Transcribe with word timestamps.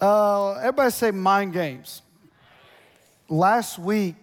Uh, 0.00 0.52
everybody 0.52 0.90
say 0.90 1.10
mind 1.10 1.52
games. 1.52 2.00
Last 3.28 3.78
week, 3.78 4.14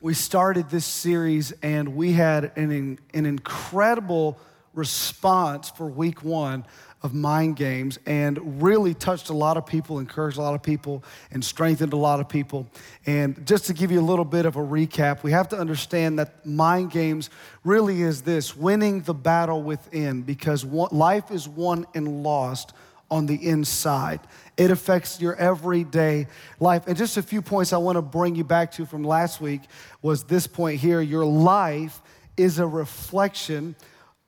we 0.00 0.14
started 0.14 0.68
this 0.68 0.84
series 0.84 1.52
and 1.62 1.94
we 1.94 2.10
had 2.10 2.50
an, 2.56 2.98
an 3.14 3.24
incredible 3.24 4.36
response 4.74 5.70
for 5.70 5.86
week 5.86 6.24
one 6.24 6.66
of 7.04 7.14
mind 7.14 7.54
games 7.54 8.00
and 8.04 8.60
really 8.60 8.94
touched 8.94 9.28
a 9.28 9.32
lot 9.32 9.56
of 9.56 9.64
people, 9.64 10.00
encouraged 10.00 10.38
a 10.38 10.42
lot 10.42 10.54
of 10.54 10.62
people, 10.62 11.04
and 11.30 11.44
strengthened 11.44 11.92
a 11.92 11.96
lot 11.96 12.18
of 12.18 12.28
people. 12.28 12.66
And 13.06 13.46
just 13.46 13.66
to 13.66 13.74
give 13.74 13.92
you 13.92 14.00
a 14.00 14.02
little 14.02 14.24
bit 14.24 14.44
of 14.44 14.56
a 14.56 14.60
recap, 14.60 15.22
we 15.22 15.30
have 15.30 15.48
to 15.50 15.56
understand 15.56 16.18
that 16.18 16.44
mind 16.44 16.90
games 16.90 17.30
really 17.62 18.02
is 18.02 18.22
this 18.22 18.56
winning 18.56 19.02
the 19.02 19.14
battle 19.14 19.62
within 19.62 20.22
because 20.22 20.64
life 20.64 21.30
is 21.30 21.48
won 21.48 21.86
and 21.94 22.24
lost 22.24 22.72
on 23.10 23.26
the 23.26 23.34
inside. 23.34 24.20
It 24.56 24.70
affects 24.70 25.20
your 25.20 25.36
everyday 25.36 26.26
life. 26.58 26.86
And 26.86 26.96
just 26.96 27.16
a 27.16 27.22
few 27.22 27.42
points 27.42 27.72
I 27.72 27.76
want 27.76 27.96
to 27.96 28.02
bring 28.02 28.34
you 28.34 28.44
back 28.44 28.72
to 28.72 28.86
from 28.86 29.04
last 29.04 29.40
week 29.40 29.62
was 30.02 30.24
this 30.24 30.46
point 30.46 30.80
here 30.80 31.00
your 31.00 31.24
life 31.24 32.00
is 32.36 32.58
a 32.58 32.66
reflection 32.66 33.76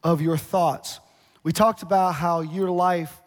of 0.02 0.20
your 0.20 0.36
thoughts. 0.36 1.00
We 1.42 1.52
talked 1.52 1.82
about 1.82 2.14
how 2.14 2.40
your 2.40 2.70
life 2.70 3.22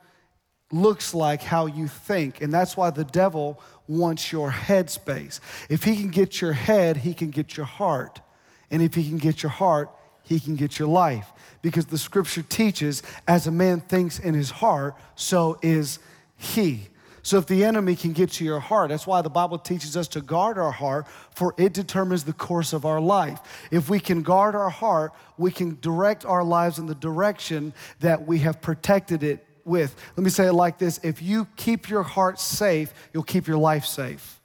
looks 0.72 1.14
like 1.14 1.42
how 1.42 1.66
you 1.66 1.88
think, 1.88 2.42
and 2.42 2.54
that's 2.54 2.78
why 2.78 2.90
the 2.92 3.04
devil 3.04 3.62
wants 3.88 4.32
your 4.32 4.52
head 4.52 4.90
space. 4.90 5.42
If 5.70 5.84
he 5.84 5.98
can 5.98 6.10
get 6.10 6.40
your 6.40 6.54
head, 6.54 6.98
he 6.98 7.14
can 7.14 7.30
get 7.30 7.58
your 7.58 7.66
heart. 7.66 8.22
And 8.70 8.82
if 8.82 8.94
he 8.94 9.08
can 9.08 9.18
get 9.18 9.44
your 9.44 9.50
heart, 9.50 9.90
he 10.24 10.40
can 10.40 10.56
get 10.56 10.80
your 10.80 10.88
life 10.88 11.32
because 11.62 11.86
the 11.86 11.98
scripture 11.98 12.44
teaches 12.44 13.04
as 13.28 13.48
a 13.48 13.52
man 13.52 13.82
thinks 13.82 14.20
in 14.20 14.34
his 14.34 14.50
heart, 14.52 14.96
so 15.16 15.58
is 15.62 16.00
he. 16.38 16.88
So 17.24 17.38
if 17.38 17.46
the 17.46 17.64
enemy 17.64 17.96
can 17.96 18.14
get 18.14 18.32
to 18.34 18.44
your 18.44 18.60
heart, 18.60 18.90
that's 18.90 19.06
why 19.06 19.22
the 19.22 19.30
Bible 19.30 19.60
teaches 19.60 19.96
us 19.96 20.08
to 20.10 20.22
guard 20.22 20.58
our 20.58 20.72
heart, 20.72 21.08
for 21.36 21.54
it 21.58 21.72
determines 21.72 22.24
the 22.24 22.34
course 22.34 22.74
of 22.74 22.84
our 22.84 23.00
life. 23.00 23.40
If 23.70 23.90
we 23.90 24.00
can 24.00 24.24
guard 24.24 24.56
our 24.56 24.72
heart, 24.72 25.14
we 25.38 25.52
can 25.52 25.78
direct 25.82 26.26
our 26.26 26.44
lives 26.44 26.80
in 26.80 26.88
the 26.88 26.96
direction 26.96 27.74
that 28.00 28.26
we 28.26 28.40
have 28.40 28.60
protected 28.60 29.22
it 29.22 29.46
with. 29.66 29.96
Let 30.18 30.24
me 30.24 30.32
say 30.32 30.48
it 30.48 30.54
like 30.54 30.80
this 30.80 31.00
if 31.04 31.22
you 31.22 31.48
keep 31.56 31.90
your 31.90 32.04
heart 32.04 32.40
safe, 32.40 32.92
you'll 33.14 33.24
keep 33.24 33.48
your 33.48 33.58
life 33.58 33.86
safe 33.86 34.41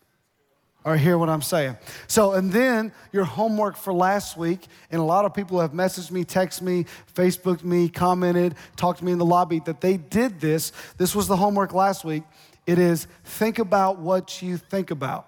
or 0.87 0.97
hear 0.97 1.19
what 1.19 1.29
I'm 1.29 1.43
saying. 1.43 1.77
So, 2.07 2.33
and 2.35 2.51
then 2.51 2.93
your 3.13 3.25
homework 3.25 3.77
for 3.77 3.93
last 3.93 4.37
week, 4.39 4.69
and 4.93 5.01
a 5.01 5.05
lot 5.05 5.25
of 5.25 5.35
people 5.35 5.61
have 5.61 5.73
messaged 5.73 6.13
me, 6.13 6.25
texted 6.25 6.63
me, 6.63 6.87
Facebooked 7.13 7.65
me, 7.65 7.89
commented, 7.89 8.55
talked 8.77 9.01
to 9.01 9.05
me 9.05 9.11
in 9.11 9.19
the 9.19 9.25
lobby 9.25 9.61
that 9.67 9.81
they 9.81 9.97
did 9.97 10.41
this. 10.41 10.71
This 10.97 11.15
was 11.15 11.27
the 11.27 11.37
homework 11.37 11.75
last 11.75 12.05
week. 12.05 12.23
It 12.67 12.79
is 12.79 13.09
think 13.25 13.59
about 13.59 13.99
what 13.99 14.41
you 14.41 14.57
think 14.57 14.93
about. 14.93 15.27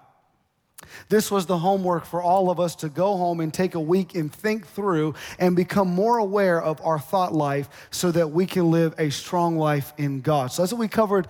This 1.09 1.29
was 1.29 1.45
the 1.45 1.57
homework 1.57 2.05
for 2.05 2.21
all 2.21 2.49
of 2.49 2.59
us 2.61 2.75
to 2.77 2.89
go 2.89 3.17
home 3.17 3.41
and 3.41 3.53
take 3.53 3.75
a 3.75 3.81
week 3.81 4.15
and 4.15 4.33
think 4.33 4.65
through 4.65 5.13
and 5.39 5.57
become 5.57 5.89
more 5.89 6.17
aware 6.19 6.61
of 6.61 6.79
our 6.85 6.97
thought 6.97 7.33
life 7.33 7.89
so 7.91 8.11
that 8.11 8.31
we 8.31 8.45
can 8.45 8.71
live 8.71 8.95
a 8.97 9.09
strong 9.09 9.57
life 9.57 9.91
in 9.97 10.21
God. 10.21 10.53
So 10.53 10.61
that's 10.61 10.71
what 10.71 10.79
we 10.79 10.87
covered 10.87 11.27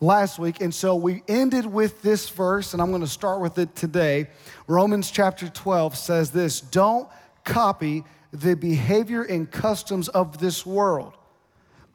last 0.00 0.38
week. 0.38 0.60
And 0.60 0.74
so 0.74 0.96
we 0.96 1.22
ended 1.28 1.66
with 1.66 2.02
this 2.02 2.28
verse, 2.28 2.72
and 2.72 2.82
I'm 2.82 2.90
going 2.90 3.02
to 3.02 3.06
start 3.06 3.40
with 3.40 3.58
it 3.58 3.76
today. 3.76 4.28
Romans 4.66 5.10
chapter 5.10 5.48
12 5.48 5.96
says 5.96 6.30
this 6.30 6.60
Don't 6.60 7.08
copy 7.44 8.04
the 8.32 8.56
behavior 8.56 9.22
and 9.22 9.50
customs 9.50 10.08
of 10.08 10.38
this 10.38 10.64
world, 10.64 11.14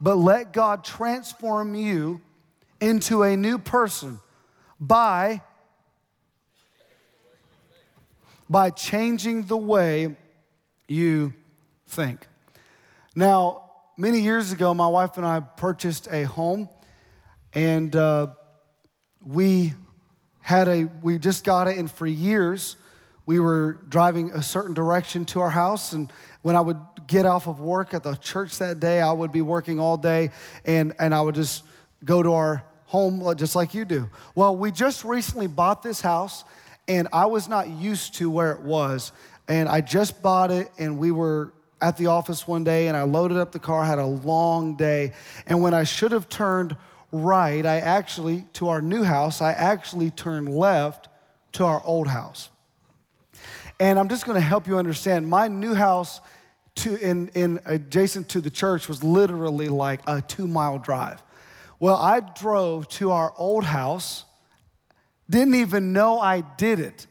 but 0.00 0.16
let 0.16 0.52
God 0.52 0.84
transform 0.84 1.74
you 1.74 2.20
into 2.80 3.22
a 3.22 3.36
new 3.36 3.58
person 3.58 4.20
by 4.78 5.40
by 8.48 8.70
changing 8.70 9.44
the 9.46 9.56
way 9.56 10.14
you 10.86 11.34
think. 11.88 12.28
Now, 13.16 13.70
many 13.96 14.20
years 14.20 14.52
ago, 14.52 14.72
my 14.72 14.86
wife 14.86 15.16
and 15.16 15.26
I 15.26 15.40
purchased 15.40 16.06
a 16.12 16.24
home 16.24 16.68
and 17.56 17.96
uh, 17.96 18.26
we 19.24 19.72
had 20.40 20.68
a, 20.68 20.84
we 21.02 21.18
just 21.18 21.42
got 21.42 21.68
it, 21.68 21.78
and 21.78 21.90
for 21.90 22.06
years, 22.06 22.76
we 23.24 23.40
were 23.40 23.78
driving 23.88 24.30
a 24.32 24.42
certain 24.42 24.74
direction 24.74 25.24
to 25.24 25.40
our 25.40 25.48
house. 25.48 25.94
And 25.94 26.12
when 26.42 26.54
I 26.54 26.60
would 26.60 26.78
get 27.06 27.24
off 27.24 27.48
of 27.48 27.58
work 27.58 27.94
at 27.94 28.02
the 28.02 28.14
church 28.16 28.58
that 28.58 28.78
day, 28.78 29.00
I 29.00 29.10
would 29.10 29.32
be 29.32 29.40
working 29.40 29.80
all 29.80 29.96
day, 29.96 30.32
and, 30.66 30.92
and 30.98 31.14
I 31.14 31.22
would 31.22 31.34
just 31.34 31.64
go 32.04 32.22
to 32.22 32.34
our 32.34 32.62
home 32.84 33.34
just 33.36 33.56
like 33.56 33.72
you 33.72 33.86
do. 33.86 34.10
Well, 34.34 34.54
we 34.54 34.70
just 34.70 35.02
recently 35.02 35.46
bought 35.46 35.82
this 35.82 36.02
house, 36.02 36.44
and 36.86 37.08
I 37.10 37.24
was 37.24 37.48
not 37.48 37.70
used 37.70 38.16
to 38.16 38.30
where 38.30 38.52
it 38.52 38.60
was. 38.60 39.12
And 39.48 39.66
I 39.66 39.80
just 39.80 40.20
bought 40.20 40.50
it, 40.50 40.70
and 40.78 40.98
we 40.98 41.10
were 41.10 41.54
at 41.80 41.96
the 41.96 42.08
office 42.08 42.46
one 42.46 42.64
day, 42.64 42.88
and 42.88 42.96
I 42.98 43.04
loaded 43.04 43.38
up 43.38 43.52
the 43.52 43.58
car, 43.58 43.82
had 43.82 43.98
a 43.98 44.04
long 44.04 44.76
day. 44.76 45.14
And 45.46 45.62
when 45.62 45.72
I 45.72 45.84
should 45.84 46.12
have 46.12 46.28
turned 46.28 46.76
right, 47.12 47.64
I 47.64 47.78
actually, 47.78 48.44
to 48.54 48.68
our 48.68 48.82
new 48.82 49.02
house, 49.02 49.40
I 49.40 49.52
actually 49.52 50.10
turned 50.10 50.54
left 50.54 51.08
to 51.52 51.64
our 51.64 51.82
old 51.84 52.08
house. 52.08 52.50
And 53.78 53.98
I'm 53.98 54.08
just 54.08 54.24
going 54.24 54.36
to 54.36 54.46
help 54.46 54.66
you 54.66 54.78
understand 54.78 55.28
my 55.28 55.48
new 55.48 55.74
house 55.74 56.20
to 56.76 56.96
in, 56.96 57.28
in 57.28 57.60
adjacent 57.64 58.28
to 58.30 58.40
the 58.40 58.50
church 58.50 58.88
was 58.88 59.02
literally 59.02 59.68
like 59.68 60.00
a 60.06 60.20
two 60.22 60.46
mile 60.46 60.78
drive. 60.78 61.22
Well, 61.78 61.96
I 61.96 62.20
drove 62.20 62.88
to 62.88 63.10
our 63.10 63.34
old 63.36 63.64
house, 63.64 64.24
didn't 65.28 65.56
even 65.56 65.92
know 65.92 66.20
I 66.20 66.40
did 66.40 66.80
it. 66.80 67.06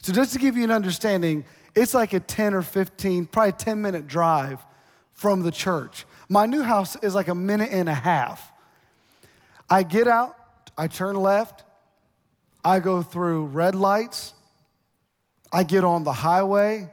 So, 0.00 0.12
just 0.12 0.32
to 0.32 0.38
give 0.38 0.56
you 0.56 0.64
an 0.64 0.70
understanding, 0.70 1.44
it's 1.74 1.92
like 1.92 2.12
a 2.12 2.20
10 2.20 2.54
or 2.54 2.62
15, 2.62 3.26
probably 3.26 3.52
10 3.52 3.82
minute 3.82 4.06
drive 4.06 4.64
from 5.12 5.42
the 5.42 5.50
church. 5.50 6.06
My 6.28 6.46
new 6.46 6.62
house 6.62 6.96
is 7.02 7.14
like 7.14 7.28
a 7.28 7.34
minute 7.34 7.70
and 7.72 7.88
a 7.88 7.94
half. 7.94 8.52
I 9.70 9.82
get 9.82 10.08
out, 10.08 10.36
I 10.76 10.86
turn 10.86 11.16
left, 11.16 11.64
I 12.64 12.80
go 12.80 13.02
through 13.02 13.46
red 13.46 13.74
lights, 13.74 14.32
I 15.52 15.64
get 15.64 15.84
on 15.84 16.04
the 16.04 16.12
highway, 16.12 16.90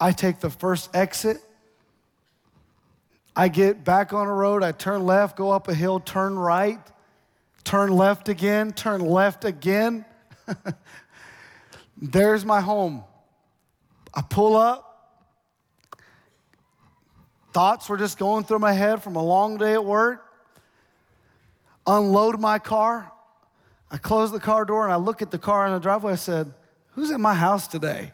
I 0.00 0.12
take 0.12 0.40
the 0.40 0.50
first 0.50 0.94
exit. 0.94 1.38
I 3.34 3.48
get 3.48 3.82
back 3.82 4.12
on 4.12 4.26
a 4.26 4.32
road, 4.32 4.62
I 4.62 4.72
turn 4.72 5.06
left, 5.06 5.36
go 5.36 5.50
up 5.50 5.68
a 5.68 5.74
hill, 5.74 6.00
turn 6.00 6.38
right, 6.38 6.80
turn 7.64 7.90
left 7.90 8.28
again, 8.28 8.72
turn 8.72 9.00
left 9.00 9.46
again. 9.46 10.04
There's 11.96 12.44
my 12.44 12.60
home. 12.60 13.04
I 14.12 14.20
pull 14.20 14.56
up. 14.56 14.88
Thoughts 17.52 17.88
were 17.88 17.96
just 17.96 18.18
going 18.18 18.44
through 18.44 18.58
my 18.58 18.72
head 18.72 19.02
from 19.02 19.16
a 19.16 19.22
long 19.22 19.56
day 19.56 19.72
at 19.72 19.84
work 19.84 20.31
unload 21.86 22.40
my 22.40 22.58
car. 22.58 23.10
I 23.90 23.98
close 23.98 24.32
the 24.32 24.40
car 24.40 24.64
door 24.64 24.84
and 24.84 24.92
I 24.92 24.96
look 24.96 25.22
at 25.22 25.30
the 25.30 25.38
car 25.38 25.66
in 25.66 25.72
the 25.72 25.80
driveway. 25.80 26.12
I 26.12 26.16
said, 26.16 26.52
Who's 26.94 27.10
at 27.10 27.20
my 27.20 27.34
house 27.34 27.66
today? 27.66 28.12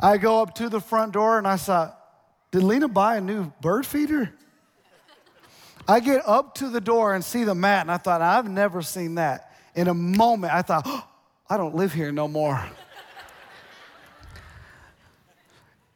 I 0.00 0.16
go 0.16 0.42
up 0.42 0.54
to 0.56 0.68
the 0.68 0.80
front 0.80 1.12
door 1.12 1.38
and 1.38 1.46
I 1.46 1.56
thought, 1.56 1.98
Did 2.50 2.62
Lena 2.62 2.88
buy 2.88 3.16
a 3.16 3.20
new 3.20 3.52
bird 3.60 3.86
feeder? 3.86 4.32
I 5.88 6.00
get 6.00 6.22
up 6.26 6.54
to 6.56 6.68
the 6.68 6.82
door 6.82 7.14
and 7.14 7.24
see 7.24 7.44
the 7.44 7.54
mat, 7.54 7.80
and 7.80 7.90
I 7.90 7.96
thought, 7.96 8.20
I've 8.20 8.48
never 8.48 8.82
seen 8.82 9.14
that. 9.14 9.54
In 9.74 9.88
a 9.88 9.94
moment, 9.94 10.52
I 10.52 10.60
thought, 10.60 10.82
oh, 10.84 11.08
I 11.50 11.56
don't 11.56 11.74
live 11.74 11.94
here 11.94 12.12
no 12.12 12.28
more. 12.28 12.62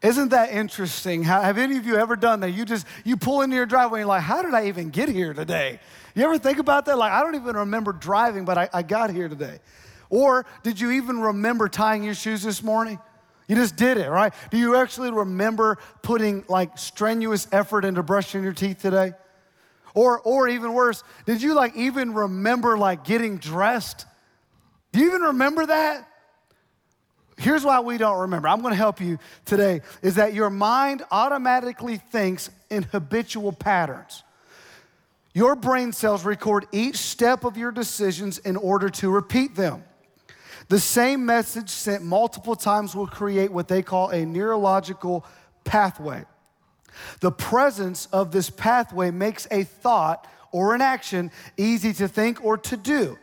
Isn't 0.02 0.30
that 0.30 0.50
interesting? 0.50 1.22
Have 1.22 1.58
any 1.58 1.76
of 1.76 1.86
you 1.86 1.96
ever 1.96 2.16
done 2.16 2.40
that? 2.40 2.50
You 2.50 2.64
just 2.64 2.86
you 3.04 3.16
pull 3.16 3.42
into 3.42 3.54
your 3.54 3.66
driveway 3.66 4.00
and 4.00 4.02
you're 4.02 4.08
like, 4.08 4.22
how 4.22 4.42
did 4.42 4.52
I 4.52 4.66
even 4.66 4.90
get 4.90 5.08
here 5.08 5.32
today? 5.32 5.78
You 6.16 6.24
ever 6.24 6.38
think 6.38 6.58
about 6.58 6.86
that? 6.86 6.98
Like, 6.98 7.12
I 7.12 7.22
don't 7.22 7.36
even 7.36 7.56
remember 7.56 7.92
driving, 7.92 8.44
but 8.44 8.58
I, 8.58 8.68
I 8.72 8.82
got 8.82 9.10
here 9.10 9.28
today. 9.28 9.60
Or 10.10 10.44
did 10.64 10.80
you 10.80 10.90
even 10.90 11.20
remember 11.20 11.68
tying 11.68 12.02
your 12.02 12.14
shoes 12.14 12.42
this 12.42 12.62
morning? 12.62 12.98
You 13.46 13.56
just 13.56 13.76
did 13.76 13.96
it, 13.96 14.10
right? 14.10 14.34
Do 14.50 14.58
you 14.58 14.76
actually 14.76 15.12
remember 15.12 15.78
putting 16.02 16.44
like 16.48 16.78
strenuous 16.78 17.46
effort 17.52 17.84
into 17.84 18.02
brushing 18.02 18.42
your 18.42 18.52
teeth 18.52 18.82
today? 18.82 19.12
Or, 19.94 20.20
or 20.20 20.48
even 20.48 20.72
worse, 20.72 21.04
did 21.26 21.42
you 21.42 21.54
like 21.54 21.76
even 21.76 22.12
remember 22.12 22.76
like 22.76 23.04
getting 23.04 23.38
dressed? 23.38 24.06
Do 24.92 25.00
you 25.00 25.06
even 25.08 25.22
remember 25.22 25.66
that? 25.66 26.08
Here's 27.42 27.64
why 27.64 27.80
we 27.80 27.98
don't 27.98 28.20
remember. 28.20 28.46
I'm 28.46 28.60
going 28.60 28.70
to 28.70 28.76
help 28.76 29.00
you 29.00 29.18
today 29.44 29.80
is 30.00 30.14
that 30.14 30.32
your 30.32 30.48
mind 30.48 31.02
automatically 31.10 31.96
thinks 31.96 32.50
in 32.70 32.84
habitual 32.84 33.50
patterns. 33.50 34.22
Your 35.34 35.56
brain 35.56 35.92
cells 35.92 36.24
record 36.24 36.66
each 36.70 36.98
step 36.98 37.42
of 37.42 37.56
your 37.56 37.72
decisions 37.72 38.38
in 38.38 38.56
order 38.56 38.88
to 38.90 39.10
repeat 39.10 39.56
them. 39.56 39.82
The 40.68 40.78
same 40.78 41.26
message 41.26 41.68
sent 41.68 42.04
multiple 42.04 42.54
times 42.54 42.94
will 42.94 43.08
create 43.08 43.50
what 43.50 43.66
they 43.66 43.82
call 43.82 44.10
a 44.10 44.24
neurological 44.24 45.26
pathway. 45.64 46.24
The 47.18 47.32
presence 47.32 48.06
of 48.12 48.30
this 48.30 48.50
pathway 48.50 49.10
makes 49.10 49.48
a 49.50 49.64
thought 49.64 50.28
or 50.52 50.76
an 50.76 50.80
action 50.80 51.32
easy 51.56 51.92
to 51.94 52.06
think 52.06 52.44
or 52.44 52.56
to 52.58 52.76
do. 52.76 53.18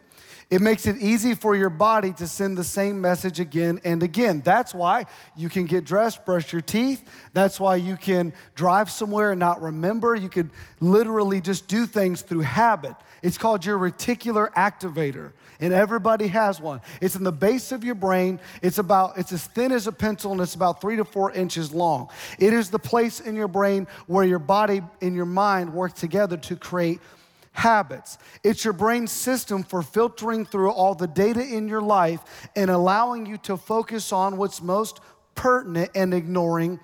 It 0.50 0.62
makes 0.62 0.88
it 0.88 0.98
easy 0.98 1.36
for 1.36 1.56
your 1.56 1.70
body 1.70 2.12
to 2.14 2.26
send 2.28 2.58
the 2.58 2.64
same 2.64 3.00
message 3.00 3.40
again 3.40 3.80
and 3.84 4.02
again. 4.02 4.42
That's 4.44 4.74
why 4.74 5.06
you 5.36 5.48
can 5.48 5.66
get 5.66 5.86
dressed, 5.86 6.26
brush 6.26 6.52
your 6.52 6.64
teeth. 6.64 7.08
That's 7.34 7.60
why 7.60 7.76
you 7.76 7.96
can 7.96 8.34
drive 8.56 8.90
somewhere 8.90 9.30
and 9.32 9.40
not 9.40 9.62
remember. 9.62 10.16
You 10.16 10.28
could 10.28 10.50
literally 10.80 11.40
just 11.40 11.68
do 11.68 11.86
things 11.86 12.24
through 12.24 12.42
habit. 12.42 12.96
It's 13.22 13.38
called 13.38 13.64
your 13.64 13.78
reticular 13.78 14.52
activator, 14.54 15.34
and 15.60 15.72
everybody 15.72 16.28
has 16.28 16.60
one. 16.60 16.82
It's 17.00 17.16
in 17.16 17.24
the 17.24 17.32
base 17.32 17.72
of 17.72 17.84
your 17.84 17.96
brain. 17.96 18.40
It's 18.64 18.80
about 18.80 19.20
it's 19.20 19.32
as 19.32 19.46
thin 19.46 19.72
as 19.72 19.86
a 19.86 19.92
pencil 19.92 20.32
and 20.32 20.42
it's 20.42 20.56
about 20.56 20.82
3 20.82 20.96
to 20.96 21.06
4 21.06 21.34
inches 21.34 21.72
long. 21.72 22.10
It 22.40 22.54
is 22.54 22.72
the 22.72 22.80
place 22.80 23.20
in 23.20 23.36
your 23.36 23.50
brain 23.50 23.86
where 24.08 24.26
your 24.26 24.40
body 24.40 24.82
and 25.02 25.16
your 25.16 25.26
mind 25.26 25.74
work 25.74 25.94
together 25.94 26.38
to 26.38 26.56
create 26.56 27.02
habits. 27.52 28.18
It's 28.44 28.64
your 28.64 28.74
brain 28.74 29.08
system 29.08 29.64
for 29.64 29.82
filtering 29.82 30.46
through 30.46 30.72
all 30.72 30.96
the 30.96 31.08
data 31.08 31.42
in 31.42 31.68
your 31.68 31.82
life 31.82 32.22
and 32.56 32.70
allowing 32.70 33.26
you 33.26 33.38
to 33.40 33.58
focus 33.58 34.12
on 34.14 34.38
what's 34.38 34.62
most 34.62 35.00
pertinent 35.36 35.92
and 35.96 36.14
ignoring 36.14 36.80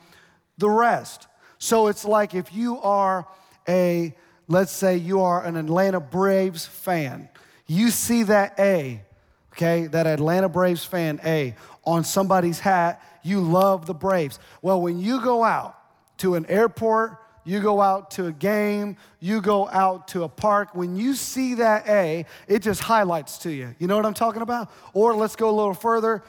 the 0.57 0.69
rest. 0.69 1.27
So 1.57 1.87
it's 1.87 2.05
like 2.05 2.33
if 2.33 2.53
you 2.53 2.79
are 2.79 3.27
a, 3.67 4.15
let's 4.47 4.71
say 4.71 4.97
you 4.97 5.21
are 5.21 5.43
an 5.43 5.55
Atlanta 5.55 5.99
Braves 5.99 6.65
fan, 6.65 7.29
you 7.67 7.89
see 7.89 8.23
that 8.23 8.59
A, 8.59 9.01
okay, 9.53 9.87
that 9.87 10.07
Atlanta 10.07 10.49
Braves 10.49 10.85
fan 10.85 11.19
A 11.25 11.55
on 11.83 12.03
somebody's 12.03 12.59
hat, 12.59 13.01
you 13.23 13.41
love 13.41 13.85
the 13.85 13.93
Braves. 13.93 14.39
Well, 14.61 14.81
when 14.81 14.99
you 14.99 15.21
go 15.21 15.43
out 15.43 15.77
to 16.17 16.35
an 16.35 16.45
airport, 16.47 17.17
you 17.45 17.61
go 17.61 17.79
out 17.79 18.11
to 18.11 18.25
a 18.25 18.31
game, 18.31 18.97
you 19.19 19.39
go 19.39 19.69
out 19.69 20.09
to 20.09 20.23
a 20.23 20.29
park, 20.29 20.73
when 20.73 20.95
you 20.95 21.13
see 21.13 21.55
that 21.55 21.87
A, 21.87 22.25
it 22.47 22.61
just 22.61 22.81
highlights 22.81 23.37
to 23.39 23.51
you. 23.51 23.73
You 23.79 23.87
know 23.87 23.95
what 23.95 24.05
I'm 24.05 24.13
talking 24.13 24.41
about? 24.41 24.71
Or 24.93 25.15
let's 25.15 25.35
go 25.35 25.49
a 25.49 25.55
little 25.55 25.73
further 25.73 26.23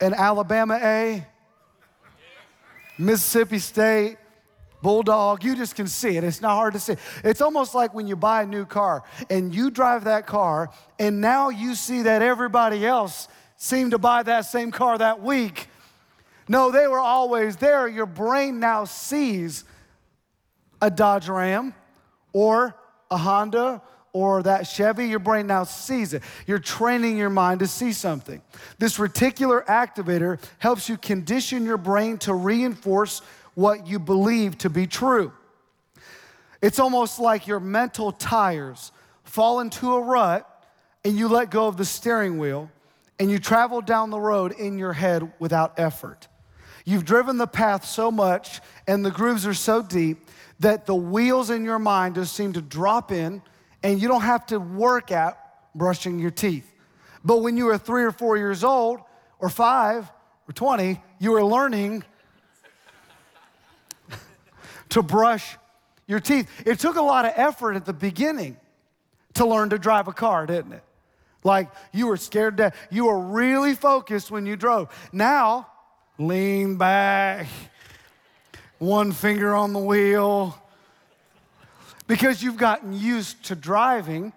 an 0.00 0.12
Alabama 0.12 0.78
A, 0.82 1.26
Mississippi 2.98 3.58
State, 3.58 4.16
Bulldog, 4.82 5.42
you 5.42 5.56
just 5.56 5.74
can 5.74 5.86
see 5.86 6.16
it. 6.16 6.24
It's 6.24 6.40
not 6.40 6.54
hard 6.54 6.74
to 6.74 6.80
see. 6.80 6.96
It's 7.24 7.40
almost 7.40 7.74
like 7.74 7.94
when 7.94 8.06
you 8.06 8.14
buy 8.14 8.42
a 8.42 8.46
new 8.46 8.64
car 8.64 9.04
and 9.30 9.54
you 9.54 9.70
drive 9.70 10.04
that 10.04 10.26
car, 10.26 10.70
and 10.98 11.20
now 11.20 11.48
you 11.48 11.74
see 11.74 12.02
that 12.02 12.22
everybody 12.22 12.86
else 12.86 13.28
seemed 13.56 13.92
to 13.92 13.98
buy 13.98 14.22
that 14.22 14.42
same 14.42 14.70
car 14.70 14.98
that 14.98 15.22
week. 15.22 15.68
No, 16.48 16.70
they 16.70 16.86
were 16.86 17.00
always 17.00 17.56
there. 17.56 17.88
Your 17.88 18.06
brain 18.06 18.60
now 18.60 18.84
sees 18.84 19.64
a 20.80 20.90
Dodge 20.90 21.28
Ram 21.28 21.74
or 22.32 22.74
a 23.10 23.16
Honda 23.16 23.82
or 24.12 24.42
that 24.42 24.66
Chevy, 24.66 25.08
your 25.08 25.18
brain 25.18 25.46
now 25.46 25.64
sees 25.64 26.14
it. 26.14 26.22
You're 26.46 26.58
training 26.58 27.18
your 27.18 27.28
mind 27.28 27.60
to 27.60 27.66
see 27.66 27.92
something. 27.92 28.40
This 28.78 28.96
reticular 28.96 29.62
activator 29.66 30.40
helps 30.58 30.88
you 30.88 30.96
condition 30.96 31.66
your 31.66 31.76
brain 31.76 32.16
to 32.18 32.32
reinforce 32.32 33.20
what 33.52 33.86
you 33.86 33.98
believe 33.98 34.56
to 34.58 34.70
be 34.70 34.86
true. 34.86 35.32
It's 36.62 36.78
almost 36.78 37.18
like 37.18 37.46
your 37.46 37.60
mental 37.60 38.10
tires 38.10 38.90
fall 39.24 39.60
into 39.60 39.94
a 39.94 40.00
rut 40.00 40.50
and 41.04 41.16
you 41.16 41.28
let 41.28 41.50
go 41.50 41.66
of 41.68 41.76
the 41.76 41.84
steering 41.84 42.38
wheel 42.38 42.70
and 43.18 43.30
you 43.30 43.38
travel 43.38 43.80
down 43.80 44.10
the 44.10 44.18
road 44.18 44.52
in 44.52 44.78
your 44.78 44.94
head 44.94 45.30
without 45.38 45.78
effort. 45.78 46.28
You've 46.86 47.04
driven 47.04 47.36
the 47.36 47.46
path 47.46 47.84
so 47.84 48.10
much 48.10 48.60
and 48.86 49.04
the 49.04 49.10
grooves 49.10 49.46
are 49.46 49.54
so 49.54 49.82
deep 49.82 50.25
that 50.60 50.86
the 50.86 50.94
wheels 50.94 51.50
in 51.50 51.64
your 51.64 51.78
mind 51.78 52.14
just 52.14 52.34
seem 52.34 52.52
to 52.54 52.62
drop 52.62 53.12
in 53.12 53.42
and 53.82 54.00
you 54.00 54.08
don't 54.08 54.22
have 54.22 54.46
to 54.46 54.58
work 54.58 55.12
at 55.12 55.38
brushing 55.74 56.18
your 56.18 56.30
teeth. 56.30 56.72
But 57.24 57.38
when 57.38 57.56
you 57.56 57.66
were 57.66 57.78
three 57.78 58.04
or 58.04 58.12
four 58.12 58.36
years 58.36 58.64
old, 58.64 59.00
or 59.38 59.48
five, 59.48 60.10
or 60.48 60.52
20, 60.52 61.00
you 61.18 61.32
were 61.32 61.44
learning 61.44 62.04
to 64.90 65.02
brush 65.02 65.56
your 66.06 66.20
teeth. 66.20 66.48
It 66.64 66.78
took 66.78 66.96
a 66.96 67.02
lot 67.02 67.24
of 67.24 67.32
effort 67.36 67.74
at 67.74 67.84
the 67.84 67.92
beginning 67.92 68.56
to 69.34 69.46
learn 69.46 69.70
to 69.70 69.78
drive 69.78 70.08
a 70.08 70.12
car, 70.12 70.46
didn't 70.46 70.72
it? 70.72 70.82
Like 71.44 71.70
you 71.92 72.06
were 72.06 72.16
scared 72.16 72.56
to 72.56 72.72
You 72.90 73.06
were 73.06 73.18
really 73.18 73.74
focused 73.74 74.30
when 74.30 74.46
you 74.46 74.56
drove. 74.56 74.88
Now, 75.12 75.68
lean 76.18 76.76
back, 76.76 77.46
one 78.78 79.12
finger 79.12 79.54
on 79.54 79.72
the 79.72 79.78
wheel, 79.78 80.60
because 82.06 82.42
you've 82.42 82.56
gotten 82.56 82.92
used 82.92 83.44
to 83.44 83.54
driving. 83.54 84.32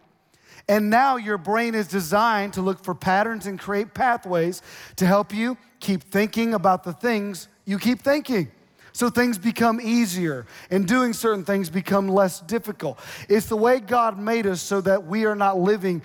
And 0.68 0.90
now 0.90 1.16
your 1.16 1.40
brain 1.40 1.74
is 1.74 1.88
designed 1.88 2.54
to 2.54 2.62
look 2.62 2.84
for 2.84 2.94
patterns 2.94 3.48
and 3.48 3.60
create 3.60 3.96
pathways 3.96 4.62
to 4.98 5.06
help 5.06 5.34
you 5.34 5.58
keep 5.80 6.04
thinking 6.04 6.54
about 6.54 6.84
the 6.84 6.94
things 6.94 7.48
you 7.66 7.80
keep 7.80 8.02
thinking. 8.02 8.52
So 8.92 9.10
things 9.10 9.38
become 9.38 9.80
easier 9.82 10.46
and 10.70 10.88
doing 10.88 11.14
certain 11.14 11.44
things 11.44 11.70
become 11.70 12.08
less 12.08 12.40
difficult. 12.42 13.00
It's 13.28 13.48
the 13.48 13.56
way 13.56 13.80
God 13.80 14.20
made 14.20 14.46
us 14.46 14.62
so 14.62 14.82
that 14.82 15.06
we 15.06 15.26
are 15.26 15.36
not 15.36 15.58
living 15.58 16.02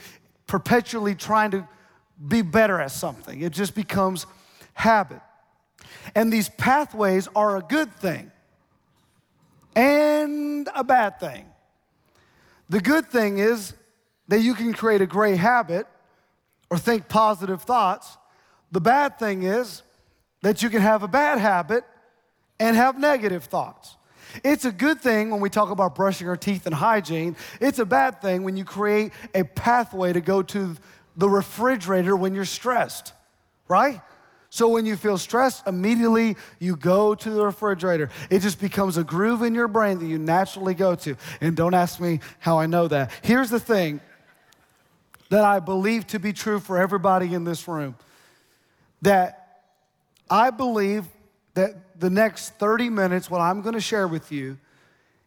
perpetually 0.47 1.15
trying 1.15 1.51
to 1.51 1.69
be 2.29 2.41
better 2.41 2.81
at 2.81 2.91
something. 2.91 3.43
It 3.43 3.53
just 3.53 3.75
becomes 3.75 4.27
habit. 4.73 5.21
And 6.15 6.33
these 6.33 6.49
pathways 6.49 7.29
are 7.35 7.57
a 7.57 7.63
good 7.63 7.93
thing 7.95 8.31
and 9.75 10.69
a 10.75 10.85
bad 10.85 11.21
thing. 11.21 11.47
The 12.69 12.81
good 12.81 13.07
thing 13.07 13.39
is 13.39 13.75
that 14.29 14.41
you 14.41 14.55
can 14.55 14.73
create 14.73 15.01
a 15.01 15.07
great 15.07 15.37
habit 15.37 15.87
or 16.71 16.79
think 16.79 17.09
positive 17.09 17.63
thoughts. 17.63 18.17
The 18.73 18.81
bad 18.81 19.19
thing 19.19 19.43
is 19.43 19.83
that 20.43 20.63
you 20.63 20.71
can 20.71 20.81
have 20.81 21.03
a 21.03 21.09
bad 21.09 21.39
habit 21.39 21.85
and 22.59 22.77
have 22.77 22.99
negative 22.99 23.45
thoughts. 23.45 23.97
It's 24.43 24.65
a 24.65 24.73
good 24.73 25.01
thing 25.01 25.31
when 25.31 25.41
we 25.41 25.51
talk 25.51 25.71
about 25.71 25.95
brushing 25.95 26.29
our 26.29 26.37
teeth 26.37 26.67
and 26.67 26.75
hygiene. 26.75 27.37
It's 27.61 27.79
a 27.79 27.85
bad 27.85 28.21
thing 28.21 28.43
when 28.43 28.57
you 28.57 28.65
create 28.65 29.13
a 29.35 29.45
pathway 29.45 30.13
to 30.13 30.21
go 30.21 30.43
to 30.43 30.77
the 31.17 31.29
refrigerator 31.29 32.17
when 32.17 32.35
you're 32.35 32.45
stressed, 32.45 33.13
right? 33.69 34.01
So 34.55 34.69
when 34.69 34.87
you 34.87 34.95
feel 34.95 35.19
stressed, 35.19 35.67
immediately 35.67 36.37
you 36.61 36.77
go 36.77 37.17
to 37.17 37.31
the 37.31 37.45
refrigerator. 37.45 38.09
It 38.31 38.39
just 38.39 38.61
becomes 38.61 38.97
a 38.97 39.03
groove 39.03 39.43
in 39.43 39.53
your 39.53 39.67
brain 39.67 39.99
that 39.99 40.07
you 40.07 40.17
naturally 40.17 40.75
go 40.75 40.95
to. 40.95 41.17
And 41.41 41.57
don't 41.57 41.75
ask 41.75 41.99
me 41.99 42.21
how 42.39 42.61
I 42.61 42.67
know 42.67 42.87
that. 42.87 43.11
Here's 43.23 43.51
the 43.51 43.59
thing 43.59 44.01
that 45.31 45.45
I 45.45 45.59
believe 45.59 46.07
to 46.07 46.21
be 46.21 46.33
true 46.33 46.61
for 46.61 46.79
everybody 46.79 47.35
in 47.35 47.43
this 47.43 47.67
room 47.67 47.97
that 49.03 49.65
I 50.31 50.51
believe 50.51 51.05
that 51.55 51.99
the 51.99 52.09
next 52.09 52.51
30 52.51 52.91
minutes, 52.91 53.29
what 53.29 53.41
I'm 53.41 53.61
going 53.61 53.75
to 53.75 53.81
share 53.81 54.07
with 54.07 54.31
you, 54.31 54.57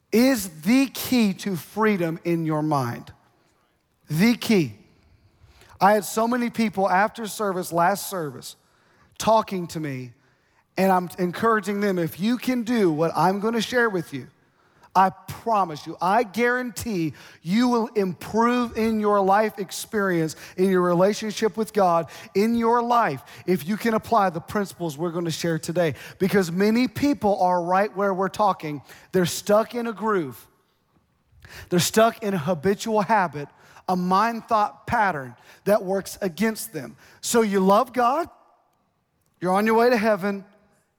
is 0.09 0.61
the 0.61 0.85
key 0.85 1.33
to 1.33 1.57
freedom 1.57 2.17
in 2.23 2.45
your 2.45 2.61
mind. 2.61 3.11
The 4.09 4.37
key. 4.37 4.75
I 5.81 5.91
had 5.91 6.05
so 6.05 6.29
many 6.29 6.49
people 6.49 6.89
after 6.89 7.27
service, 7.27 7.73
last 7.73 8.09
service, 8.09 8.55
talking 9.17 9.67
to 9.67 9.79
me, 9.79 10.13
and 10.77 10.91
I'm 10.91 11.09
encouraging 11.17 11.81
them 11.81 11.97
if 11.97 12.19
you 12.19 12.37
can 12.37 12.63
do 12.63 12.91
what 12.91 13.11
I'm 13.15 13.39
going 13.39 13.55
to 13.55 13.61
share 13.61 13.89
with 13.89 14.13
you, 14.13 14.27
I 14.97 15.11
promise 15.11 15.85
you, 15.85 15.95
I 16.01 16.23
guarantee 16.23 17.13
you 17.43 17.67
will 17.67 17.85
improve 17.87 18.75
in 18.75 18.99
your 18.99 19.21
life 19.21 19.59
experience, 19.59 20.35
in 20.57 20.71
your 20.71 20.81
relationship 20.81 21.55
with 21.55 21.71
God, 21.71 22.09
in 22.33 22.55
your 22.55 22.81
life, 22.81 23.21
if 23.45 23.67
you 23.67 23.77
can 23.77 23.93
apply 23.93 24.31
the 24.31 24.41
principles 24.41 24.97
we're 24.97 25.11
going 25.11 25.25
to 25.25 25.31
share 25.31 25.59
today. 25.59 25.93
Because 26.17 26.51
many 26.51 26.87
people 26.87 27.39
are 27.39 27.61
right 27.61 27.95
where 27.95 28.11
we're 28.11 28.27
talking. 28.27 28.81
They're 29.11 29.27
stuck 29.27 29.75
in 29.75 29.85
a 29.85 29.93
groove, 29.93 30.47
they're 31.69 31.79
stuck 31.79 32.23
in 32.23 32.33
a 32.33 32.39
habitual 32.39 33.01
habit, 33.01 33.49
a 33.87 33.95
mind 33.95 34.47
thought 34.47 34.87
pattern 34.87 35.35
that 35.65 35.83
works 35.83 36.17
against 36.23 36.73
them. 36.73 36.97
So 37.21 37.41
you 37.41 37.59
love 37.59 37.93
God, 37.93 38.29
you're 39.39 39.53
on 39.53 39.65
your 39.65 39.75
way 39.75 39.89
to 39.89 39.97
heaven. 39.97 40.43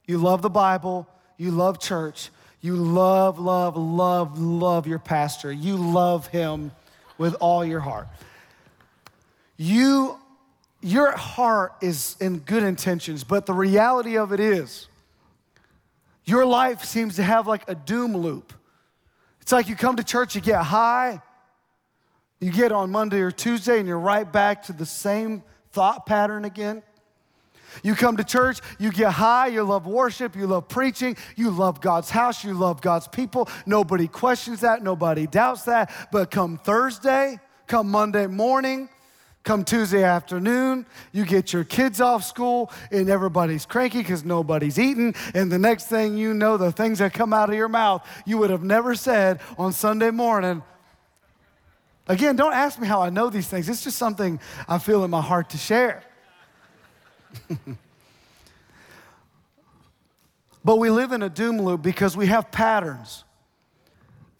You 0.06 0.18
love 0.18 0.42
the 0.42 0.50
Bible. 0.50 1.06
You 1.36 1.50
love 1.50 1.80
church. 1.80 2.30
You 2.60 2.74
love, 2.74 3.38
love, 3.38 3.76
love, 3.76 4.38
love 4.38 4.86
your 4.86 4.98
pastor. 4.98 5.52
You 5.52 5.76
love 5.76 6.26
him 6.28 6.72
with 7.16 7.34
all 7.34 7.64
your 7.64 7.80
heart. 7.80 8.08
You, 9.56 10.18
your 10.80 11.12
heart 11.12 11.72
is 11.80 12.16
in 12.20 12.38
good 12.38 12.62
intentions, 12.62 13.24
but 13.24 13.46
the 13.46 13.54
reality 13.54 14.16
of 14.16 14.32
it 14.32 14.40
is, 14.40 14.88
your 16.24 16.44
life 16.44 16.84
seems 16.84 17.16
to 17.16 17.22
have 17.22 17.46
like 17.46 17.68
a 17.68 17.74
doom 17.74 18.16
loop. 18.16 18.52
It's 19.40 19.50
like 19.50 19.68
you 19.68 19.76
come 19.76 19.96
to 19.96 20.04
church, 20.04 20.34
you 20.34 20.40
get 20.40 20.62
high, 20.62 21.22
you 22.38 22.52
get 22.52 22.70
on 22.70 22.90
Monday 22.90 23.20
or 23.20 23.30
Tuesday, 23.30 23.78
and 23.78 23.88
you're 23.88 23.98
right 23.98 24.30
back 24.30 24.64
to 24.64 24.72
the 24.72 24.86
same 24.86 25.42
thought 25.72 26.06
pattern 26.06 26.44
again. 26.44 26.82
You 27.82 27.94
come 27.94 28.16
to 28.16 28.24
church, 28.24 28.60
you 28.78 28.90
get 28.90 29.12
high, 29.12 29.48
you 29.48 29.62
love 29.62 29.86
worship, 29.86 30.36
you 30.36 30.46
love 30.46 30.68
preaching, 30.68 31.16
you 31.36 31.50
love 31.50 31.80
God's 31.80 32.10
house, 32.10 32.44
you 32.44 32.54
love 32.54 32.80
God's 32.80 33.08
people. 33.08 33.48
Nobody 33.66 34.08
questions 34.08 34.60
that, 34.60 34.82
nobody 34.82 35.26
doubts 35.26 35.62
that. 35.62 35.90
But 36.12 36.30
come 36.30 36.58
Thursday, 36.58 37.38
come 37.66 37.90
Monday 37.90 38.26
morning, 38.26 38.88
come 39.44 39.64
Tuesday 39.64 40.04
afternoon, 40.04 40.84
you 41.12 41.24
get 41.24 41.52
your 41.52 41.64
kids 41.64 42.00
off 42.00 42.24
school 42.24 42.70
and 42.90 43.08
everybody's 43.08 43.64
cranky 43.64 43.98
because 43.98 44.24
nobody's 44.24 44.78
eating. 44.78 45.14
And 45.34 45.50
the 45.50 45.58
next 45.58 45.86
thing 45.86 46.16
you 46.16 46.34
know, 46.34 46.56
the 46.56 46.72
things 46.72 46.98
that 46.98 47.14
come 47.14 47.32
out 47.32 47.48
of 47.48 47.54
your 47.54 47.68
mouth 47.68 48.06
you 48.26 48.38
would 48.38 48.50
have 48.50 48.62
never 48.62 48.94
said 48.94 49.40
on 49.56 49.72
Sunday 49.72 50.10
morning. 50.10 50.62
Again, 52.08 52.36
don't 52.36 52.54
ask 52.54 52.80
me 52.80 52.86
how 52.86 53.02
I 53.02 53.10
know 53.10 53.28
these 53.30 53.48
things. 53.48 53.68
It's 53.68 53.84
just 53.84 53.98
something 53.98 54.40
I 54.66 54.78
feel 54.78 55.04
in 55.04 55.10
my 55.10 55.20
heart 55.20 55.50
to 55.50 55.58
share. 55.58 56.02
but 60.64 60.76
we 60.76 60.90
live 60.90 61.12
in 61.12 61.22
a 61.22 61.28
doom 61.28 61.60
loop 61.60 61.82
because 61.82 62.16
we 62.16 62.26
have 62.26 62.50
patterns. 62.50 63.24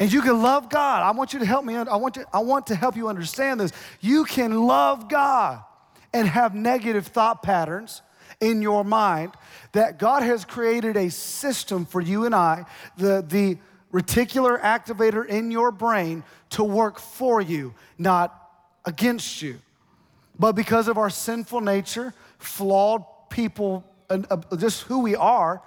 And 0.01 0.13
you 0.13 0.23
can 0.23 0.43
love 0.43 0.71
God. 0.71 1.03
I 1.03 1.11
want 1.11 1.33
you 1.33 1.41
to 1.41 1.47
help 1.47 1.65
me. 1.65 1.75
I 1.75 1.97
want, 1.97 2.15
to, 2.15 2.27
I 2.33 2.39
want 2.39 2.69
to 2.69 2.75
help 2.75 2.97
you 2.97 3.09
understand 3.09 3.59
this. 3.59 3.73
You 4.01 4.25
can 4.25 4.67
love 4.67 5.09
God 5.09 5.63
and 6.13 6.29
have 6.29 6.55
negative 6.55 7.09
thought 7.09 7.43
patterns 7.43 8.03
in 8.41 8.63
your 8.63 8.85
mind 8.85 9.33
that 9.73 9.99
God 9.99 10.23
has 10.23 10.45
created 10.45 10.97
a 10.97 11.11
system 11.11 11.85
for 11.85 12.01
you 12.01 12.25
and 12.25 12.35
I, 12.35 12.65
the, 12.97 13.25
the 13.27 13.59
reticular 13.93 14.61
activator 14.61 15.27
in 15.27 15.51
your 15.51 15.71
brain, 15.71 16.23
to 16.51 16.65
work 16.65 16.99
for 16.99 17.41
you, 17.41 17.75
not 17.99 18.35
against 18.85 19.43
you. 19.43 19.59
But 20.39 20.53
because 20.53 20.89
of 20.89 20.97
our 20.97 21.11
sinful 21.11 21.61
nature, 21.61 22.15
flawed 22.39 23.05
people, 23.31 23.85
and 24.09 24.27
uh, 24.31 24.37
just 24.57 24.83
who 24.83 25.01
we 25.01 25.15
are, 25.15 25.63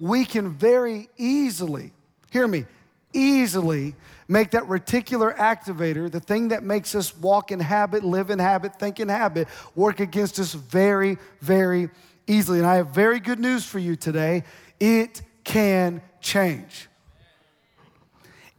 we 0.00 0.24
can 0.24 0.50
very 0.50 1.08
easily, 1.16 1.92
hear 2.30 2.48
me, 2.48 2.66
easily 3.12 3.94
make 4.26 4.50
that 4.52 4.64
reticular 4.64 5.36
activator, 5.36 6.10
the 6.10 6.20
thing 6.20 6.48
that 6.48 6.62
makes 6.62 6.94
us 6.94 7.16
walk 7.18 7.52
in 7.52 7.60
habit, 7.60 8.02
live 8.02 8.30
in 8.30 8.38
habit, 8.38 8.74
think 8.76 8.98
in 8.98 9.08
habit, 9.08 9.48
work 9.74 10.00
against 10.00 10.38
us 10.38 10.54
very, 10.54 11.18
very 11.40 11.90
easily. 12.26 12.58
And 12.58 12.66
I 12.66 12.76
have 12.76 12.88
very 12.88 13.20
good 13.20 13.38
news 13.38 13.64
for 13.64 13.78
you 13.78 13.96
today. 13.96 14.44
It 14.80 15.22
can 15.44 16.02
change. 16.20 16.88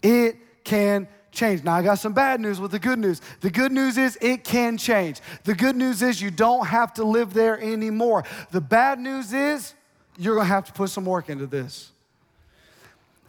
It 0.02 0.38
can 0.64 1.08
change. 1.36 1.64
Now, 1.64 1.76
I 1.76 1.84
got 1.84 2.00
some 2.00 2.14
bad 2.14 2.40
news 2.40 2.60
with 2.60 2.72
the 2.72 2.80
good 2.80 2.98
news. 3.00 3.22
The 3.42 3.50
good 3.50 3.72
news 3.72 3.98
is 3.98 4.18
it 4.22 4.44
can 4.44 4.78
change. 4.78 5.22
The 5.44 5.54
good 5.54 5.76
news 5.76 6.02
is 6.02 6.22
you 6.22 6.32
don't 6.32 6.66
have 6.68 6.94
to 6.96 7.04
live 7.04 7.34
there 7.34 7.60
anymore. 7.62 8.24
The 8.52 8.62
bad 8.62 9.00
news 9.00 9.34
is 9.34 9.74
you're 10.18 10.36
going 10.36 10.48
to 10.48 10.54
have 10.54 10.66
to 10.66 10.74
put 10.74 10.90
some 10.90 11.06
work 11.06 11.30
into 11.30 11.46
this. 11.46 11.92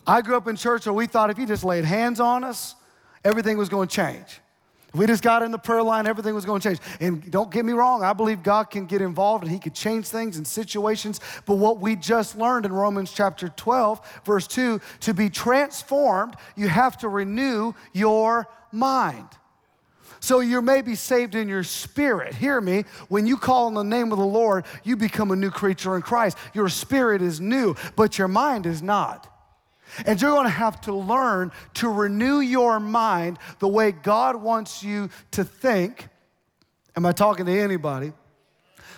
I 0.07 0.23
grew 0.23 0.37
up 0.37 0.47
in 0.47 0.57
church 0.57 0.87
where 0.87 0.93
we 0.93 1.07
thought 1.07 1.31
if 1.31 1.39
you 1.39 1.47
just 1.47 1.65
laid 1.65 1.85
hands 1.85 2.21
on 2.21 2.45
us, 2.45 2.77
everything 3.25 3.59
was 3.59 3.69
going 3.69 3.89
to 3.89 3.95
change. 3.95 4.41
We 4.97 5.07
just 5.07 5.23
got 5.23 5.43
in 5.43 5.50
the 5.50 5.59
prayer 5.59 5.83
line, 5.83 6.07
everything 6.07 6.35
was 6.35 6.45
going 6.45 6.61
to 6.61 6.69
change. 6.69 6.81
And 7.00 7.31
don't 7.31 7.50
get 7.50 7.65
me 7.65 7.73
wrong, 7.73 8.03
I 8.03 8.12
believe 8.12 8.43
God 8.43 8.65
can 8.65 8.87
get 8.87 9.03
involved 9.03 9.45
and 9.45 9.53
He 9.53 9.59
could 9.59 9.75
change 9.75 10.07
things 10.07 10.37
and 10.37 10.47
situations. 10.47 11.21
But 11.45 11.57
what 11.57 11.79
we 11.79 11.97
just 11.97 12.37
learned 12.37 12.67
in 12.67 12.73
Romans 12.73 13.12
chapter 13.12 13.49
12, 13.49 14.23
verse 14.25 14.47
2, 14.47 14.81
to 15.00 15.15
be 15.15 15.29
transformed, 15.29 16.35
you 16.57 16.69
have 16.69 16.99
to 16.99 17.09
renew 17.09 17.73
your 17.93 18.49
mind. 18.73 19.29
So 20.21 20.41
you 20.41 20.62
may 20.62 20.83
be 20.83 20.95
saved 20.95 21.35
in 21.35 21.49
your 21.49 21.62
spirit. 21.62 22.35
Hear 22.35 22.61
me. 22.61 22.85
When 23.09 23.26
you 23.26 23.37
call 23.37 23.67
on 23.67 23.75
the 23.75 23.85
name 23.85 24.12
of 24.12 24.19
the 24.19 24.25
Lord, 24.25 24.65
you 24.83 24.97
become 24.97 25.31
a 25.31 25.37
new 25.37 25.50
creature 25.50 25.95
in 25.95 26.03
Christ. 26.03 26.37
Your 26.55 26.69
spirit 26.69 27.23
is 27.23 27.41
new, 27.41 27.76
but 27.95 28.19
your 28.19 28.29
mind 28.29 28.67
is 28.67 28.83
not. 28.83 29.33
And 30.05 30.21
you're 30.21 30.33
going 30.33 30.45
to 30.45 30.50
have 30.50 30.81
to 30.83 30.95
learn 30.95 31.53
to 31.75 31.88
renew 31.88 32.41
your 32.41 32.79
mind 32.81 33.38
the 33.59 33.69
way 33.69 33.93
God 33.93 34.37
wants 34.37 34.83
you 34.83 35.09
to 35.33 35.45
think. 35.45 36.09
Am 36.97 37.07
I 37.07 37.12
talking 37.12 37.47
to 37.47 37.59
anybody? 37.59 38.12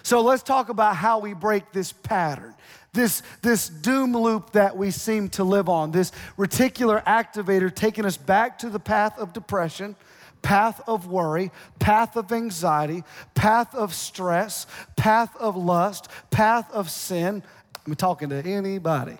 So 0.02 0.23
let's 0.23 0.43
talk 0.43 0.69
about 0.69 0.97
how 0.97 1.19
we 1.19 1.35
break 1.35 1.73
this 1.73 1.93
pattern, 1.93 2.55
this, 2.93 3.23
this 3.43 3.69
doom 3.69 4.17
loop 4.17 4.52
that 4.52 4.76
we 4.76 4.90
seem 4.90 5.28
to 5.31 5.45
live 5.45 5.69
on, 5.69 5.90
this 5.90 6.12
reticular 6.38 7.05
activator 7.05 7.75
taking 7.75 8.07
us 8.07 8.17
back 8.17 8.59
to 8.61 8.71
the 8.71 8.81
path 8.81 9.19
of 9.19 9.33
depression, 9.33 9.97
path 10.40 10.81
of 10.87 11.09
worry, 11.09 11.50
path 11.78 12.17
of 12.17 12.33
anxiety, 12.33 13.05
path 13.35 13.75
of 13.75 13.93
stress, 13.93 14.67
path 14.97 15.37
of 15.37 15.57
lust, 15.57 16.09
path 16.31 16.73
of 16.73 16.90
sin. 16.90 17.43
I'm 17.87 17.95
talking 17.95 18.31
to 18.31 18.43
anybody. 18.43 19.19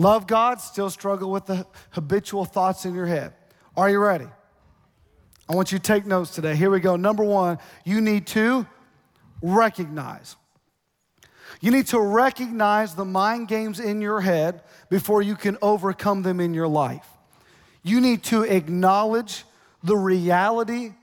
Love 0.00 0.26
God, 0.26 0.62
still 0.62 0.88
struggle 0.88 1.30
with 1.30 1.44
the 1.44 1.66
habitual 1.90 2.46
thoughts 2.46 2.86
in 2.86 2.94
your 2.94 3.04
head. 3.04 3.34
Are 3.76 3.90
you 3.90 3.98
ready? 3.98 4.28
I 5.46 5.54
want 5.54 5.72
you 5.72 5.78
to 5.78 5.84
take 5.84 6.06
notes 6.06 6.34
today. 6.34 6.56
Here 6.56 6.70
we 6.70 6.80
go. 6.80 6.96
Number 6.96 7.22
one, 7.22 7.58
you 7.84 8.00
need 8.00 8.26
to 8.28 8.66
recognize. 9.42 10.36
You 11.60 11.70
need 11.70 11.86
to 11.88 12.00
recognize 12.00 12.94
the 12.94 13.04
mind 13.04 13.48
games 13.48 13.78
in 13.78 14.00
your 14.00 14.22
head 14.22 14.62
before 14.88 15.20
you 15.20 15.36
can 15.36 15.58
overcome 15.60 16.22
them 16.22 16.40
in 16.40 16.54
your 16.54 16.68
life. 16.68 17.06
You 17.82 18.00
need 18.00 18.22
to 18.24 18.44
acknowledge 18.44 19.44
the 19.84 19.98
reality, 19.98 20.94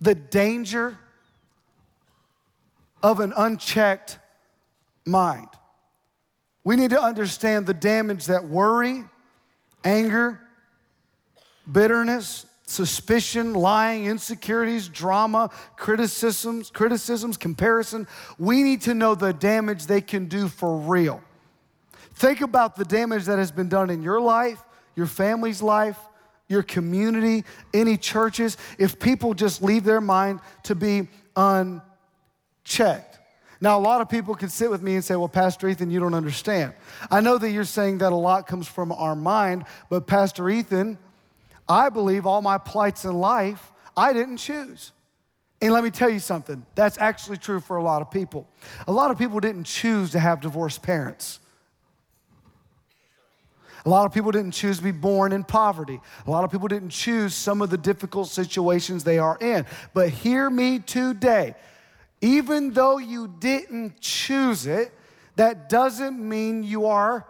the 0.00 0.14
danger 0.14 0.96
of 3.02 3.20
an 3.20 3.34
unchecked 3.36 4.18
mind. 5.04 5.48
We 6.68 6.76
need 6.76 6.90
to 6.90 7.02
understand 7.02 7.64
the 7.64 7.72
damage 7.72 8.26
that 8.26 8.44
worry, 8.44 9.02
anger, 9.84 10.38
bitterness, 11.72 12.44
suspicion, 12.66 13.54
lying, 13.54 14.04
insecurities, 14.04 14.86
drama, 14.86 15.48
criticisms, 15.78 16.70
criticisms, 16.70 17.38
comparison. 17.38 18.06
We 18.38 18.62
need 18.62 18.82
to 18.82 18.92
know 18.92 19.14
the 19.14 19.32
damage 19.32 19.86
they 19.86 20.02
can 20.02 20.26
do 20.26 20.46
for 20.46 20.76
real. 20.76 21.22
Think 22.16 22.42
about 22.42 22.76
the 22.76 22.84
damage 22.84 23.24
that 23.24 23.38
has 23.38 23.50
been 23.50 23.70
done 23.70 23.88
in 23.88 24.02
your 24.02 24.20
life, 24.20 24.62
your 24.94 25.06
family's 25.06 25.62
life, 25.62 25.98
your 26.48 26.62
community, 26.62 27.46
any 27.72 27.96
churches, 27.96 28.58
if 28.76 29.00
people 29.00 29.32
just 29.32 29.62
leave 29.62 29.84
their 29.84 30.02
mind 30.02 30.40
to 30.64 30.74
be 30.74 31.08
unchecked. 31.34 33.17
Now, 33.60 33.78
a 33.78 33.80
lot 33.80 34.00
of 34.00 34.08
people 34.08 34.34
can 34.34 34.48
sit 34.48 34.70
with 34.70 34.82
me 34.82 34.94
and 34.94 35.04
say, 35.04 35.16
Well, 35.16 35.28
Pastor 35.28 35.68
Ethan, 35.68 35.90
you 35.90 35.98
don't 35.98 36.14
understand. 36.14 36.74
I 37.10 37.20
know 37.20 37.38
that 37.38 37.50
you're 37.50 37.64
saying 37.64 37.98
that 37.98 38.12
a 38.12 38.16
lot 38.16 38.46
comes 38.46 38.68
from 38.68 38.92
our 38.92 39.16
mind, 39.16 39.64
but 39.90 40.06
Pastor 40.06 40.48
Ethan, 40.48 40.98
I 41.68 41.88
believe 41.88 42.24
all 42.24 42.40
my 42.40 42.58
plights 42.58 43.04
in 43.04 43.14
life 43.14 43.72
I 43.96 44.12
didn't 44.12 44.36
choose. 44.36 44.92
And 45.60 45.72
let 45.72 45.82
me 45.82 45.90
tell 45.90 46.08
you 46.08 46.20
something, 46.20 46.64
that's 46.76 46.98
actually 46.98 47.36
true 47.36 47.58
for 47.58 47.78
a 47.78 47.82
lot 47.82 48.00
of 48.00 48.12
people. 48.12 48.46
A 48.86 48.92
lot 48.92 49.10
of 49.10 49.18
people 49.18 49.40
didn't 49.40 49.64
choose 49.64 50.12
to 50.12 50.20
have 50.20 50.40
divorced 50.40 50.82
parents. 50.82 51.40
A 53.84 53.88
lot 53.88 54.06
of 54.06 54.12
people 54.12 54.30
didn't 54.30 54.52
choose 54.52 54.78
to 54.78 54.84
be 54.84 54.92
born 54.92 55.32
in 55.32 55.42
poverty. 55.42 55.98
A 56.26 56.30
lot 56.30 56.44
of 56.44 56.52
people 56.52 56.68
didn't 56.68 56.90
choose 56.90 57.34
some 57.34 57.60
of 57.60 57.70
the 57.70 57.78
difficult 57.78 58.28
situations 58.28 59.02
they 59.02 59.18
are 59.18 59.36
in. 59.40 59.66
But 59.94 60.10
hear 60.10 60.48
me 60.48 60.78
today. 60.78 61.56
Even 62.20 62.72
though 62.72 62.98
you 62.98 63.28
didn't 63.38 64.00
choose 64.00 64.66
it, 64.66 64.92
that 65.36 65.68
doesn't 65.68 66.18
mean 66.18 66.64
you 66.64 66.86
are 66.86 67.26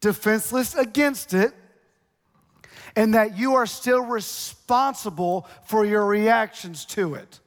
defenseless 0.00 0.74
against 0.74 1.34
it 1.34 1.52
and 2.96 3.14
that 3.14 3.36
you 3.36 3.54
are 3.54 3.66
still 3.66 4.02
responsible 4.02 5.46
for 5.64 5.84
your 5.84 6.06
reactions 6.06 6.84
to 6.84 7.14
it. 7.14 7.40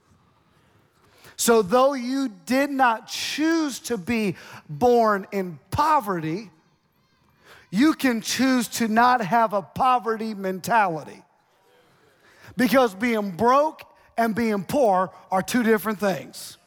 So, 1.37 1.61
though 1.61 1.93
you 1.93 2.29
did 2.45 2.69
not 2.69 3.07
choose 3.07 3.79
to 3.79 3.97
be 3.97 4.35
born 4.69 5.27
in 5.31 5.59
poverty, 5.69 6.49
you 7.71 7.93
can 7.93 8.21
choose 8.21 8.69
to 8.69 8.87
not 8.87 9.21
have 9.21 9.51
a 9.51 9.61
poverty 9.61 10.33
mentality. 10.33 11.21
Because 12.55 12.95
being 12.95 13.31
broke 13.31 13.81
and 14.17 14.35
being 14.35 14.63
poor 14.63 15.11
are 15.31 15.41
two 15.41 15.63
different 15.63 15.99
things. 15.99 16.57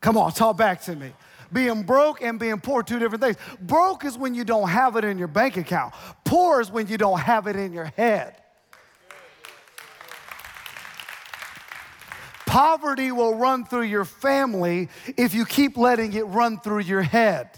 Come 0.00 0.16
on, 0.16 0.32
talk 0.32 0.56
back 0.56 0.82
to 0.82 0.94
me. 0.94 1.12
Being 1.52 1.82
broke 1.84 2.20
and 2.20 2.38
being 2.38 2.60
poor, 2.60 2.82
two 2.82 2.98
different 2.98 3.22
things. 3.22 3.36
Broke 3.60 4.04
is 4.04 4.18
when 4.18 4.34
you 4.34 4.44
don't 4.44 4.68
have 4.68 4.96
it 4.96 5.04
in 5.04 5.18
your 5.18 5.28
bank 5.28 5.56
account, 5.56 5.94
poor 6.24 6.60
is 6.60 6.70
when 6.70 6.88
you 6.88 6.98
don't 6.98 7.20
have 7.20 7.46
it 7.46 7.56
in 7.56 7.72
your 7.72 7.86
head. 7.86 8.36
Poverty 12.46 13.10
will 13.10 13.34
run 13.34 13.64
through 13.64 13.82
your 13.82 14.04
family 14.04 14.88
if 15.16 15.34
you 15.34 15.44
keep 15.44 15.76
letting 15.76 16.12
it 16.12 16.22
run 16.22 16.60
through 16.60 16.80
your 16.80 17.02
head. 17.02 17.48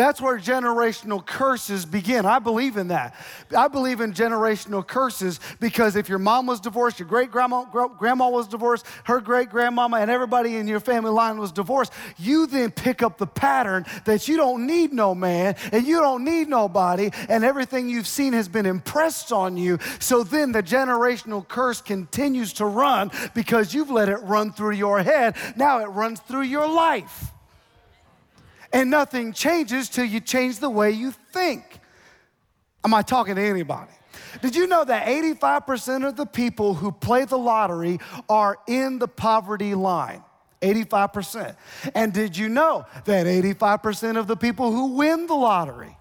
That's 0.00 0.18
where 0.18 0.38
generational 0.38 1.22
curses 1.22 1.84
begin. 1.84 2.24
I 2.24 2.38
believe 2.38 2.78
in 2.78 2.88
that. 2.88 3.14
I 3.54 3.68
believe 3.68 4.00
in 4.00 4.14
generational 4.14 4.86
curses 4.86 5.38
because 5.60 5.94
if 5.94 6.08
your 6.08 6.18
mom 6.18 6.46
was 6.46 6.58
divorced, 6.58 6.98
your 6.98 7.06
great 7.06 7.30
grandma, 7.30 7.66
grandma 7.98 8.30
was 8.30 8.48
divorced, 8.48 8.86
her 9.04 9.20
great 9.20 9.50
grandmama, 9.50 9.98
and 9.98 10.10
everybody 10.10 10.56
in 10.56 10.66
your 10.66 10.80
family 10.80 11.10
line 11.10 11.38
was 11.38 11.52
divorced, 11.52 11.92
you 12.16 12.46
then 12.46 12.70
pick 12.70 13.02
up 13.02 13.18
the 13.18 13.26
pattern 13.26 13.84
that 14.06 14.26
you 14.26 14.38
don't 14.38 14.66
need 14.66 14.94
no 14.94 15.14
man 15.14 15.54
and 15.70 15.86
you 15.86 16.00
don't 16.00 16.24
need 16.24 16.48
nobody, 16.48 17.10
and 17.28 17.44
everything 17.44 17.90
you've 17.90 18.06
seen 18.06 18.32
has 18.32 18.48
been 18.48 18.64
impressed 18.64 19.32
on 19.32 19.58
you. 19.58 19.78
So 19.98 20.22
then 20.22 20.52
the 20.52 20.62
generational 20.62 21.46
curse 21.46 21.82
continues 21.82 22.54
to 22.54 22.64
run 22.64 23.10
because 23.34 23.74
you've 23.74 23.90
let 23.90 24.08
it 24.08 24.22
run 24.22 24.50
through 24.50 24.76
your 24.76 25.02
head. 25.02 25.36
Now 25.56 25.80
it 25.80 25.88
runs 25.88 26.20
through 26.20 26.44
your 26.44 26.66
life. 26.66 27.32
And 28.72 28.90
nothing 28.90 29.32
changes 29.32 29.88
till 29.88 30.04
you 30.04 30.20
change 30.20 30.58
the 30.58 30.70
way 30.70 30.90
you 30.92 31.12
think. 31.32 31.80
Am 32.84 32.94
I 32.94 33.02
talking 33.02 33.34
to 33.34 33.42
anybody? 33.42 33.90
Did 34.42 34.54
you 34.54 34.66
know 34.66 34.84
that 34.84 35.06
85% 35.06 36.06
of 36.06 36.16
the 36.16 36.26
people 36.26 36.74
who 36.74 36.92
play 36.92 37.24
the 37.24 37.38
lottery 37.38 37.98
are 38.28 38.58
in 38.66 38.98
the 38.98 39.08
poverty 39.08 39.74
line? 39.74 40.22
85%. 40.62 41.56
And 41.94 42.12
did 42.12 42.36
you 42.36 42.48
know 42.48 42.86
that 43.04 43.26
85% 43.26 44.18
of 44.18 44.26
the 44.26 44.36
people 44.36 44.72
who 44.72 44.96
win 44.96 45.26
the 45.26 45.34
lottery 45.34 45.96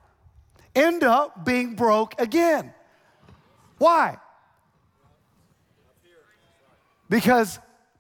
end 0.76 1.04
up 1.04 1.46
being 1.46 1.76
broke 1.76 2.20
again? 2.20 2.74
Why? 3.78 4.18
Because 7.10 7.60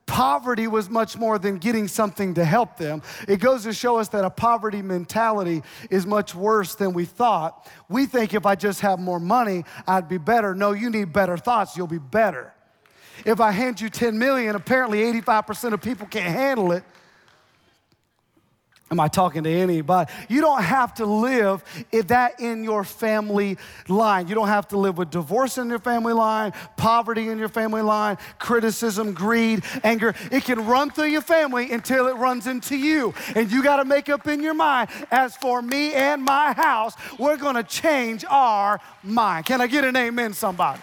poverty 0.09 0.67
was 0.67 0.89
much 0.89 1.17
more 1.17 1.37
than 1.37 1.57
getting 1.57 1.87
something 1.87 2.33
to 2.33 2.43
help 2.43 2.77
them. 2.77 3.01
It 3.27 3.37
goes 3.37 3.63
to 3.63 3.73
show 3.73 3.97
us 3.97 4.09
that 4.09 4.25
a 4.25 4.29
poverty 4.29 4.81
mentality 4.81 5.61
is 5.89 6.05
much 6.05 6.33
worse 6.33 6.75
than 6.75 6.93
we 6.93 7.05
thought. 7.05 7.69
We 7.87 8.07
think 8.07 8.33
if 8.33 8.45
I 8.45 8.55
just 8.55 8.81
have 8.81 8.99
more 8.99 9.19
money, 9.19 9.63
I'd 9.87 10.09
be 10.09 10.17
better. 10.17 10.55
No, 10.55 10.71
you 10.71 10.89
need 10.89 11.13
better 11.13 11.37
thoughts, 11.37 11.77
you'll 11.77 11.87
be 11.87 11.99
better. 11.99 12.53
If 13.25 13.39
I 13.39 13.51
hand 13.51 13.79
you 13.79 13.89
10 13.89 14.17
million, 14.17 14.55
apparently 14.55 14.99
85% 15.21 15.73
of 15.73 15.81
people 15.81 16.07
can't 16.07 16.33
handle 16.33 16.71
it. 16.71 16.83
Am 18.91 18.99
I 18.99 19.07
talking 19.07 19.43
to 19.43 19.49
anybody? 19.49 20.11
You 20.29 20.41
don't 20.41 20.63
have 20.63 20.95
to 20.95 21.05
live 21.05 21.63
that 21.91 22.39
in 22.39 22.63
your 22.63 22.83
family 22.83 23.57
line. 23.87 24.27
You 24.27 24.33
don't 24.33 24.47
have 24.47 24.67
to 24.69 24.77
live 24.79 24.97
with 24.97 25.11
divorce 25.11 25.59
in 25.59 25.69
your 25.69 25.77
family 25.77 26.13
line, 26.13 26.53
poverty 26.75 27.29
in 27.29 27.37
your 27.37 27.49
family 27.49 27.83
line, 27.83 28.17
criticism, 28.39 29.13
greed, 29.13 29.63
anger. 29.83 30.15
It 30.31 30.43
can 30.43 30.65
run 30.65 30.89
through 30.89 31.05
your 31.09 31.21
family 31.21 31.71
until 31.71 32.07
it 32.07 32.15
runs 32.15 32.47
into 32.47 32.75
you. 32.75 33.13
And 33.35 33.51
you 33.51 33.63
got 33.63 33.77
to 33.77 33.85
make 33.85 34.09
up 34.09 34.27
in 34.27 34.41
your 34.41 34.55
mind 34.55 34.89
as 35.11 35.35
for 35.35 35.61
me 35.61 35.93
and 35.93 36.23
my 36.23 36.53
house, 36.53 36.95
we're 37.19 37.37
going 37.37 37.55
to 37.55 37.63
change 37.63 38.25
our 38.25 38.79
mind. 39.03 39.45
Can 39.45 39.61
I 39.61 39.67
get 39.67 39.83
an 39.83 39.95
amen, 39.95 40.33
somebody? 40.33 40.81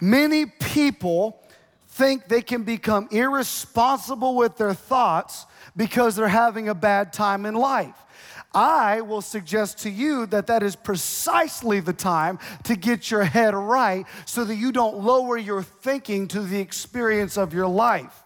Many 0.00 0.46
people 0.46 1.40
think 1.96 2.28
they 2.28 2.42
can 2.42 2.62
become 2.62 3.08
irresponsible 3.10 4.36
with 4.36 4.58
their 4.58 4.74
thoughts 4.74 5.46
because 5.74 6.14
they're 6.14 6.28
having 6.28 6.68
a 6.68 6.74
bad 6.74 7.10
time 7.12 7.46
in 7.46 7.54
life. 7.54 7.96
I 8.52 9.00
will 9.00 9.22
suggest 9.22 9.78
to 9.80 9.90
you 9.90 10.26
that 10.26 10.46
that 10.46 10.62
is 10.62 10.76
precisely 10.76 11.80
the 11.80 11.94
time 11.94 12.38
to 12.64 12.76
get 12.76 13.10
your 13.10 13.24
head 13.24 13.54
right 13.54 14.06
so 14.26 14.44
that 14.44 14.56
you 14.56 14.72
don't 14.72 14.98
lower 14.98 15.38
your 15.38 15.62
thinking 15.62 16.28
to 16.28 16.42
the 16.42 16.60
experience 16.60 17.38
of 17.38 17.54
your 17.54 17.66
life. 17.66 18.25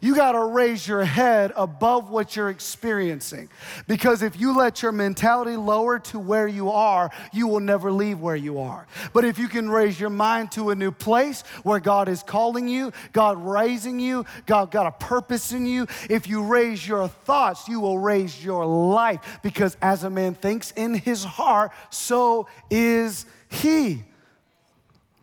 You 0.00 0.14
got 0.14 0.32
to 0.32 0.44
raise 0.44 0.86
your 0.86 1.04
head 1.04 1.52
above 1.56 2.10
what 2.10 2.36
you're 2.36 2.50
experiencing. 2.50 3.48
Because 3.86 4.22
if 4.22 4.38
you 4.38 4.56
let 4.56 4.82
your 4.82 4.92
mentality 4.92 5.56
lower 5.56 5.98
to 6.00 6.18
where 6.18 6.46
you 6.46 6.70
are, 6.70 7.10
you 7.32 7.48
will 7.48 7.60
never 7.60 7.90
leave 7.90 8.20
where 8.20 8.36
you 8.36 8.60
are. 8.60 8.86
But 9.12 9.24
if 9.24 9.38
you 9.38 9.48
can 9.48 9.68
raise 9.68 9.98
your 9.98 10.10
mind 10.10 10.52
to 10.52 10.70
a 10.70 10.74
new 10.74 10.92
place 10.92 11.42
where 11.62 11.80
God 11.80 12.08
is 12.08 12.22
calling 12.22 12.68
you, 12.68 12.92
God 13.12 13.44
raising 13.44 13.98
you, 13.98 14.24
God 14.46 14.70
got 14.70 14.86
a 14.86 14.92
purpose 14.92 15.52
in 15.52 15.66
you, 15.66 15.86
if 16.08 16.28
you 16.28 16.42
raise 16.44 16.86
your 16.86 17.08
thoughts, 17.08 17.68
you 17.68 17.80
will 17.80 17.98
raise 17.98 18.44
your 18.44 18.66
life. 18.66 19.40
Because 19.42 19.76
as 19.82 20.04
a 20.04 20.10
man 20.10 20.34
thinks 20.34 20.70
in 20.72 20.94
his 20.94 21.24
heart, 21.24 21.72
so 21.90 22.48
is 22.70 23.26
he. 23.48 24.04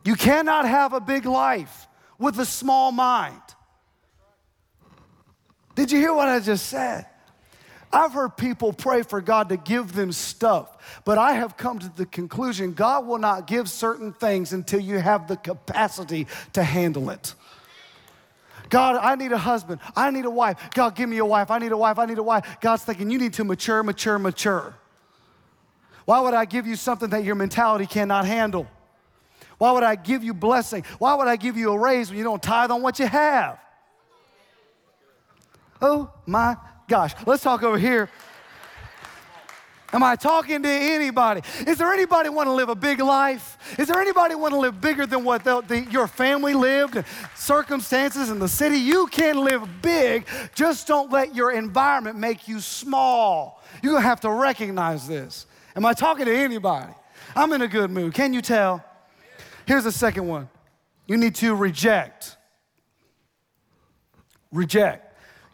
You 0.04 0.16
cannot 0.16 0.68
have 0.68 0.94
a 0.94 1.00
big 1.00 1.26
life 1.26 1.88
with 2.20 2.40
a 2.40 2.46
small 2.46 2.92
mind. 2.92 3.42
Did 5.76 5.92
you 5.92 6.00
hear 6.00 6.14
what 6.14 6.28
I 6.28 6.40
just 6.40 6.68
said? 6.68 7.06
I've 7.92 8.14
heard 8.14 8.36
people 8.36 8.74
pray 8.74 9.04
for 9.04 9.22
God 9.22 9.50
to 9.50 9.58
give 9.58 9.94
them 9.94 10.12
stuff, 10.12 11.02
but 11.06 11.18
I 11.18 11.34
have 11.34 11.56
come 11.56 11.80
to 11.80 11.90
the 11.96 12.06
conclusion 12.06 12.74
God 12.74 13.06
will 13.06 13.20
not 13.20 13.48
give 13.48 13.70
certain 13.70 14.12
things 14.12 14.52
until 14.52 14.80
you 14.80 15.00
have 15.00 15.28
the 15.28 15.38
capacity 15.38 16.28
to 16.54 16.64
handle 16.64 17.10
it. 17.10 17.36
God, 18.70 18.98
I 19.02 19.16
need 19.16 19.32
a 19.32 19.38
husband. 19.38 19.80
I 19.96 20.12
need 20.12 20.26
a 20.26 20.30
wife. 20.30 20.58
God, 20.74 20.96
give 20.96 21.08
me 21.08 21.20
a 21.20 21.26
wife. 21.26 21.52
I 21.52 21.60
need 21.60 21.72
a 21.72 21.78
wife. 21.78 22.00
I 22.00 22.06
need 22.06 22.18
a 22.18 22.24
wife. 22.24 22.58
God's 22.60 22.84
thinking, 22.84 23.12
you 23.12 23.20
need 23.20 23.34
to 23.34 23.44
mature, 23.44 23.84
mature, 23.84 24.18
mature. 24.18 24.74
Why 26.06 26.20
would 26.20 26.34
I 26.34 26.46
give 26.46 26.68
you 26.68 26.76
something 26.76 27.10
that 27.12 27.24
your 27.24 27.36
mentality 27.36 27.86
cannot 27.86 28.26
handle? 28.26 28.68
Why 29.58 29.72
would 29.72 29.84
I 29.84 29.96
give 29.96 30.24
you 30.24 30.34
blessing? 30.34 30.84
Why 31.00 31.14
would 31.16 31.28
I 31.28 31.36
give 31.36 31.58
you 31.58 31.72
a 31.72 31.80
raise 31.80 32.10
when 32.10 32.18
you 32.18 32.24
don't 32.24 32.44
tithe 32.44 32.72
on 32.72 32.82
what 32.82 33.00
you 33.00 33.08
have? 33.08 33.60
Oh 35.82 36.12
my 36.26 36.58
gosh. 36.88 37.14
Let's 37.26 37.44
talk 37.44 37.64
over 37.64 37.78
here. 37.78 38.10
Am 39.94 40.04
I 40.04 40.18
talking 40.18 40.62
to 40.62 40.70
anybody? 40.70 41.42
Is 41.66 41.78
there 41.78 41.94
anybody 41.94 42.28
want 42.28 42.48
to 42.48 42.52
live 42.52 42.68
a 42.68 42.76
big 42.76 43.00
life? 43.00 43.78
Is 43.80 43.88
there 43.88 44.02
anybody 44.02 44.36
want 44.36 44.54
to 44.54 44.60
live 44.60 44.82
bigger 44.82 45.06
than 45.06 45.24
what 45.24 45.46
the, 45.46 45.62
the, 45.62 45.86
your 45.86 46.08
family 46.08 46.54
lived, 46.54 47.02
circumstances 47.34 48.30
in 48.30 48.40
the 48.40 48.48
city? 48.50 48.76
You 48.78 49.08
can 49.08 49.38
live 49.38 49.82
big, 49.82 50.28
just 50.54 50.86
don't 50.86 51.12
let 51.12 51.34
your 51.34 51.54
environment 51.54 52.18
make 52.18 52.48
you 52.48 52.60
small. 52.60 53.64
You're 53.82 53.94
to 53.94 54.02
have 54.02 54.20
to 54.22 54.32
recognize 54.32 55.08
this. 55.08 55.46
Am 55.78 55.86
I 55.86 55.94
talking 55.94 56.26
to 56.26 56.36
anybody? 56.36 56.92
I'm 57.34 57.54
in 57.54 57.62
a 57.62 57.68
good 57.68 57.90
mood. 57.90 58.14
Can 58.14 58.34
you 58.34 58.42
tell? 58.42 58.84
Here's 59.66 59.86
the 59.86 59.92
second 59.94 60.28
one 60.28 60.50
you 61.08 61.16
need 61.16 61.36
to 61.36 61.56
reject. 61.56 62.36
Reject 64.52 65.05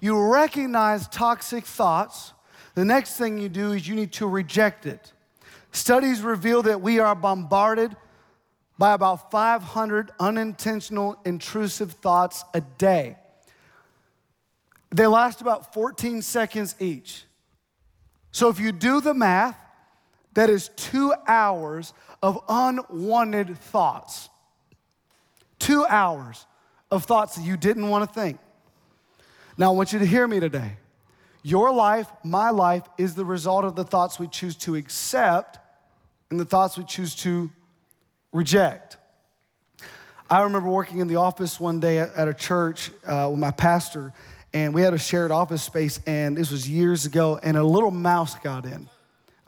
you 0.01 0.19
recognize 0.19 1.07
toxic 1.07 1.63
thoughts, 1.63 2.33
the 2.73 2.83
next 2.83 3.15
thing 3.17 3.37
you 3.37 3.47
do 3.47 3.71
is 3.71 3.87
you 3.87 3.95
need 3.95 4.11
to 4.13 4.27
reject 4.27 4.85
it. 4.85 5.13
Studies 5.71 6.21
reveal 6.21 6.63
that 6.63 6.81
we 6.81 6.99
are 6.99 7.15
bombarded 7.15 7.95
by 8.77 8.93
about 8.93 9.29
500 9.29 10.11
unintentional 10.19 11.17
intrusive 11.23 11.91
thoughts 11.93 12.43
a 12.53 12.61
day. 12.61 13.15
They 14.89 15.05
last 15.05 15.39
about 15.39 15.73
14 15.73 16.21
seconds 16.23 16.75
each. 16.79 17.25
So 18.31 18.49
if 18.49 18.59
you 18.59 18.71
do 18.71 19.01
the 19.01 19.13
math, 19.13 19.57
that 20.33 20.49
is 20.49 20.69
two 20.75 21.13
hours 21.27 21.93
of 22.23 22.39
unwanted 22.49 23.57
thoughts. 23.57 24.29
Two 25.59 25.85
hours 25.85 26.45
of 26.89 27.05
thoughts 27.05 27.35
that 27.35 27.43
you 27.43 27.55
didn't 27.55 27.87
want 27.87 28.07
to 28.07 28.19
think. 28.19 28.39
Now, 29.57 29.71
I 29.71 29.75
want 29.75 29.93
you 29.93 29.99
to 29.99 30.05
hear 30.05 30.27
me 30.27 30.39
today. 30.39 30.77
Your 31.43 31.73
life, 31.73 32.07
my 32.23 32.51
life, 32.51 32.83
is 32.97 33.15
the 33.15 33.25
result 33.25 33.65
of 33.65 33.75
the 33.75 33.83
thoughts 33.83 34.19
we 34.19 34.27
choose 34.27 34.55
to 34.57 34.75
accept 34.75 35.57
and 36.29 36.39
the 36.39 36.45
thoughts 36.45 36.77
we 36.77 36.83
choose 36.83 37.15
to 37.15 37.49
reject. 38.31 38.97
I 40.29 40.43
remember 40.43 40.69
working 40.69 40.99
in 40.99 41.07
the 41.07 41.17
office 41.17 41.59
one 41.59 41.79
day 41.79 41.99
at, 41.99 42.27
a 42.27 42.33
church 42.33 42.91
uh, 43.05 43.27
with 43.29 43.39
my 43.39 43.51
pastor, 43.51 44.13
and 44.53 44.73
we 44.73 44.81
had 44.81 44.93
a 44.93 44.97
shared 44.97 45.31
office 45.31 45.61
space, 45.61 45.99
and 46.07 46.37
this 46.37 46.51
was 46.51 46.69
years 46.69 47.05
ago, 47.05 47.39
and 47.43 47.57
a 47.57 47.63
little 47.63 47.91
mouse 47.91 48.35
got 48.35 48.65
in. 48.65 48.87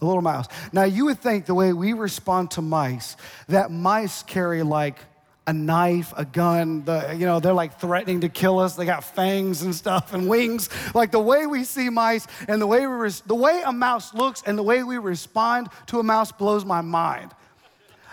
A 0.02 0.06
little 0.06 0.22
mouse. 0.22 0.48
Now, 0.74 0.84
you 0.84 1.06
would 1.06 1.20
think 1.20 1.46
the 1.46 1.54
way 1.54 1.72
we 1.72 1.94
respond 1.94 2.52
to 2.52 2.62
mice, 2.62 3.16
that 3.48 3.72
mice 3.72 4.24
carry 4.24 4.62
like 4.64 4.98
a 5.46 5.54
knife, 5.54 6.14
a 6.16 6.26
gun. 6.26 6.84
The, 6.86 7.16
you 7.18 7.26
know, 7.26 7.40
they're 7.40 7.54
like 7.54 7.80
threatening 7.80 8.22
to 8.22 8.30
kill 8.30 8.60
us. 8.60 8.76
They 8.76 8.86
got 8.86 9.04
fangs 9.04 9.62
and 9.62 9.76
stuff 9.76 10.14
and 10.14 10.28
wings. 10.30 10.70
Like 10.94 11.12
the 11.12 11.20
way 11.20 11.46
we 11.46 11.64
see 11.64 11.90
mice 11.90 12.28
and 12.48 12.62
the 12.62 12.68
way 12.68 12.82
we 12.82 12.94
res- 12.94 13.22
the 13.22 13.36
way 13.36 13.62
a 13.66 13.74
mouse 13.74 14.14
looks 14.14 14.44
and 14.46 14.58
the 14.58 14.64
way 14.64 14.84
we 14.84 14.98
respond 14.98 15.70
to 15.88 16.00
a 16.00 16.04
mouse 16.04 16.32
blows 16.32 16.64
my 16.66 16.82
mind. 16.82 17.32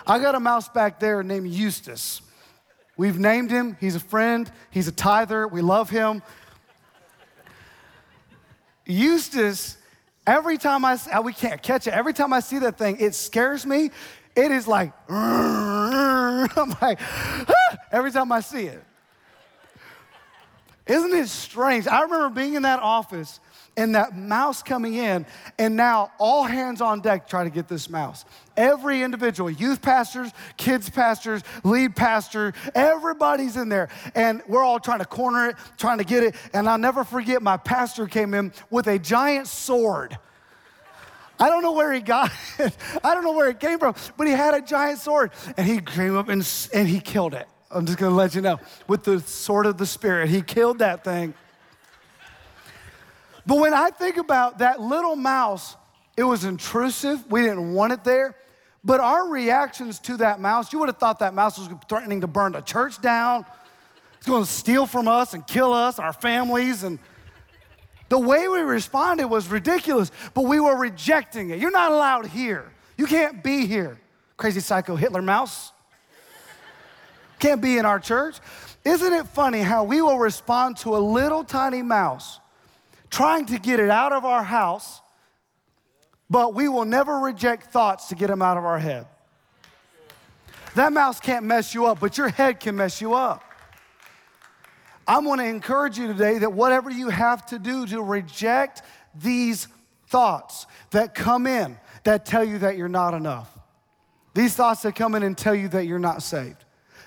I 0.05 0.19
got 0.19 0.35
a 0.35 0.39
mouse 0.39 0.67
back 0.67 0.99
there 0.99 1.23
named 1.23 1.47
Eustace. 1.47 2.21
We've 2.97 3.17
named 3.17 3.49
him. 3.49 3.77
He's 3.79 3.95
a 3.95 3.99
friend. 3.99 4.51
He's 4.69 4.87
a 4.87 4.91
tither. 4.91 5.47
We 5.47 5.61
love 5.61 5.89
him. 5.89 6.21
Eustace, 8.85 9.77
every 10.27 10.57
time 10.57 10.83
I 10.83 10.97
we 11.23 11.33
can't 11.33 11.61
catch 11.61 11.87
it. 11.87 11.93
Every 11.93 12.13
time 12.13 12.33
I 12.33 12.41
see 12.41 12.59
that 12.59 12.77
thing, 12.77 12.97
it 12.99 13.15
scares 13.15 13.65
me 13.65 13.91
it 14.35 14.51
is 14.51 14.67
like, 14.67 14.93
I'm 15.09 16.69
like, 16.81 16.99
ah, 17.01 17.77
every 17.91 18.11
time 18.11 18.31
I 18.31 18.41
see 18.41 18.65
it. 18.65 18.83
Isn't 20.87 21.13
it 21.13 21.27
strange? 21.29 21.87
I 21.87 22.01
remember 22.01 22.29
being 22.29 22.55
in 22.55 22.63
that 22.63 22.79
office 22.79 23.39
and 23.77 23.95
that 23.95 24.17
mouse 24.17 24.61
coming 24.61 24.95
in, 24.95 25.25
and 25.57 25.77
now 25.77 26.11
all 26.17 26.43
hands 26.43 26.81
on 26.81 26.99
deck 26.99 27.27
trying 27.27 27.45
to 27.45 27.53
get 27.53 27.69
this 27.69 27.89
mouse. 27.89 28.25
Every 28.57 29.01
individual, 29.01 29.49
youth 29.49 29.81
pastors, 29.81 30.31
kids 30.57 30.89
pastors, 30.89 31.41
lead 31.63 31.95
pastor, 31.95 32.53
everybody's 32.75 33.55
in 33.55 33.69
there. 33.69 33.87
And 34.13 34.41
we're 34.47 34.63
all 34.63 34.79
trying 34.79 34.99
to 34.99 35.05
corner 35.05 35.49
it, 35.49 35.55
trying 35.77 35.99
to 35.99 36.03
get 36.03 36.23
it. 36.23 36.35
And 36.53 36.67
I'll 36.67 36.77
never 36.77 37.05
forget 37.05 37.41
my 37.41 37.55
pastor 37.55 38.07
came 38.07 38.33
in 38.33 38.51
with 38.69 38.87
a 38.87 38.99
giant 38.99 39.47
sword. 39.47 40.17
I 41.41 41.49
don't 41.49 41.63
know 41.63 41.71
where 41.71 41.91
he 41.91 42.01
got 42.01 42.31
it. 42.59 42.77
I 43.03 43.15
don't 43.15 43.23
know 43.23 43.33
where 43.33 43.49
it 43.49 43.59
came 43.59 43.79
from, 43.79 43.95
but 44.15 44.27
he 44.27 44.33
had 44.33 44.53
a 44.53 44.61
giant 44.61 44.99
sword 44.99 45.31
and 45.57 45.65
he 45.67 45.79
came 45.79 46.15
up 46.15 46.29
and, 46.29 46.47
and 46.73 46.87
he 46.87 46.99
killed 46.99 47.33
it. 47.33 47.47
I'm 47.71 47.85
just 47.85 47.97
gonna 47.97 48.15
let 48.15 48.35
you 48.35 48.41
know. 48.41 48.59
With 48.87 49.03
the 49.03 49.19
sword 49.21 49.65
of 49.65 49.77
the 49.77 49.85
Spirit, 49.85 50.29
he 50.29 50.41
killed 50.41 50.79
that 50.79 51.03
thing. 51.03 51.33
But 53.45 53.57
when 53.57 53.73
I 53.73 53.89
think 53.89 54.17
about 54.17 54.59
that 54.59 54.79
little 54.79 55.15
mouse, 55.15 55.75
it 56.15 56.23
was 56.23 56.43
intrusive. 56.43 57.25
We 57.31 57.41
didn't 57.41 57.73
want 57.73 57.93
it 57.93 58.03
there. 58.03 58.35
But 58.83 58.99
our 58.99 59.27
reactions 59.27 59.99
to 60.01 60.17
that 60.17 60.39
mouse, 60.39 60.71
you 60.71 60.79
would 60.79 60.89
have 60.89 60.97
thought 60.97 61.19
that 61.19 61.33
mouse 61.33 61.57
was 61.57 61.69
threatening 61.87 62.21
to 62.21 62.27
burn 62.27 62.51
the 62.51 62.61
church 62.61 63.01
down. 63.01 63.45
It's 64.17 64.27
going 64.27 64.43
to 64.43 64.49
steal 64.49 64.85
from 64.85 65.07
us 65.07 65.33
and 65.33 65.45
kill 65.45 65.73
us, 65.73 65.97
our 65.97 66.13
families. 66.13 66.83
And 66.83 66.99
the 68.11 68.19
way 68.19 68.49
we 68.49 68.59
responded 68.59 69.27
was 69.27 69.47
ridiculous, 69.47 70.11
but 70.33 70.41
we 70.41 70.59
were 70.59 70.75
rejecting 70.75 71.51
it. 71.51 71.59
You're 71.59 71.71
not 71.71 71.93
allowed 71.93 72.25
here. 72.25 72.69
You 72.97 73.05
can't 73.05 73.41
be 73.41 73.65
here. 73.65 73.97
Crazy 74.35 74.59
psycho 74.59 74.97
Hitler 74.97 75.21
mouse. 75.21 75.71
Can't 77.39 77.61
be 77.61 77.77
in 77.77 77.85
our 77.85 78.01
church. 78.01 78.35
Isn't 78.83 79.13
it 79.13 79.29
funny 79.29 79.61
how 79.61 79.85
we 79.85 80.01
will 80.01 80.19
respond 80.19 80.75
to 80.79 80.97
a 80.97 80.99
little 80.99 81.45
tiny 81.45 81.81
mouse 81.81 82.41
trying 83.09 83.45
to 83.45 83.57
get 83.57 83.79
it 83.79 83.89
out 83.89 84.11
of 84.11 84.25
our 84.25 84.43
house, 84.43 84.99
but 86.29 86.53
we 86.53 86.67
will 86.67 86.83
never 86.83 87.17
reject 87.17 87.71
thoughts 87.71 88.09
to 88.09 88.15
get 88.15 88.27
them 88.27 88.41
out 88.41 88.57
of 88.57 88.65
our 88.65 88.79
head. 88.79 89.07
That 90.75 90.91
mouse 90.91 91.21
can't 91.21 91.45
mess 91.45 91.73
you 91.73 91.85
up, 91.85 92.01
but 92.01 92.17
your 92.17 92.27
head 92.27 92.59
can 92.59 92.75
mess 92.75 92.99
you 92.99 93.13
up. 93.13 93.41
I 95.11 95.19
want 95.19 95.41
to 95.41 95.45
encourage 95.45 95.97
you 95.97 96.07
today 96.07 96.37
that 96.37 96.53
whatever 96.53 96.89
you 96.89 97.09
have 97.09 97.45
to 97.47 97.59
do 97.59 97.85
to 97.87 98.01
reject 98.01 98.81
these 99.13 99.67
thoughts 100.07 100.67
that 100.91 101.13
come 101.13 101.45
in 101.47 101.77
that 102.05 102.25
tell 102.25 102.45
you 102.45 102.59
that 102.59 102.77
you're 102.77 102.87
not 102.87 103.13
enough, 103.13 103.49
these 104.33 104.55
thoughts 104.55 104.83
that 104.83 104.95
come 104.95 105.13
in 105.15 105.23
and 105.23 105.37
tell 105.37 105.53
you 105.53 105.67
that 105.67 105.85
you're 105.85 105.99
not 105.99 106.23
saved, 106.23 106.63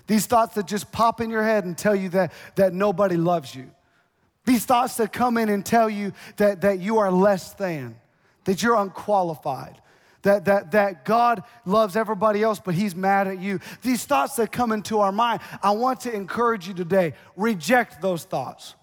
these 0.06 0.26
thoughts 0.26 0.54
that 0.56 0.66
just 0.66 0.92
pop 0.92 1.22
in 1.22 1.30
your 1.30 1.42
head 1.42 1.64
and 1.64 1.78
tell 1.78 1.96
you 1.96 2.10
that, 2.10 2.34
that 2.56 2.74
nobody 2.74 3.16
loves 3.16 3.54
you, 3.54 3.70
these 4.44 4.66
thoughts 4.66 4.98
that 4.98 5.10
come 5.10 5.38
in 5.38 5.48
and 5.48 5.64
tell 5.64 5.88
you 5.88 6.12
that, 6.36 6.60
that 6.60 6.80
you 6.80 6.98
are 6.98 7.10
less 7.10 7.54
than, 7.54 7.96
that 8.44 8.62
you're 8.62 8.76
unqualified, 8.76 9.80
that, 10.24 10.46
that, 10.46 10.72
that 10.72 11.04
God 11.04 11.42
loves 11.64 11.96
everybody 11.96 12.42
else, 12.42 12.58
but 12.58 12.74
He's 12.74 12.96
mad 12.96 13.28
at 13.28 13.40
you. 13.40 13.60
These 13.82 14.04
thoughts 14.04 14.36
that 14.36 14.50
come 14.50 14.72
into 14.72 14.98
our 14.98 15.12
mind, 15.12 15.40
I 15.62 15.70
want 15.70 16.00
to 16.00 16.12
encourage 16.12 16.66
you 16.66 16.74
today 16.74 17.14
reject 17.36 18.02
those 18.02 18.24
thoughts. 18.24 18.74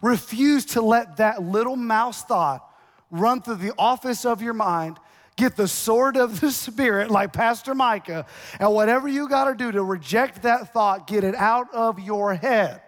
Refuse 0.00 0.66
to 0.66 0.82
let 0.82 1.16
that 1.16 1.42
little 1.42 1.76
mouse 1.76 2.22
thought 2.22 2.70
run 3.10 3.40
through 3.40 3.56
the 3.56 3.72
office 3.78 4.24
of 4.24 4.42
your 4.42 4.52
mind. 4.52 4.98
Get 5.36 5.56
the 5.56 5.66
sword 5.66 6.16
of 6.16 6.40
the 6.40 6.50
Spirit, 6.52 7.10
like 7.10 7.32
Pastor 7.32 7.74
Micah, 7.74 8.26
and 8.60 8.72
whatever 8.72 9.08
you 9.08 9.28
got 9.28 9.44
to 9.44 9.54
do 9.54 9.72
to 9.72 9.82
reject 9.82 10.42
that 10.42 10.72
thought, 10.72 11.06
get 11.06 11.24
it 11.24 11.34
out 11.34 11.72
of 11.74 11.98
your 11.98 12.34
head. 12.34 12.82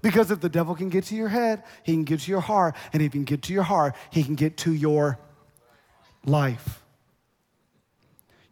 Because 0.00 0.30
if 0.30 0.40
the 0.40 0.48
devil 0.48 0.74
can 0.74 0.88
get 0.88 1.04
to 1.04 1.16
your 1.16 1.28
head, 1.28 1.64
he 1.82 1.92
can 1.92 2.04
get 2.04 2.20
to 2.20 2.30
your 2.30 2.40
heart. 2.40 2.76
And 2.92 3.02
if 3.02 3.12
he 3.12 3.18
can 3.18 3.24
get 3.24 3.42
to 3.42 3.52
your 3.52 3.64
heart, 3.64 3.94
he 4.10 4.24
can 4.24 4.34
get 4.34 4.56
to 4.58 4.72
your 4.72 5.18
life. 6.24 6.82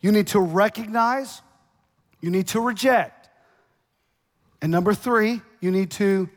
You 0.07 0.13
need 0.13 0.29
to 0.29 0.39
recognize, 0.39 1.43
you 2.21 2.31
need 2.31 2.47
to 2.49 2.61
reject. 2.61 3.29
And 4.63 4.71
number 4.71 4.95
three, 4.95 5.43
you 5.61 5.73
need 5.73 5.91
to 6.03 6.29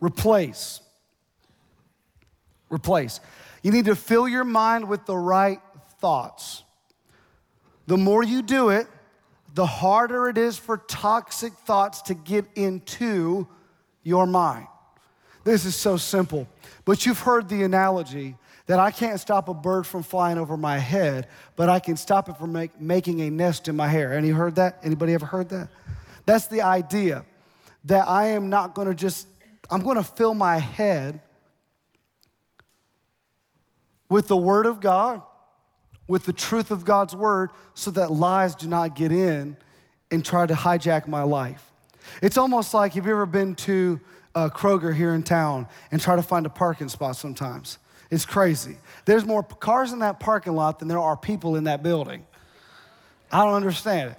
replace. 0.00 0.80
Replace. 2.70 3.20
You 3.62 3.70
need 3.70 3.84
to 3.84 3.94
fill 3.94 4.26
your 4.26 4.42
mind 4.42 4.88
with 4.88 5.06
the 5.06 5.16
right 5.16 5.60
thoughts. 6.00 6.64
The 7.86 7.96
more 7.96 8.24
you 8.24 8.42
do 8.42 8.70
it, 8.70 8.88
the 9.54 9.64
harder 9.64 10.28
it 10.28 10.36
is 10.36 10.58
for 10.58 10.78
toxic 10.78 11.52
thoughts 11.52 12.02
to 12.02 12.14
get 12.14 12.46
into 12.56 13.46
your 14.02 14.26
mind. 14.26 14.66
This 15.44 15.64
is 15.64 15.76
so 15.76 15.96
simple, 15.96 16.48
but 16.84 17.06
you've 17.06 17.20
heard 17.20 17.48
the 17.48 17.62
analogy 17.62 18.34
that 18.72 18.80
I 18.80 18.90
can't 18.90 19.20
stop 19.20 19.50
a 19.50 19.54
bird 19.54 19.86
from 19.86 20.02
flying 20.02 20.38
over 20.38 20.56
my 20.56 20.78
head, 20.78 21.26
but 21.56 21.68
I 21.68 21.78
can 21.78 21.94
stop 21.94 22.30
it 22.30 22.38
from 22.38 22.52
make, 22.52 22.80
making 22.80 23.20
a 23.20 23.28
nest 23.28 23.68
in 23.68 23.76
my 23.76 23.86
hair. 23.86 24.14
Any 24.14 24.30
heard 24.30 24.54
that? 24.54 24.78
Anybody 24.82 25.12
ever 25.12 25.26
heard 25.26 25.50
that? 25.50 25.68
That's 26.24 26.46
the 26.46 26.62
idea 26.62 27.26
that 27.84 28.08
I 28.08 28.28
am 28.28 28.48
not 28.48 28.72
going 28.72 28.88
to 28.88 28.94
just, 28.94 29.28
I'm 29.70 29.82
going 29.82 29.98
to 29.98 30.02
fill 30.02 30.32
my 30.32 30.56
head 30.56 31.20
with 34.08 34.28
the 34.28 34.38
Word 34.38 34.64
of 34.64 34.80
God, 34.80 35.20
with 36.08 36.24
the 36.24 36.32
truth 36.32 36.70
of 36.70 36.86
God's 36.86 37.14
Word, 37.14 37.50
so 37.74 37.90
that 37.90 38.10
lies 38.10 38.54
do 38.54 38.68
not 38.68 38.96
get 38.96 39.12
in 39.12 39.54
and 40.10 40.24
try 40.24 40.46
to 40.46 40.54
hijack 40.54 41.06
my 41.06 41.24
life. 41.24 41.70
It's 42.22 42.38
almost 42.38 42.72
like 42.72 42.94
have 42.94 43.04
you 43.04 43.12
ever 43.12 43.26
been 43.26 43.54
to 43.54 44.00
uh, 44.34 44.48
Kroger 44.48 44.96
here 44.96 45.12
in 45.12 45.24
town 45.24 45.68
and 45.90 46.00
try 46.00 46.16
to 46.16 46.22
find 46.22 46.46
a 46.46 46.48
parking 46.48 46.88
spot 46.88 47.16
sometimes? 47.16 47.76
It's 48.12 48.24
crazy. 48.24 48.76
There's 49.06 49.24
more 49.24 49.42
cars 49.42 49.92
in 49.92 50.00
that 50.00 50.20
parking 50.20 50.54
lot 50.54 50.78
than 50.78 50.86
there 50.86 51.00
are 51.00 51.16
people 51.16 51.56
in 51.56 51.64
that 51.64 51.82
building. 51.82 52.24
I 53.32 53.44
don't 53.44 53.54
understand 53.54 54.10
it. 54.10 54.18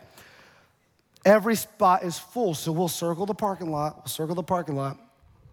Every 1.23 1.55
spot 1.55 2.03
is 2.03 2.19
full, 2.19 2.55
so 2.55 2.73
we'll 2.73 2.89
circle 2.89 3.25
the 3.25 3.33
parking 3.33 3.71
lot, 3.71 3.97
we'll 3.97 4.07
circle 4.07 4.35
the 4.35 4.43
parking 4.43 4.75
lot, 4.75 4.97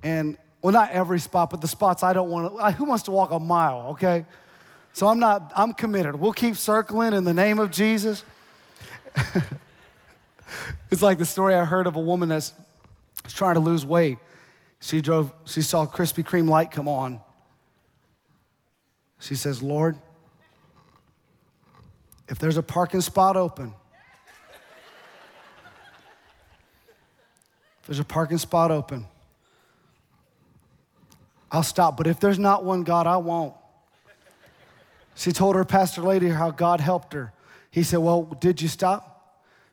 and 0.02 0.36
well, 0.62 0.72
not 0.72 0.90
every 0.90 1.20
spot, 1.20 1.50
but 1.50 1.60
the 1.60 1.68
spots 1.68 2.02
I 2.02 2.12
don't 2.12 2.30
want 2.30 2.56
to. 2.56 2.70
Who 2.72 2.86
wants 2.86 3.04
to 3.04 3.12
walk 3.12 3.30
a 3.30 3.38
mile, 3.38 3.90
okay? 3.90 4.26
So 4.94 5.06
I'm 5.06 5.20
not, 5.20 5.52
I'm 5.54 5.72
committed. 5.72 6.16
We'll 6.16 6.32
keep 6.32 6.56
circling 6.56 7.12
in 7.12 7.24
the 7.24 7.34
name 7.34 7.60
of 7.60 7.70
Jesus. 7.70 8.24
It's 10.90 11.02
like 11.02 11.18
the 11.18 11.24
story 11.24 11.54
I 11.54 11.64
heard 11.64 11.86
of 11.86 11.94
a 11.96 12.00
woman 12.00 12.28
that's 12.28 12.52
trying 13.28 13.54
to 13.54 13.60
lose 13.60 13.86
weight. 13.86 14.18
She 14.80 15.00
drove, 15.00 15.32
she 15.44 15.62
saw 15.62 15.86
Krispy 15.86 16.24
Kreme 16.24 16.48
light 16.48 16.72
come 16.72 16.88
on. 16.88 17.20
She 19.20 19.34
says, 19.34 19.62
Lord, 19.62 19.96
if 22.28 22.38
there's 22.38 22.56
a 22.56 22.62
parking 22.62 23.02
spot 23.02 23.36
open, 23.36 23.74
if 27.80 27.86
there's 27.86 27.98
a 27.98 28.04
parking 28.04 28.38
spot 28.38 28.70
open, 28.70 29.06
I'll 31.52 31.62
stop. 31.62 31.96
But 31.96 32.06
if 32.06 32.18
there's 32.18 32.38
not 32.38 32.64
one, 32.64 32.82
God, 32.82 33.06
I 33.06 33.18
won't. 33.18 33.54
She 35.14 35.32
told 35.32 35.54
her 35.56 35.64
pastor 35.64 36.00
lady 36.02 36.28
how 36.28 36.50
God 36.50 36.80
helped 36.80 37.12
her. 37.12 37.32
He 37.70 37.82
said, 37.82 37.98
Well, 37.98 38.22
did 38.40 38.62
you 38.62 38.68
stop? 38.68 39.10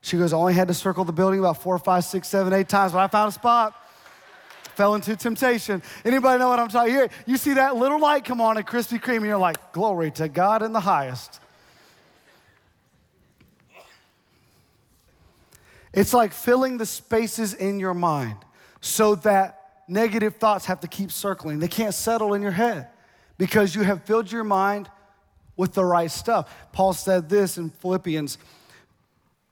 She 0.01 0.17
goes, 0.17 0.33
I 0.33 0.38
only 0.38 0.53
had 0.53 0.67
to 0.67 0.73
circle 0.73 1.05
the 1.05 1.13
building 1.13 1.39
about 1.39 1.62
four, 1.62 1.77
five, 1.79 2.03
six, 2.03 2.27
seven, 2.27 2.53
eight 2.53 2.67
times, 2.67 2.91
but 2.91 2.99
I 2.99 3.07
found 3.07 3.29
a 3.29 3.31
spot. 3.31 3.75
Fell 4.77 4.93
into 4.93 5.15
temptation. 5.15 5.81
Anybody 6.05 6.37
know 6.37 6.49
what 6.49 6.59
I'm 6.59 6.67
talking 6.67 6.93
here? 6.93 7.09
You 7.25 7.37
see 7.37 7.55
that 7.55 7.77
little 7.77 7.99
light 7.99 8.25
come 8.25 8.39
on 8.39 8.59
at 8.59 8.67
Krispy 8.67 9.01
Kreme, 9.01 9.17
and 9.17 9.25
you're 9.25 9.35
like, 9.35 9.73
glory 9.73 10.11
to 10.11 10.29
God 10.29 10.61
in 10.61 10.71
the 10.71 10.79
highest. 10.79 11.39
It's 15.91 16.13
like 16.13 16.31
filling 16.31 16.77
the 16.77 16.85
spaces 16.85 17.55
in 17.55 17.79
your 17.79 17.95
mind 17.95 18.35
so 18.79 19.15
that 19.15 19.81
negative 19.87 20.35
thoughts 20.35 20.65
have 20.65 20.81
to 20.81 20.87
keep 20.87 21.11
circling. 21.11 21.57
They 21.57 21.67
can't 21.67 21.95
settle 21.95 22.35
in 22.35 22.43
your 22.43 22.51
head 22.51 22.87
because 23.39 23.73
you 23.73 23.81
have 23.81 24.03
filled 24.03 24.31
your 24.31 24.43
mind 24.43 24.91
with 25.55 25.73
the 25.73 25.83
right 25.83 26.11
stuff. 26.11 26.53
Paul 26.71 26.93
said 26.93 27.29
this 27.29 27.57
in 27.57 27.71
Philippians 27.71 28.37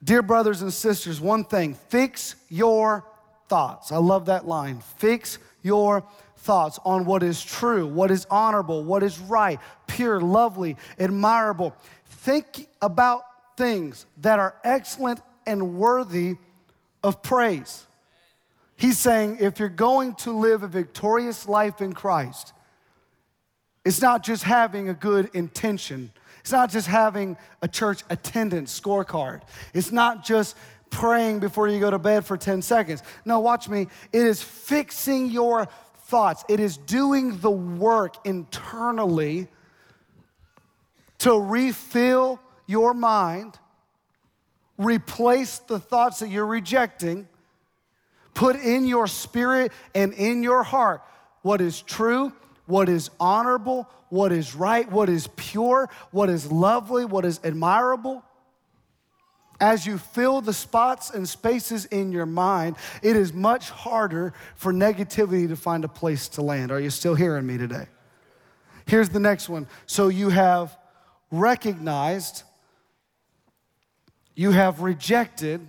Dear 0.03 0.21
brothers 0.21 0.61
and 0.61 0.71
sisters, 0.71 1.19
one 1.19 1.45
thing 1.45 1.73
fix 1.73 2.35
your 2.47 3.05
thoughts. 3.47 3.91
I 3.91 3.97
love 3.97 4.25
that 4.25 4.47
line. 4.47 4.79
Fix 4.97 5.37
your 5.61 6.03
thoughts 6.37 6.79
on 6.85 7.05
what 7.05 7.23
is 7.23 7.43
true, 7.43 7.87
what 7.87 8.11
is 8.11 8.25
honorable, 8.29 8.83
what 8.83 9.03
is 9.03 9.19
right, 9.19 9.59
pure, 9.87 10.19
lovely, 10.19 10.77
admirable. 10.99 11.75
Think 12.05 12.67
about 12.81 13.23
things 13.57 14.05
that 14.17 14.39
are 14.39 14.55
excellent 14.63 15.21
and 15.45 15.75
worthy 15.75 16.37
of 17.03 17.21
praise. 17.21 17.85
He's 18.75 18.99
saying 18.99 19.37
if 19.39 19.59
you're 19.59 19.69
going 19.69 20.15
to 20.15 20.31
live 20.31 20.63
a 20.63 20.67
victorious 20.67 21.47
life 21.47 21.81
in 21.81 21.93
Christ, 21.93 22.53
it's 23.85 24.01
not 24.01 24.23
just 24.23 24.43
having 24.43 24.89
a 24.89 24.93
good 24.93 25.29
intention 25.33 26.11
it's 26.45 26.51
not 26.51 26.69
just 26.69 26.85
having 26.85 27.37
a 27.63 27.67
church 27.67 28.03
attendance 28.07 28.79
scorecard. 28.79 29.41
It's 29.73 29.91
not 29.91 30.23
just 30.23 30.55
praying 30.95 31.39
before 31.39 31.67
you 31.67 31.79
go 31.79 31.91
to 31.91 31.99
bed 31.99 32.25
for 32.25 32.37
10 32.37 32.61
seconds. 32.61 33.03
No, 33.25 33.41
watch 33.41 33.67
me. 33.67 33.87
It 34.13 34.21
is 34.21 34.41
fixing 34.41 35.29
your 35.29 35.67
thoughts. 36.05 36.45
It 36.47 36.61
is 36.61 36.77
doing 36.77 37.37
the 37.39 37.51
work 37.51 38.25
internally 38.25 39.49
to 41.19 41.37
refill 41.37 42.39
your 42.65 42.93
mind, 42.93 43.59
replace 44.77 45.59
the 45.59 45.79
thoughts 45.79 46.19
that 46.19 46.29
you're 46.29 46.45
rejecting, 46.45 47.27
put 48.33 48.55
in 48.55 48.85
your 48.85 49.07
spirit 49.07 49.73
and 49.93 50.13
in 50.13 50.43
your 50.43 50.63
heart 50.63 51.01
what 51.41 51.61
is 51.61 51.81
true, 51.81 52.33
what 52.65 52.89
is 52.89 53.11
honorable, 53.19 53.87
what 54.09 54.31
is 54.31 54.55
right, 54.55 54.89
what 54.91 55.09
is 55.09 55.27
pure, 55.35 55.89
what 56.11 56.29
is 56.29 56.51
lovely, 56.51 57.05
what 57.05 57.25
is 57.25 57.39
admirable. 57.43 58.23
As 59.59 59.85
you 59.85 59.97
fill 59.97 60.41
the 60.41 60.53
spots 60.53 61.09
and 61.09 61.27
spaces 61.27 61.85
in 61.85 62.11
your 62.11 62.25
mind, 62.25 62.75
it 63.01 63.15
is 63.15 63.33
much 63.33 63.69
harder 63.69 64.33
for 64.55 64.73
negativity 64.73 65.47
to 65.47 65.55
find 65.55 65.83
a 65.85 65.87
place 65.87 66.27
to 66.29 66.41
land. 66.41 66.71
Are 66.71 66.79
you 66.79 66.89
still 66.89 67.15
hearing 67.15 67.45
me 67.47 67.57
today? 67.57 67.87
Here's 68.85 69.09
the 69.09 69.19
next 69.19 69.49
one. 69.49 69.67
So 69.85 70.09
you 70.09 70.29
have 70.29 70.77
recognized, 71.31 72.43
you 74.35 74.51
have 74.51 74.81
rejected, 74.81 75.67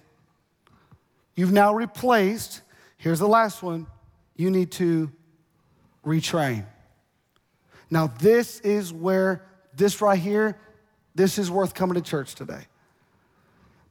you've 1.34 1.52
now 1.52 1.72
replaced. 1.72 2.62
Here's 2.98 3.18
the 3.18 3.28
last 3.28 3.62
one 3.62 3.86
you 4.36 4.50
need 4.50 4.72
to 4.72 5.10
retrain. 6.04 6.66
Now, 7.88 8.08
this 8.18 8.60
is 8.60 8.92
where, 8.92 9.46
this 9.74 10.00
right 10.00 10.18
here, 10.18 10.58
this 11.14 11.38
is 11.38 11.50
worth 11.50 11.72
coming 11.72 11.94
to 11.94 12.00
church 12.00 12.34
today. 12.34 12.66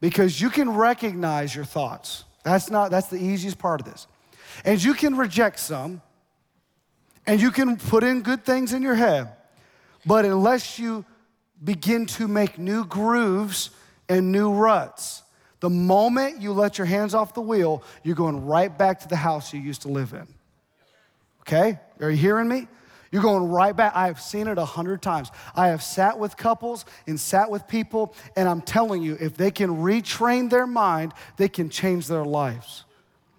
Because 0.06 0.40
you 0.40 0.52
can 0.52 0.70
recognize 0.70 1.56
your 1.56 1.66
thoughts. 1.66 2.26
That's 2.44 2.70
not, 2.70 2.92
that's 2.92 3.08
the 3.08 3.18
easiest 3.18 3.58
part 3.58 3.82
of 3.82 3.88
this. 3.88 4.06
And 4.64 4.82
you 4.84 4.94
can 4.94 5.18
reject 5.18 5.60
some, 5.60 6.00
and 7.26 7.42
you 7.42 7.50
can 7.50 7.78
put 7.78 8.04
in 8.04 8.22
good 8.22 8.46
things 8.46 8.72
in 8.72 8.84
your 8.84 8.94
head, 8.94 9.30
but 10.06 10.24
unless 10.24 10.78
you 10.78 11.06
begin 11.64 12.06
to 12.06 12.28
make 12.28 12.60
new 12.60 12.86
grooves 12.86 13.72
and 14.08 14.32
new 14.32 14.54
ruts, 14.54 15.24
the 15.60 15.72
moment 15.72 16.40
you 16.40 16.54
let 16.54 16.78
your 16.78 16.86
hands 16.86 17.16
off 17.16 17.34
the 17.34 17.42
wheel, 17.42 17.82
you're 18.04 18.14
going 18.14 18.46
right 18.46 18.78
back 18.78 19.00
to 19.00 19.08
the 19.08 19.16
house 19.16 19.56
you 19.56 19.60
used 19.60 19.82
to 19.82 19.88
live 19.88 20.14
in. 20.14 20.28
Okay? 21.42 21.80
Are 22.00 22.12
you 22.12 22.18
hearing 22.18 22.48
me? 22.48 22.68
You're 23.16 23.24
going 23.24 23.48
right 23.48 23.74
back. 23.74 23.94
I 23.96 24.08
have 24.08 24.20
seen 24.20 24.46
it 24.46 24.58
a 24.58 24.66
hundred 24.66 25.02
times. 25.02 25.32
I 25.56 25.70
have 25.70 25.82
sat 25.82 26.20
with 26.20 26.36
couples 26.36 26.84
and 27.08 27.18
sat 27.18 27.50
with 27.50 27.66
people, 27.66 28.14
and 28.36 28.46
I'm 28.50 28.60
telling 28.60 29.02
you, 29.02 29.16
if 29.22 29.38
they 29.38 29.52
can 29.52 29.70
retrain 29.70 30.50
their 30.50 30.68
mind, 30.68 31.14
they 31.38 31.48
can 31.48 31.70
change 31.70 32.08
their 32.08 32.26
lives. 32.26 32.84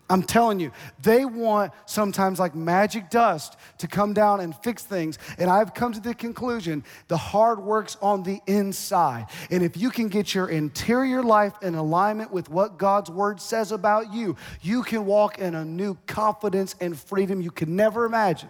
I'm 0.08 0.22
telling 0.22 0.60
you, 0.60 0.72
they 1.02 1.26
want 1.26 1.74
sometimes 1.84 2.38
like 2.38 2.54
magic 2.54 3.10
dust 3.10 3.58
to 3.76 3.86
come 3.86 4.14
down 4.14 4.40
and 4.40 4.56
fix 4.56 4.82
things. 4.82 5.18
And 5.36 5.50
I've 5.50 5.74
come 5.74 5.92
to 5.92 6.00
the 6.00 6.14
conclusion 6.14 6.82
the 7.08 7.18
hard 7.18 7.58
work's 7.58 7.98
on 8.00 8.22
the 8.22 8.40
inside. 8.46 9.26
And 9.50 9.62
if 9.62 9.76
you 9.76 9.90
can 9.90 10.08
get 10.08 10.34
your 10.34 10.48
interior 10.48 11.22
life 11.22 11.52
in 11.60 11.74
alignment 11.74 12.32
with 12.32 12.48
what 12.48 12.78
God's 12.78 13.10
word 13.10 13.42
says 13.42 13.72
about 13.72 14.10
you, 14.10 14.36
you 14.62 14.82
can 14.82 15.04
walk 15.04 15.38
in 15.38 15.54
a 15.54 15.66
new 15.66 15.98
confidence 16.06 16.74
and 16.80 16.98
freedom 16.98 17.42
you 17.42 17.50
could 17.50 17.68
never 17.68 18.06
imagine. 18.06 18.48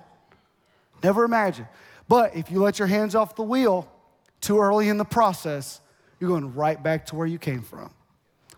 Never 1.07 1.23
imagine. 1.23 1.69
But 2.09 2.35
if 2.35 2.51
you 2.51 2.61
let 2.61 2.81
your 2.81 2.89
hands 2.89 3.15
off 3.15 3.37
the 3.37 3.45
wheel 3.45 3.89
too 4.41 4.59
early 4.59 4.89
in 4.89 4.99
the 4.99 5.05
process, 5.05 5.81
you're 6.19 6.31
going 6.31 6.53
right 6.53 6.83
back 6.83 7.07
to 7.07 7.15
where 7.15 7.29
you 7.29 7.39
came 7.39 7.63
from. 7.63 7.91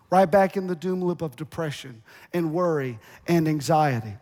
Right 0.09 0.25
back 0.25 0.57
in 0.57 0.65
the 0.65 0.75
doom 0.75 1.03
loop 1.03 1.21
of 1.21 1.35
depression 1.35 2.01
and 2.33 2.51
worry 2.51 2.97
and 3.27 3.47
anxiety. 3.47 4.15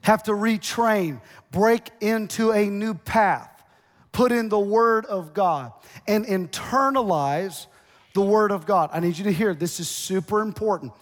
Have 0.00 0.22
to 0.22 0.32
retrain, 0.32 1.20
break 1.50 1.90
into 2.00 2.52
a 2.52 2.64
new 2.70 2.94
path, 2.94 3.62
put 4.10 4.32
in 4.32 4.48
the 4.48 4.58
Word 4.58 5.04
of 5.04 5.34
God, 5.34 5.74
and 6.08 6.24
internalize 6.24 7.66
the 8.14 8.22
Word 8.22 8.52
of 8.52 8.64
God. 8.64 8.88
I 8.94 9.00
need 9.00 9.18
you 9.18 9.24
to 9.24 9.32
hear 9.32 9.52
this 9.52 9.80
is 9.80 9.88
super 9.90 10.40
important. 10.40 10.92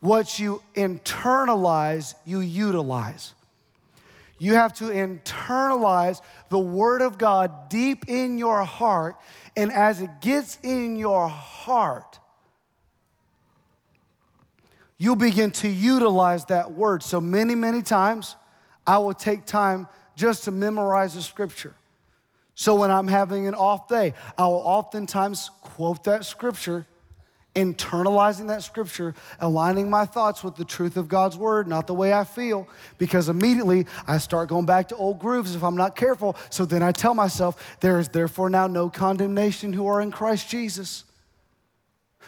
What 0.00 0.40
you 0.40 0.60
internalize, 0.74 2.16
you 2.24 2.40
utilize. 2.40 3.34
You 4.38 4.54
have 4.54 4.72
to 4.74 4.84
internalize 4.84 6.20
the 6.48 6.58
Word 6.58 7.02
of 7.02 7.18
God 7.18 7.68
deep 7.68 8.08
in 8.08 8.38
your 8.38 8.64
heart. 8.64 9.16
And 9.56 9.72
as 9.72 10.00
it 10.00 10.20
gets 10.20 10.58
in 10.62 10.96
your 10.96 11.28
heart, 11.28 12.18
you'll 14.96 15.16
begin 15.16 15.50
to 15.52 15.68
utilize 15.68 16.44
that 16.46 16.72
Word. 16.72 17.02
So 17.02 17.20
many, 17.20 17.54
many 17.54 17.82
times, 17.82 18.36
I 18.86 18.98
will 18.98 19.14
take 19.14 19.44
time 19.44 19.88
just 20.14 20.44
to 20.44 20.50
memorize 20.50 21.14
the 21.14 21.22
Scripture. 21.22 21.74
So 22.54 22.74
when 22.74 22.90
I'm 22.90 23.06
having 23.06 23.46
an 23.46 23.54
off 23.54 23.86
day, 23.88 24.14
I 24.36 24.46
will 24.46 24.54
oftentimes 24.54 25.50
quote 25.62 26.04
that 26.04 26.24
Scripture 26.24 26.86
internalizing 27.58 28.48
that 28.48 28.62
scripture, 28.62 29.14
aligning 29.40 29.90
my 29.90 30.04
thoughts 30.04 30.44
with 30.44 30.56
the 30.56 30.64
truth 30.64 30.96
of 30.96 31.08
God's 31.08 31.36
word, 31.36 31.66
not 31.66 31.86
the 31.86 31.94
way 31.94 32.12
I 32.12 32.24
feel, 32.24 32.68
because 32.98 33.28
immediately 33.28 33.86
I 34.06 34.18
start 34.18 34.48
going 34.48 34.66
back 34.66 34.88
to 34.88 34.96
old 34.96 35.18
grooves 35.18 35.54
if 35.54 35.62
I'm 35.62 35.76
not 35.76 35.96
careful. 35.96 36.36
So 36.50 36.64
then 36.64 36.82
I 36.82 36.92
tell 36.92 37.14
myself, 37.14 37.78
there 37.80 37.98
is 37.98 38.08
therefore 38.08 38.48
now 38.48 38.66
no 38.66 38.88
condemnation 38.88 39.72
who 39.72 39.86
are 39.86 40.00
in 40.00 40.10
Christ 40.10 40.48
Jesus. 40.48 41.04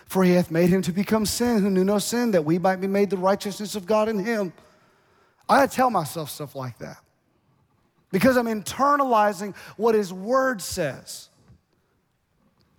For 0.07 0.25
he 0.25 0.33
hath 0.33 0.51
made 0.51 0.71
him 0.71 0.83
to 0.83 0.93
become 0.93 1.25
sin 1.25 1.63
who 1.63 1.71
knew 1.71 1.85
no 1.85 1.99
sin, 1.99 2.33
that 2.33 2.45
we 2.45 2.59
might 2.59 2.81
be 2.81 2.89
made 2.89 3.11
the 3.11 3.17
righteousness 3.17 3.77
of 3.77 3.87
God 3.87 4.09
in 4.09 4.19
him. 4.19 4.53
I 5.49 5.67
tell 5.67 5.91
myself 5.91 6.31
stuff 6.31 6.55
like 6.57 6.79
that 6.79 6.99
because 8.11 8.37
I'm 8.37 8.47
internalizing 8.47 9.55
what 9.77 9.95
his 9.95 10.13
word 10.13 10.61
says. 10.61 11.29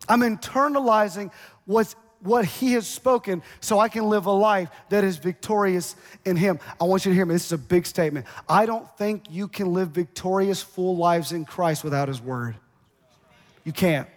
I'm 0.10 0.22
internalizing 0.22 1.32
what's 1.66 1.96
what 2.24 2.46
he 2.46 2.74
has 2.74 2.88
spoken 2.88 3.42
so 3.60 3.80
I 3.80 3.90
can 3.90 4.10
live 4.10 4.26
a 4.26 4.32
life 4.32 4.70
that 4.90 5.04
is 5.04 5.18
victorious 5.18 5.96
in 6.26 6.36
him. 6.36 6.60
I 6.80 6.86
want 6.86 7.06
you 7.06 7.12
to 7.12 7.16
hear 7.16 7.26
me. 7.26 7.34
This 7.34 7.46
is 7.46 7.52
a 7.52 7.58
big 7.58 7.86
statement. 7.86 8.26
I 8.48 8.66
don't 8.66 8.88
think 8.98 9.24
you 9.30 9.48
can 9.48 9.74
live 9.74 9.90
victorious, 9.90 10.62
full 10.62 10.98
lives 10.98 11.32
in 11.32 11.46
Christ 11.46 11.84
without 11.84 12.08
his 12.08 12.22
word. 12.22 12.56
You 13.64 13.72
can't. 13.72 14.08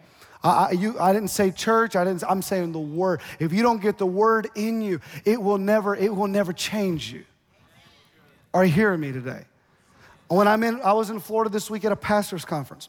I, 0.43 0.73
you, 0.73 0.99
I 1.01 1.15
didn't 1.15 1.31
say 1.31 1.51
church. 1.51 1.97
I 1.97 2.05
didn't. 2.05 2.23
I'm 2.29 2.43
saying 2.43 2.73
the 2.73 2.79
word. 2.79 3.21
If 3.39 3.53
you 3.53 3.63
don't 3.63 3.81
get 3.81 3.97
the 3.97 4.07
word 4.07 4.51
in 4.55 4.83
you, 4.83 5.01
it 5.25 5.41
will 5.41 5.57
never. 5.57 5.97
It 5.97 6.15
will 6.15 6.27
never 6.27 6.53
change 6.53 7.11
you. 7.11 7.25
Are 8.53 8.65
you 8.65 8.73
hearing 8.73 9.01
me 9.01 9.11
today? 9.11 9.45
When 10.29 10.47
I'm 10.47 10.63
in, 10.63 10.81
I 10.83 10.93
was 10.93 11.11
in 11.11 11.19
Florida 11.21 11.51
this 11.51 11.71
week 11.71 11.85
at 11.85 11.93
a 11.93 11.97
pastors' 11.97 12.45
conference. 12.45 12.89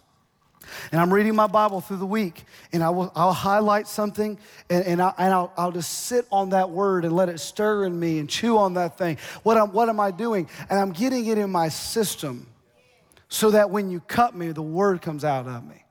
And 0.91 1.01
I'm 1.01 1.13
reading 1.13 1.35
my 1.35 1.47
Bible 1.47 1.81
through 1.81 1.97
the 1.97 2.05
week, 2.05 2.43
and 2.73 2.83
I 2.83 2.89
will, 2.89 3.11
I'll 3.15 3.33
highlight 3.33 3.87
something, 3.87 4.37
and, 4.69 4.85
and, 4.85 5.01
I, 5.01 5.13
and 5.17 5.33
I'll, 5.33 5.53
I'll 5.57 5.71
just 5.71 6.05
sit 6.05 6.25
on 6.31 6.49
that 6.49 6.69
word 6.69 7.05
and 7.05 7.15
let 7.15 7.29
it 7.29 7.39
stir 7.39 7.85
in 7.85 7.99
me 7.99 8.19
and 8.19 8.29
chew 8.29 8.57
on 8.57 8.75
that 8.75 8.97
thing. 8.97 9.17
What, 9.43 9.57
am, 9.57 9.71
what 9.71 9.89
am 9.89 9.99
I 9.99 10.11
doing? 10.11 10.49
And 10.69 10.79
I'm 10.79 10.91
getting 10.91 11.25
it 11.25 11.37
in 11.37 11.51
my 11.51 11.69
system 11.69 12.47
so 13.27 13.51
that 13.51 13.69
when 13.69 13.89
you 13.89 13.99
cut 13.99 14.35
me, 14.35 14.51
the 14.51 14.61
word 14.61 15.01
comes 15.01 15.23
out 15.23 15.47
of 15.47 15.65
me. 15.65 15.83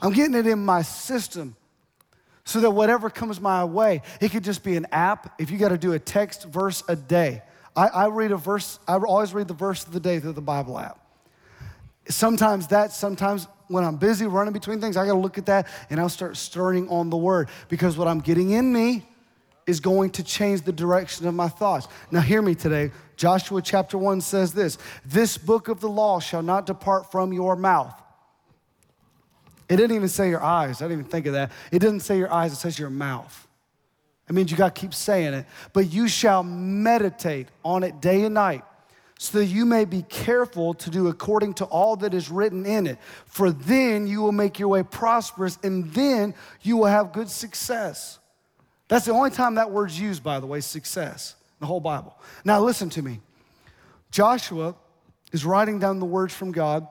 I'm 0.00 0.12
getting 0.12 0.34
it 0.34 0.46
in 0.46 0.64
my 0.64 0.82
system 0.82 1.56
so 2.44 2.60
that 2.60 2.70
whatever 2.70 3.08
comes 3.08 3.40
my 3.40 3.64
way, 3.64 4.02
it 4.20 4.30
could 4.30 4.44
just 4.44 4.62
be 4.62 4.76
an 4.76 4.86
app. 4.92 5.40
If 5.40 5.50
you 5.50 5.58
got 5.58 5.70
to 5.70 5.78
do 5.78 5.92
a 5.92 5.98
text 5.98 6.44
verse 6.44 6.82
a 6.88 6.96
day, 6.96 7.42
I, 7.74 7.88
I 7.88 8.06
read 8.08 8.32
a 8.32 8.36
verse, 8.36 8.78
I 8.86 8.96
always 8.96 9.32
read 9.32 9.48
the 9.48 9.54
verse 9.54 9.84
of 9.86 9.92
the 9.92 10.00
day 10.00 10.20
through 10.20 10.34
the 10.34 10.42
Bible 10.42 10.78
app. 10.78 11.03
Sometimes 12.08 12.66
that, 12.68 12.92
sometimes 12.92 13.48
when 13.68 13.84
I'm 13.84 13.96
busy 13.96 14.26
running 14.26 14.52
between 14.52 14.80
things, 14.80 14.96
I 14.96 15.06
got 15.06 15.12
to 15.12 15.18
look 15.18 15.38
at 15.38 15.46
that 15.46 15.68
and 15.90 15.98
I'll 15.98 16.08
start 16.08 16.36
stirring 16.36 16.88
on 16.88 17.10
the 17.10 17.16
word 17.16 17.48
because 17.68 17.96
what 17.96 18.08
I'm 18.08 18.20
getting 18.20 18.50
in 18.50 18.72
me 18.72 19.06
is 19.66 19.80
going 19.80 20.10
to 20.10 20.22
change 20.22 20.62
the 20.62 20.72
direction 20.72 21.26
of 21.26 21.34
my 21.34 21.48
thoughts. 21.48 21.88
Now, 22.10 22.20
hear 22.20 22.42
me 22.42 22.54
today. 22.54 22.92
Joshua 23.16 23.62
chapter 23.62 23.96
1 23.96 24.20
says 24.20 24.52
this 24.52 24.76
This 25.06 25.38
book 25.38 25.68
of 25.68 25.80
the 25.80 25.88
law 25.88 26.20
shall 26.20 26.42
not 26.42 26.66
depart 26.66 27.10
from 27.10 27.32
your 27.32 27.56
mouth. 27.56 27.98
It 29.68 29.76
didn't 29.76 29.96
even 29.96 30.08
say 30.08 30.28
your 30.28 30.42
eyes. 30.42 30.82
I 30.82 30.84
didn't 30.84 31.00
even 31.00 31.10
think 31.10 31.26
of 31.26 31.32
that. 31.32 31.50
It 31.72 31.78
doesn't 31.78 32.00
say 32.00 32.18
your 32.18 32.30
eyes, 32.30 32.52
it 32.52 32.56
says 32.56 32.78
your 32.78 32.90
mouth. 32.90 33.48
It 34.28 34.34
means 34.34 34.50
you 34.50 34.56
got 34.56 34.74
to 34.74 34.80
keep 34.80 34.92
saying 34.92 35.32
it. 35.32 35.46
But 35.72 35.90
you 35.90 36.08
shall 36.08 36.42
meditate 36.42 37.48
on 37.64 37.82
it 37.82 38.00
day 38.00 38.24
and 38.24 38.34
night 38.34 38.62
so 39.24 39.38
that 39.38 39.46
you 39.46 39.64
may 39.64 39.86
be 39.86 40.02
careful 40.02 40.74
to 40.74 40.90
do 40.90 41.08
according 41.08 41.54
to 41.54 41.64
all 41.64 41.96
that 41.96 42.12
is 42.12 42.30
written 42.30 42.66
in 42.66 42.86
it. 42.86 42.98
For 43.24 43.50
then 43.50 44.06
you 44.06 44.20
will 44.20 44.32
make 44.32 44.58
your 44.58 44.68
way 44.68 44.82
prosperous, 44.82 45.58
and 45.62 45.90
then 45.94 46.34
you 46.60 46.76
will 46.76 46.86
have 46.86 47.12
good 47.12 47.30
success. 47.30 48.18
That's 48.88 49.06
the 49.06 49.12
only 49.12 49.30
time 49.30 49.54
that 49.54 49.70
word's 49.70 49.98
used, 49.98 50.22
by 50.22 50.40
the 50.40 50.46
way, 50.46 50.60
success, 50.60 51.36
the 51.58 51.64
whole 51.64 51.80
Bible. 51.80 52.18
Now, 52.44 52.60
listen 52.60 52.90
to 52.90 53.02
me. 53.02 53.20
Joshua 54.10 54.74
is 55.32 55.44
writing 55.46 55.78
down 55.78 56.00
the 56.00 56.06
words 56.06 56.34
from 56.34 56.52
God, 56.52 56.86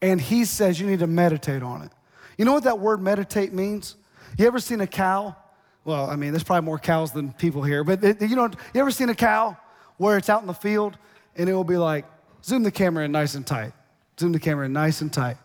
and 0.00 0.18
he 0.18 0.46
says 0.46 0.80
you 0.80 0.86
need 0.86 1.00
to 1.00 1.06
meditate 1.06 1.62
on 1.62 1.82
it. 1.82 1.90
You 2.38 2.46
know 2.46 2.52
what 2.54 2.64
that 2.64 2.78
word 2.78 3.02
meditate 3.02 3.52
means? 3.52 3.94
You 4.38 4.46
ever 4.46 4.58
seen 4.58 4.80
a 4.80 4.86
cow? 4.86 5.36
Well, 5.84 6.08
I 6.08 6.16
mean, 6.16 6.32
there's 6.32 6.44
probably 6.44 6.64
more 6.64 6.78
cows 6.78 7.12
than 7.12 7.34
people 7.34 7.62
here, 7.62 7.84
but 7.84 8.02
you 8.22 8.36
know, 8.36 8.50
you 8.74 8.80
ever 8.80 8.90
seen 8.90 9.10
a 9.10 9.14
cow 9.14 9.56
where 9.98 10.16
it's 10.16 10.28
out 10.28 10.40
in 10.40 10.46
the 10.46 10.54
field 10.54 10.96
and 11.36 11.48
it 11.48 11.52
will 11.52 11.64
be 11.64 11.76
like, 11.76 12.04
zoom 12.42 12.62
the 12.62 12.70
camera 12.70 13.04
in 13.04 13.12
nice 13.12 13.34
and 13.34 13.46
tight. 13.46 13.72
Zoom 14.18 14.32
the 14.32 14.40
camera 14.40 14.66
in 14.66 14.72
nice 14.72 15.00
and 15.00 15.12
tight. 15.12 15.36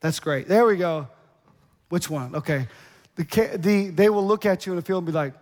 That's 0.00 0.20
great. 0.20 0.48
There 0.48 0.64
we 0.64 0.76
go. 0.76 1.08
Which 1.88 2.08
one? 2.08 2.34
Okay. 2.34 2.66
The, 3.16 3.56
the, 3.56 3.88
they 3.90 4.08
will 4.08 4.26
look 4.26 4.46
at 4.46 4.66
you 4.66 4.72
in 4.72 4.76
the 4.76 4.82
field 4.82 5.04
and 5.04 5.06
be 5.06 5.12
like, 5.12 5.34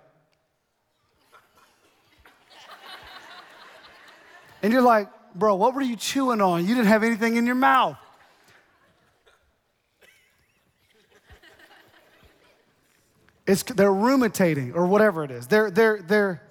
and 4.63 4.73
you're 4.73 4.83
like, 4.83 5.09
bro, 5.35 5.55
what 5.55 5.75
were 5.75 5.81
you 5.81 5.97
chewing 5.97 6.41
on? 6.41 6.67
You 6.67 6.75
didn't 6.75 6.89
have 6.89 7.03
anything 7.03 7.37
in 7.37 7.47
your 7.47 7.55
mouth. 7.55 7.97
It's, 13.47 13.63
they're 13.63 13.93
ruminating 13.93 14.75
or 14.75 14.87
whatever 14.87 15.25
it 15.25 15.31
is. 15.31 15.47
They're, 15.47 15.71
they're, 15.71 16.03
they're, 16.03 16.43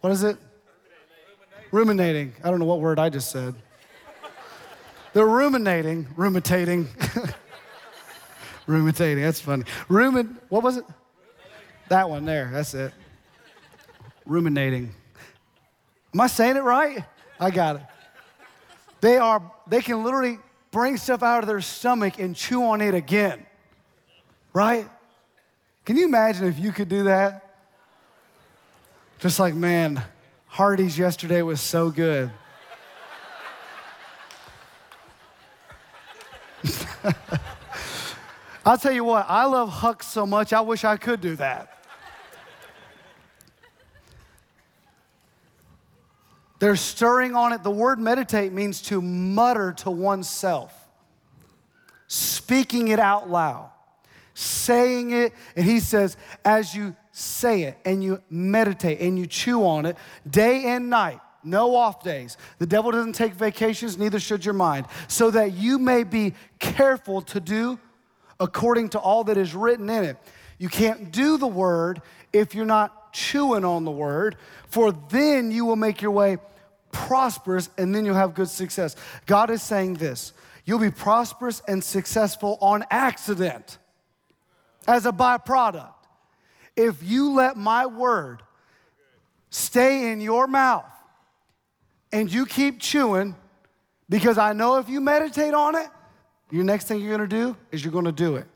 what 0.00 0.12
is 0.12 0.22
it? 0.22 0.36
Ruminating. 1.70 2.32
I 2.42 2.50
don't 2.50 2.58
know 2.58 2.64
what 2.64 2.80
word 2.80 2.98
I 2.98 3.08
just 3.08 3.30
said. 3.30 3.54
They're 5.12 5.26
ruminating, 5.26 6.06
ruminating, 6.16 6.88
ruminating. 8.66 9.22
That's 9.22 9.40
funny. 9.40 9.64
Rumin, 9.88 10.36
what 10.48 10.62
was 10.62 10.76
it? 10.76 10.84
That 11.88 12.08
one 12.08 12.24
there. 12.24 12.50
That's 12.52 12.74
it. 12.74 12.92
Ruminating. 14.26 14.94
Am 16.14 16.20
I 16.20 16.26
saying 16.26 16.56
it 16.56 16.62
right? 16.62 17.04
I 17.40 17.50
got 17.50 17.76
it. 17.76 17.82
They 19.00 19.16
are. 19.16 19.42
They 19.66 19.80
can 19.80 20.04
literally 20.04 20.38
bring 20.70 20.96
stuff 20.96 21.22
out 21.22 21.42
of 21.42 21.48
their 21.48 21.60
stomach 21.60 22.18
and 22.18 22.34
chew 22.36 22.64
on 22.64 22.80
it 22.80 22.94
again. 22.94 23.44
Right? 24.52 24.88
Can 25.84 25.96
you 25.96 26.04
imagine 26.04 26.46
if 26.46 26.58
you 26.58 26.72
could 26.72 26.88
do 26.88 27.04
that? 27.04 27.44
Just 29.18 29.40
like, 29.40 29.54
man, 29.54 30.02
Hardee's 30.58 30.98
yesterday 30.98 31.40
was 31.42 31.60
so 31.60 31.88
good. 31.88 32.32
I'll 38.66 38.76
tell 38.76 38.90
you 38.90 39.04
what, 39.04 39.26
I 39.28 39.44
love 39.44 39.68
Huck 39.68 40.02
so 40.02 40.26
much, 40.26 40.52
I 40.52 40.60
wish 40.62 40.82
I 40.82 40.96
could 40.96 41.20
do 41.20 41.36
that. 41.36 41.78
They're 46.58 46.74
stirring 46.74 47.36
on 47.36 47.52
it. 47.52 47.62
The 47.62 47.70
word 47.70 48.00
meditate 48.00 48.52
means 48.52 48.82
to 48.82 49.00
mutter 49.00 49.74
to 49.74 49.92
oneself, 49.92 50.74
speaking 52.08 52.88
it 52.88 52.98
out 52.98 53.30
loud, 53.30 53.70
saying 54.34 55.12
it. 55.12 55.34
And 55.54 55.64
he 55.64 55.78
says, 55.78 56.16
as 56.44 56.74
you 56.74 56.96
say 57.18 57.62
it 57.62 57.78
and 57.84 58.02
you 58.02 58.22
meditate 58.30 59.00
and 59.00 59.18
you 59.18 59.26
chew 59.26 59.66
on 59.66 59.86
it 59.86 59.96
day 60.28 60.64
and 60.66 60.88
night, 60.88 61.20
no 61.42 61.74
off 61.74 62.02
days. 62.02 62.36
The 62.58 62.66
devil 62.66 62.90
doesn't 62.90 63.14
take 63.14 63.34
vacations, 63.34 63.98
neither 63.98 64.20
should 64.20 64.44
your 64.44 64.54
mind, 64.54 64.86
so 65.08 65.30
that 65.30 65.52
you 65.52 65.78
may 65.78 66.04
be 66.04 66.34
careful 66.58 67.22
to 67.22 67.40
do 67.40 67.78
according 68.40 68.90
to 68.90 68.98
all 68.98 69.24
that 69.24 69.36
is 69.36 69.54
written 69.54 69.90
in 69.90 70.04
it. 70.04 70.16
You 70.58 70.68
can't 70.68 71.10
do 71.10 71.38
the 71.38 71.46
word 71.46 72.02
if 72.32 72.54
you're 72.54 72.64
not 72.64 73.12
chewing 73.12 73.64
on 73.64 73.84
the 73.84 73.90
word, 73.90 74.36
for 74.68 74.92
then 74.92 75.50
you 75.50 75.64
will 75.64 75.76
make 75.76 76.02
your 76.02 76.10
way 76.10 76.38
prosperous 76.92 77.68
and 77.78 77.94
then 77.94 78.04
you'll 78.04 78.14
have 78.14 78.34
good 78.34 78.48
success. 78.48 78.96
God 79.26 79.50
is 79.50 79.62
saying 79.62 79.94
this 79.94 80.32
you'll 80.64 80.78
be 80.78 80.90
prosperous 80.90 81.62
and 81.66 81.82
successful 81.82 82.58
on 82.60 82.84
accident 82.90 83.78
as 84.86 85.06
a 85.06 85.12
byproduct. 85.12 85.92
If 86.78 87.02
you 87.02 87.34
let 87.34 87.56
my 87.56 87.86
word 87.86 88.40
stay 89.50 90.12
in 90.12 90.20
your 90.20 90.46
mouth 90.46 90.86
and 92.12 92.32
you 92.32 92.46
keep 92.46 92.78
chewing, 92.78 93.34
because 94.08 94.38
I 94.38 94.52
know 94.52 94.78
if 94.78 94.88
you 94.88 95.00
meditate 95.00 95.54
on 95.54 95.74
it, 95.74 95.88
your 96.52 96.62
next 96.62 96.86
thing 96.86 97.00
you're 97.00 97.10
gonna 97.10 97.26
do 97.26 97.56
is 97.72 97.84
you're 97.84 97.92
gonna 97.92 98.12
do 98.12 98.36
it. 98.36 98.46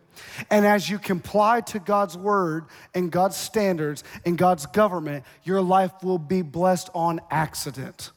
And 0.50 0.64
as 0.64 0.88
you 0.88 1.00
comply 1.00 1.62
to 1.62 1.80
God's 1.80 2.16
word 2.16 2.66
and 2.94 3.11
God's 3.11 3.37
standards 3.37 4.04
and 4.24 4.38
God's 4.38 4.66
government, 4.66 5.24
your 5.42 5.61
life 5.61 5.92
will 6.04 6.18
be 6.18 6.42
blessed 6.42 6.90
on 6.94 7.20
accident. 7.28 8.12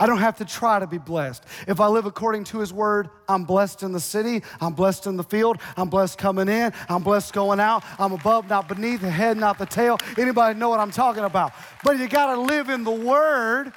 I 0.00 0.06
don't 0.06 0.18
have 0.18 0.38
to 0.38 0.46
try 0.46 0.78
to 0.78 0.86
be 0.86 0.96
blessed. 0.96 1.44
If 1.68 1.78
I 1.78 1.86
live 1.86 2.06
according 2.06 2.44
to 2.44 2.58
his 2.58 2.72
word, 2.72 3.10
I'm 3.28 3.44
blessed 3.44 3.82
in 3.82 3.92
the 3.92 4.00
city, 4.00 4.42
I'm 4.60 4.72
blessed 4.72 5.06
in 5.06 5.18
the 5.18 5.22
field, 5.22 5.58
I'm 5.76 5.90
blessed 5.90 6.16
coming 6.16 6.48
in, 6.48 6.72
I'm 6.88 7.02
blessed 7.02 7.34
going 7.34 7.60
out, 7.60 7.84
I'm 7.98 8.12
above, 8.12 8.48
not 8.48 8.66
beneath, 8.66 9.02
the 9.02 9.10
head, 9.10 9.36
not 9.36 9.58
the 9.58 9.66
tail. 9.66 9.98
Anybody 10.16 10.58
know 10.58 10.70
what 10.70 10.80
I'm 10.80 10.90
talking 10.90 11.24
about? 11.24 11.52
But 11.84 11.98
you 11.98 12.08
got 12.08 12.34
to 12.34 12.40
live 12.40 12.70
in 12.70 12.82
the 12.82 12.90
word 12.90 13.72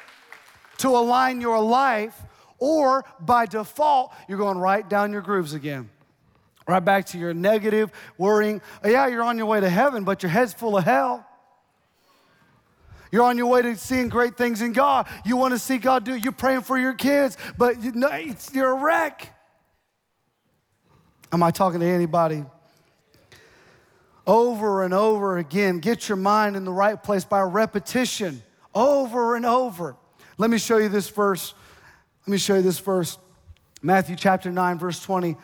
to 0.77 0.87
align 0.87 1.41
your 1.41 1.61
life, 1.61 2.19
or 2.57 3.03
by 3.19 3.45
default, 3.45 4.13
you're 4.29 4.37
going 4.37 4.57
right 4.57 4.87
down 4.89 5.11
your 5.11 5.21
grooves 5.21 5.53
again. 5.53 5.89
Right 6.65 6.79
back 6.83 7.07
to 7.07 7.17
your 7.17 7.33
negative, 7.33 7.91
worrying. 8.17 8.61
Yeah, 8.85 9.07
you're 9.07 9.23
on 9.23 9.37
your 9.37 9.47
way 9.47 9.59
to 9.59 9.69
heaven, 9.69 10.05
but 10.05 10.23
your 10.23 10.29
head's 10.29 10.53
full 10.53 10.77
of 10.77 10.85
hell. 10.85 11.27
You're 13.13 13.25
on 13.25 13.37
your 13.37 13.45
way 13.45 13.61
to 13.61 13.75
seeing 13.75 14.09
great 14.09 14.37
things 14.37 14.63
in 14.63 14.73
God. 14.73 15.07
You 15.23 15.37
want 15.37 15.53
to 15.53 15.59
see 15.59 15.77
God 15.77 16.03
do 16.03 16.15
it. 16.15 16.23
You're 16.23 16.31
praying 16.31 16.61
for 16.61 16.79
your 16.79 16.95
kids, 16.95 17.37
but 17.59 17.83
you 17.83 17.91
know, 17.91 18.09
you're 18.51 18.71
a 18.71 18.83
wreck. 18.83 19.31
Am 21.31 21.43
I 21.43 21.51
talking 21.51 21.79
to 21.81 21.85
anybody? 21.85 22.43
Over 24.25 24.83
and 24.83 24.95
over 24.95 25.37
again, 25.37 25.77
get 25.77 26.09
your 26.09 26.15
mind 26.15 26.55
in 26.55 26.65
the 26.65 26.73
right 26.73 27.01
place 27.01 27.23
by 27.23 27.41
repetition, 27.41 28.41
over 28.73 29.35
and 29.35 29.45
over. 29.45 29.95
Let 30.39 30.49
me 30.49 30.57
show 30.57 30.77
you 30.77 30.89
this 30.89 31.07
verse. 31.07 31.53
Let 32.25 32.31
me 32.31 32.39
show 32.39 32.55
you 32.55 32.63
this 32.63 32.79
verse. 32.79 33.19
Matthew 33.83 34.15
chapter 34.15 34.49
9, 34.49 34.79
verse 34.79 34.99
20. 34.99 35.37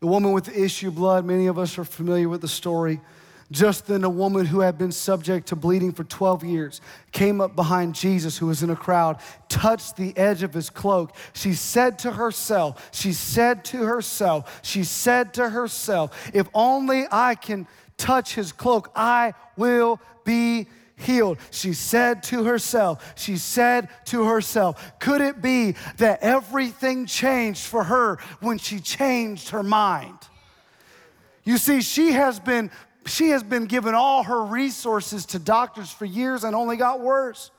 The 0.00 0.06
woman 0.06 0.32
with 0.32 0.44
the 0.44 0.62
issue 0.62 0.88
of 0.88 0.96
blood, 0.96 1.24
many 1.24 1.46
of 1.46 1.58
us 1.58 1.78
are 1.78 1.84
familiar 1.84 2.28
with 2.28 2.42
the 2.42 2.48
story. 2.48 3.00
Just 3.50 3.86
then, 3.86 4.04
a 4.04 4.10
woman 4.10 4.46
who 4.46 4.60
had 4.60 4.78
been 4.78 4.92
subject 4.92 5.48
to 5.48 5.56
bleeding 5.56 5.92
for 5.92 6.04
12 6.04 6.44
years 6.44 6.80
came 7.12 7.40
up 7.40 7.54
behind 7.54 7.94
Jesus, 7.94 8.38
who 8.38 8.46
was 8.46 8.62
in 8.62 8.70
a 8.70 8.76
crowd, 8.76 9.18
touched 9.48 9.96
the 9.96 10.16
edge 10.16 10.42
of 10.42 10.54
his 10.54 10.70
cloak. 10.70 11.14
She 11.34 11.52
said 11.52 11.98
to 12.00 12.12
herself, 12.12 12.90
She 12.92 13.12
said 13.12 13.64
to 13.66 13.84
herself, 13.84 14.60
She 14.62 14.82
said 14.82 15.34
to 15.34 15.50
herself, 15.50 16.30
If 16.32 16.48
only 16.54 17.04
I 17.10 17.34
can 17.34 17.66
touch 17.98 18.34
his 18.34 18.50
cloak, 18.50 18.90
I 18.96 19.34
will 19.56 20.00
be 20.24 20.66
healed. 20.96 21.38
She 21.50 21.72
said 21.74 22.22
to 22.24 22.44
herself, 22.44 23.14
She 23.16 23.36
said 23.36 23.88
to 24.06 24.24
herself, 24.24 24.98
Could 24.98 25.20
it 25.20 25.42
be 25.42 25.74
that 25.98 26.22
everything 26.22 27.06
changed 27.06 27.66
for 27.66 27.84
her 27.84 28.18
when 28.40 28.58
she 28.58 28.80
changed 28.80 29.50
her 29.50 29.62
mind? 29.62 30.18
You 31.44 31.58
see, 31.58 31.82
she 31.82 32.12
has 32.12 32.40
been 32.40 32.70
she 33.06 33.30
has 33.30 33.42
been 33.42 33.66
given 33.66 33.94
all 33.94 34.22
her 34.24 34.44
resources 34.44 35.26
to 35.26 35.38
doctors 35.38 35.90
for 35.90 36.04
years 36.04 36.44
and 36.44 36.54
only 36.54 36.76
got 36.76 37.00
worse. 37.00 37.50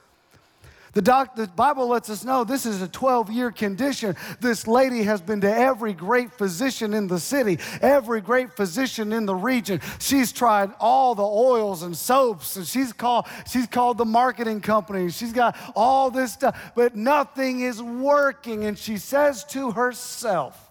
The, 0.95 1.01
doc, 1.01 1.35
the 1.35 1.47
Bible 1.47 1.89
lets 1.89 2.09
us 2.09 2.23
know 2.23 2.45
this 2.45 2.65
is 2.65 2.81
a 2.81 2.87
12 2.87 3.29
year 3.29 3.51
condition. 3.51 4.15
This 4.39 4.65
lady 4.65 5.03
has 5.03 5.21
been 5.21 5.41
to 5.41 5.53
every 5.53 5.91
great 5.91 6.31
physician 6.31 6.93
in 6.93 7.07
the 7.07 7.19
city, 7.19 7.59
every 7.81 8.21
great 8.21 8.53
physician 8.53 9.11
in 9.11 9.25
the 9.25 9.35
region. 9.35 9.81
She's 9.99 10.31
tried 10.31 10.71
all 10.79 11.13
the 11.13 11.21
oils 11.21 11.83
and 11.83 11.95
soaps, 11.97 12.55
and 12.55 12.65
she's 12.65 12.93
called, 12.93 13.25
she's 13.51 13.67
called 13.67 13.97
the 13.97 14.05
marketing 14.05 14.61
company. 14.61 15.11
She's 15.11 15.33
got 15.33 15.57
all 15.75 16.09
this 16.09 16.31
stuff, 16.31 16.71
but 16.75 16.95
nothing 16.95 17.59
is 17.59 17.83
working. 17.83 18.63
And 18.63 18.79
she 18.79 18.95
says 18.95 19.43
to 19.49 19.71
herself, 19.71 20.64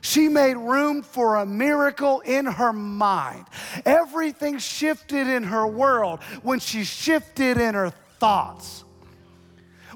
she 0.00 0.28
made 0.28 0.56
room 0.56 1.02
for 1.02 1.36
a 1.36 1.46
miracle 1.46 2.20
in 2.20 2.46
her 2.46 2.72
mind. 2.72 3.46
Everything 3.84 4.58
shifted 4.58 5.26
in 5.26 5.44
her 5.44 5.66
world 5.66 6.22
when 6.42 6.58
she 6.60 6.84
shifted 6.84 7.58
in 7.58 7.74
her 7.74 7.90
thoughts. 8.18 8.84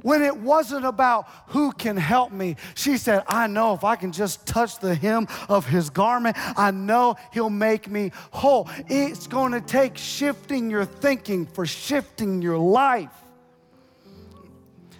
When 0.02 0.20
it 0.20 0.36
wasn't 0.36 0.84
about 0.84 1.26
who 1.46 1.72
can 1.72 1.96
help 1.96 2.30
me, 2.30 2.56
she 2.74 2.98
said, 2.98 3.24
I 3.26 3.46
know 3.46 3.72
if 3.72 3.84
I 3.84 3.96
can 3.96 4.12
just 4.12 4.46
touch 4.46 4.78
the 4.78 4.94
hem 4.94 5.26
of 5.48 5.66
his 5.66 5.88
garment, 5.88 6.36
I 6.58 6.72
know 6.72 7.16
he'll 7.32 7.48
make 7.48 7.88
me 7.88 8.12
whole. 8.30 8.68
It's 8.88 9.26
going 9.26 9.52
to 9.52 9.62
take 9.62 9.96
shifting 9.96 10.68
your 10.68 10.84
thinking 10.84 11.46
for 11.46 11.64
shifting 11.64 12.42
your 12.42 12.58
life. 12.58 13.23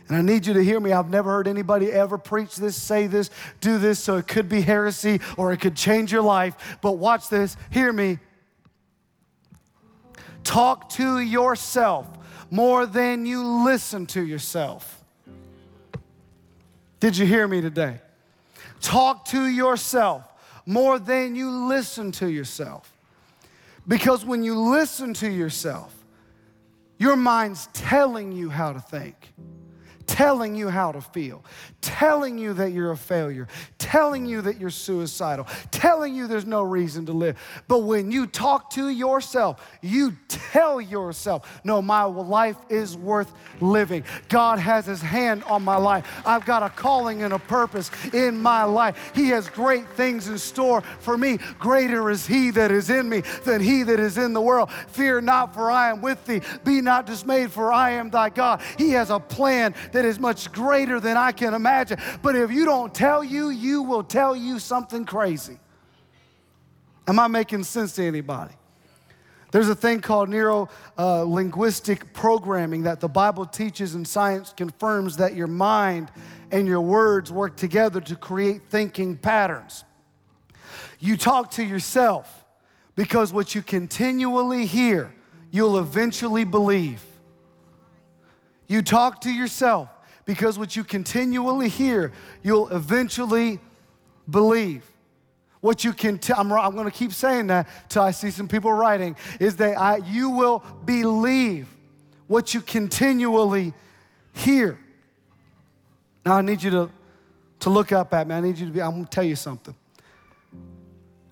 And 0.08 0.16
I 0.16 0.20
need 0.20 0.46
you 0.46 0.52
to 0.54 0.62
hear 0.62 0.80
me. 0.80 0.92
I've 0.92 1.08
never 1.08 1.30
heard 1.30 1.48
anybody 1.48 1.90
ever 1.90 2.18
preach 2.18 2.56
this, 2.56 2.80
say 2.80 3.06
this, 3.06 3.30
do 3.60 3.78
this, 3.78 3.98
so 3.98 4.16
it 4.18 4.28
could 4.28 4.48
be 4.48 4.60
heresy 4.60 5.20
or 5.36 5.52
it 5.52 5.60
could 5.60 5.76
change 5.76 6.12
your 6.12 6.22
life. 6.22 6.78
But 6.82 6.92
watch 6.92 7.28
this, 7.28 7.56
hear 7.70 7.92
me. 7.92 8.18
Talk 10.42 10.90
to 10.90 11.20
yourself 11.20 12.06
more 12.50 12.84
than 12.84 13.24
you 13.24 13.64
listen 13.64 14.04
to 14.06 14.22
yourself. 14.22 15.02
Did 17.00 17.16
you 17.16 17.26
hear 17.26 17.48
me 17.48 17.62
today? 17.62 18.00
Talk 18.80 19.24
to 19.26 19.46
yourself 19.46 20.30
more 20.66 20.98
than 20.98 21.34
you 21.34 21.50
listen 21.50 22.12
to 22.12 22.30
yourself. 22.30 22.90
Because 23.88 24.24
when 24.24 24.44
you 24.44 24.58
listen 24.58 25.14
to 25.14 25.30
yourself, 25.30 25.94
your 26.98 27.16
mind's 27.16 27.68
telling 27.72 28.32
you 28.32 28.50
how 28.50 28.72
to 28.72 28.80
think 28.80 29.32
telling 30.06 30.54
you 30.54 30.68
how 30.68 30.92
to 30.92 31.00
feel, 31.00 31.44
telling 31.84 32.38
you 32.38 32.54
that 32.54 32.72
you're 32.72 32.92
a 32.92 32.96
failure, 32.96 33.46
telling 33.76 34.24
you 34.24 34.40
that 34.40 34.58
you're 34.58 34.70
suicidal, 34.70 35.46
telling 35.70 36.14
you 36.14 36.26
there's 36.26 36.46
no 36.46 36.62
reason 36.62 37.04
to 37.04 37.12
live. 37.12 37.38
But 37.68 37.80
when 37.80 38.10
you 38.10 38.26
talk 38.26 38.70
to 38.70 38.88
yourself, 38.88 39.62
you 39.82 40.16
tell 40.28 40.80
yourself, 40.80 41.60
no, 41.62 41.82
my 41.82 42.04
life 42.04 42.56
is 42.70 42.96
worth 42.96 43.30
living. 43.60 44.02
God 44.30 44.58
has 44.58 44.86
his 44.86 45.02
hand 45.02 45.44
on 45.44 45.62
my 45.62 45.76
life. 45.76 46.06
I've 46.24 46.46
got 46.46 46.62
a 46.62 46.70
calling 46.70 47.22
and 47.22 47.34
a 47.34 47.38
purpose 47.38 47.90
in 48.14 48.40
my 48.40 48.64
life. 48.64 49.12
He 49.14 49.28
has 49.28 49.50
great 49.50 49.86
things 49.90 50.28
in 50.28 50.38
store 50.38 50.80
for 51.00 51.18
me. 51.18 51.38
Greater 51.58 52.08
is 52.08 52.26
he 52.26 52.50
that 52.52 52.70
is 52.70 52.88
in 52.88 53.10
me 53.10 53.20
than 53.44 53.60
he 53.60 53.82
that 53.82 54.00
is 54.00 54.16
in 54.16 54.32
the 54.32 54.40
world. 54.40 54.72
Fear 54.88 55.20
not, 55.20 55.52
for 55.52 55.70
I 55.70 55.90
am 55.90 56.00
with 56.00 56.24
thee. 56.24 56.40
Be 56.64 56.80
not 56.80 57.04
dismayed, 57.04 57.52
for 57.52 57.70
I 57.70 57.90
am 57.90 58.08
thy 58.08 58.30
God. 58.30 58.62
He 58.78 58.92
has 58.92 59.10
a 59.10 59.20
plan 59.20 59.74
that 59.92 60.06
is 60.06 60.18
much 60.18 60.50
greater 60.50 60.98
than 60.98 61.18
I 61.18 61.32
can 61.32 61.52
imagine. 61.52 61.73
But 62.22 62.36
if 62.36 62.50
you 62.50 62.64
don't 62.64 62.94
tell 62.94 63.22
you, 63.24 63.50
you 63.50 63.82
will 63.82 64.02
tell 64.02 64.34
you 64.36 64.58
something 64.58 65.04
crazy. 65.04 65.58
Am 67.06 67.18
I 67.18 67.28
making 67.28 67.64
sense 67.64 67.92
to 67.94 68.04
anybody? 68.04 68.54
There's 69.54 69.68
a 69.68 69.74
thing 69.74 70.00
called 70.00 70.30
neuro 70.30 70.68
uh, 70.98 71.22
linguistic 71.22 72.12
programming 72.12 72.82
that 72.84 72.98
the 72.98 73.08
Bible 73.08 73.46
teaches 73.46 73.94
and 73.94 74.06
science 74.06 74.52
confirms 74.56 75.18
that 75.18 75.36
your 75.36 75.46
mind 75.46 76.10
and 76.50 76.66
your 76.66 76.80
words 76.80 77.30
work 77.30 77.56
together 77.56 78.00
to 78.00 78.16
create 78.16 78.62
thinking 78.68 79.16
patterns. 79.16 79.84
You 80.98 81.16
talk 81.16 81.52
to 81.52 81.62
yourself 81.62 82.44
because 82.96 83.32
what 83.32 83.54
you 83.54 83.62
continually 83.62 84.66
hear, 84.66 85.14
you'll 85.52 85.78
eventually 85.78 86.44
believe. 86.44 87.04
You 88.66 88.82
talk 88.82 89.20
to 89.20 89.30
yourself 89.30 89.88
because 90.24 90.58
what 90.58 90.76
you 90.76 90.84
continually 90.84 91.68
hear, 91.68 92.12
you'll 92.42 92.68
eventually 92.68 93.60
believe. 94.28 94.84
What 95.60 95.82
you 95.84 95.92
can, 95.92 96.18
t- 96.18 96.32
I'm, 96.36 96.52
I'm 96.52 96.74
going 96.74 96.84
to 96.84 96.96
keep 96.96 97.12
saying 97.12 97.46
that 97.48 97.68
till 97.88 98.02
I 98.02 98.10
see 98.10 98.30
some 98.30 98.48
people 98.48 98.72
writing, 98.72 99.16
is 99.40 99.56
that 99.56 99.78
I, 99.78 99.96
you 99.96 100.30
will 100.30 100.62
believe 100.84 101.68
what 102.26 102.52
you 102.54 102.60
continually 102.60 103.72
hear. 104.32 104.78
Now 106.24 106.36
I 106.36 106.42
need 106.42 106.62
you 106.62 106.70
to, 106.70 106.90
to 107.60 107.70
look 107.70 107.92
up 107.92 108.12
at 108.12 108.26
me. 108.26 108.34
I 108.34 108.40
need 108.40 108.58
you 108.58 108.66
to 108.66 108.72
be, 108.72 108.82
I'm 108.82 108.92
going 108.92 109.04
to 109.04 109.10
tell 109.10 109.24
you 109.24 109.36
something. 109.36 109.74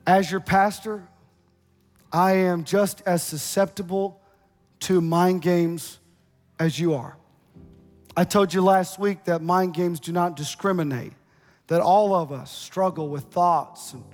As 0.07 0.30
your 0.30 0.40
pastor, 0.40 1.03
I 2.12 2.32
am 2.32 2.64
just 2.64 3.03
as 3.07 3.22
susceptible 3.22 4.20
to 4.80 5.01
mind 5.01 5.43
games 5.43 5.99
as 6.59 6.78
you 6.78 6.95
are. 6.95 7.16
I 8.17 8.25
told 8.25 8.53
you 8.53 8.61
last 8.61 8.99
week 8.99 9.25
that 9.25 9.41
mind 9.41 9.73
games 9.73 9.99
do 9.99 10.13
not 10.13 10.37
discriminate, 10.37 11.13
that 11.69 11.81
all 11.81 12.15
of 12.15 12.31
us 12.31 12.51
struggle 12.51 13.09
with 13.09 13.25
thoughts 13.25 13.95
and 13.95 14.05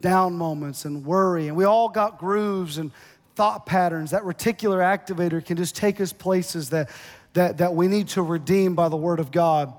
down 0.00 0.34
moments 0.34 0.84
and 0.84 1.04
worry, 1.04 1.48
and 1.48 1.56
we 1.56 1.64
all 1.64 1.88
got 1.88 2.18
grooves 2.18 2.78
and 2.78 2.92
thought 3.34 3.66
patterns. 3.66 4.12
That 4.12 4.22
reticular 4.22 4.78
activator 4.78 5.44
can 5.44 5.56
just 5.56 5.74
take 5.74 6.00
us 6.00 6.12
places 6.12 6.70
that, 6.70 6.90
that, 7.32 7.58
that 7.58 7.74
we 7.74 7.88
need 7.88 8.08
to 8.08 8.22
redeem 8.22 8.74
by 8.74 8.88
the 8.88 8.96
Word 8.96 9.18
of 9.18 9.32
God. 9.32 9.72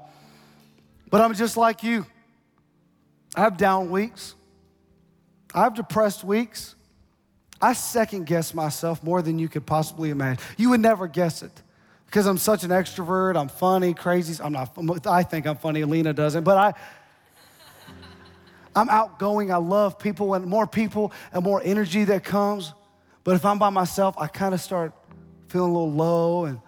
But 1.09 1.21
I'm 1.21 1.33
just 1.33 1.55
like 1.55 1.83
you. 1.83 2.05
I 3.35 3.41
have 3.41 3.57
down 3.57 3.89
weeks, 3.89 4.35
I 5.53 5.63
have 5.63 5.75
depressed 5.75 6.23
weeks. 6.23 6.75
I 7.61 7.71
second 7.71 8.25
guess 8.25 8.53
myself 8.53 9.01
more 9.03 9.21
than 9.21 9.39
you 9.39 9.47
could 9.47 9.65
possibly 9.65 10.09
imagine. 10.09 10.43
You 10.57 10.71
would 10.71 10.81
never 10.81 11.07
guess 11.07 11.41
it 11.41 11.61
because 12.13 12.27
I'm 12.27 12.37
such 12.37 12.63
an 12.63 12.69
extrovert, 12.69 13.35
I'm 13.35 13.47
funny, 13.47 13.95
crazy. 13.95 14.39
I'm 14.39 14.53
not, 14.53 15.07
I 15.07 15.23
think 15.23 15.47
I'm 15.47 15.55
funny, 15.55 15.81
Alina 15.81 16.13
doesn't, 16.13 16.43
but 16.43 16.57
I, 16.59 16.73
I'm 18.75 18.87
outgoing. 18.87 19.51
I 19.51 19.55
love 19.55 19.97
people 19.97 20.35
and 20.35 20.45
more 20.45 20.67
people 20.67 21.11
and 21.31 21.43
more 21.43 21.59
energy 21.65 22.03
that 22.03 22.23
comes. 22.23 22.71
But 23.23 23.33
if 23.33 23.43
I'm 23.43 23.57
by 23.57 23.71
myself, 23.71 24.13
I 24.19 24.27
kind 24.27 24.53
of 24.53 24.61
start 24.61 24.93
feeling 25.47 25.71
a 25.71 25.73
little 25.73 25.91
low 25.91 26.45
and 26.45 26.59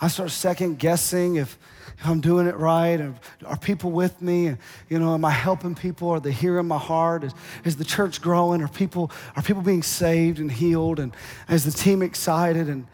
I 0.00 0.06
start 0.06 0.30
second 0.30 0.78
guessing 0.78 1.36
if, 1.36 1.58
if 1.98 2.06
I'm 2.06 2.20
doing 2.20 2.46
it 2.46 2.54
right. 2.56 3.00
And 3.00 3.16
are 3.46 3.56
people 3.56 3.90
with 3.90 4.22
me? 4.22 4.46
And, 4.46 4.58
you 4.88 5.00
know, 5.00 5.14
am 5.14 5.24
I 5.24 5.32
helping 5.32 5.74
people? 5.74 6.10
Are 6.10 6.20
they 6.20 6.30
hearing 6.30 6.68
my 6.68 6.78
heart? 6.78 7.24
Is, 7.24 7.34
is 7.64 7.74
the 7.74 7.84
church 7.84 8.22
growing? 8.22 8.62
Are 8.62 8.68
people, 8.68 9.10
are 9.34 9.42
people 9.42 9.62
being 9.62 9.82
saved 9.82 10.38
and 10.38 10.52
healed? 10.52 11.00
And 11.00 11.16
is 11.48 11.64
the 11.64 11.72
team 11.72 12.00
excited? 12.00 12.68
And 12.68 12.86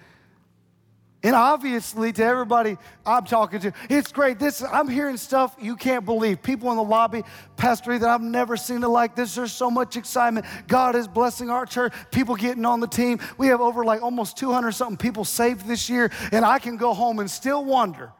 and 1.22 1.36
obviously, 1.36 2.12
to 2.14 2.24
everybody 2.24 2.78
I'm 3.04 3.24
talking 3.26 3.60
to, 3.60 3.72
it's 3.90 4.10
great. 4.10 4.38
This 4.38 4.62
I'm 4.62 4.88
hearing 4.88 5.18
stuff 5.18 5.54
you 5.60 5.76
can't 5.76 6.06
believe. 6.06 6.42
People 6.42 6.70
in 6.70 6.76
the 6.76 6.82
lobby, 6.82 7.22
Pastor 7.58 7.98
that 7.98 8.08
I've 8.08 8.22
never 8.22 8.56
seen 8.56 8.82
it 8.82 8.88
like 8.88 9.14
this. 9.14 9.34
There's 9.34 9.52
so 9.52 9.70
much 9.70 9.96
excitement. 9.98 10.46
God 10.66 10.96
is 10.96 11.06
blessing 11.06 11.50
our 11.50 11.66
church. 11.66 11.92
People 12.10 12.36
getting 12.36 12.64
on 12.64 12.80
the 12.80 12.86
team. 12.86 13.20
We 13.36 13.48
have 13.48 13.60
over 13.60 13.84
like 13.84 14.00
almost 14.00 14.38
200 14.38 14.72
something 14.72 14.96
people 14.96 15.26
saved 15.26 15.66
this 15.66 15.90
year, 15.90 16.10
and 16.32 16.42
I 16.42 16.58
can 16.58 16.78
go 16.78 16.94
home 16.94 17.18
and 17.18 17.30
still 17.30 17.66
wonder. 17.66 18.12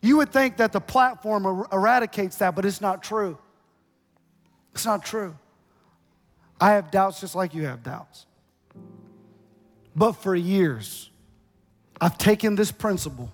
You 0.00 0.16
would 0.16 0.32
think 0.32 0.56
that 0.56 0.72
the 0.72 0.80
platform 0.80 1.46
er- 1.46 1.66
eradicates 1.72 2.38
that, 2.38 2.56
but 2.56 2.64
it's 2.64 2.80
not 2.80 3.04
true. 3.04 3.38
It's 4.74 4.84
not 4.84 5.04
true. 5.04 5.36
I 6.60 6.72
have 6.72 6.90
doubts 6.90 7.20
just 7.20 7.36
like 7.36 7.54
you 7.54 7.66
have 7.66 7.84
doubts. 7.84 8.26
But 9.94 10.12
for 10.12 10.34
years, 10.34 11.10
I've 12.00 12.18
taken 12.18 12.54
this 12.54 12.70
principle. 12.70 13.32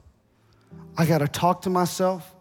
I 0.97 1.07
got 1.07 1.19
to 1.19 1.29
talk 1.29 1.63
to 1.63 1.71
myself 1.71 2.35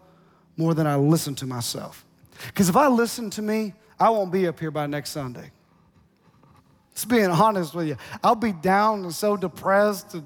more 0.56 0.74
than 0.74 0.86
I 0.86 0.96
listen 0.96 1.34
to 1.36 1.46
myself. 1.46 2.04
Because 2.46 2.68
if 2.68 2.76
I 2.76 2.88
listen 2.88 3.30
to 3.30 3.42
me, 3.42 3.74
I 3.98 4.10
won't 4.10 4.32
be 4.32 4.46
up 4.46 4.58
here 4.58 4.70
by 4.70 4.86
next 4.86 5.10
Sunday. 5.10 5.50
Just 6.94 7.08
being 7.08 7.30
honest 7.30 7.74
with 7.74 7.88
you, 7.88 7.96
I'll 8.22 8.34
be 8.34 8.52
down 8.52 9.02
and 9.02 9.14
so 9.14 9.36
depressed. 9.36 10.16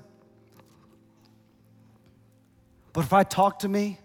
But 2.92 3.04
if 3.04 3.12
I 3.12 3.22
talk 3.22 3.60
to 3.60 3.68
me, 3.68 3.98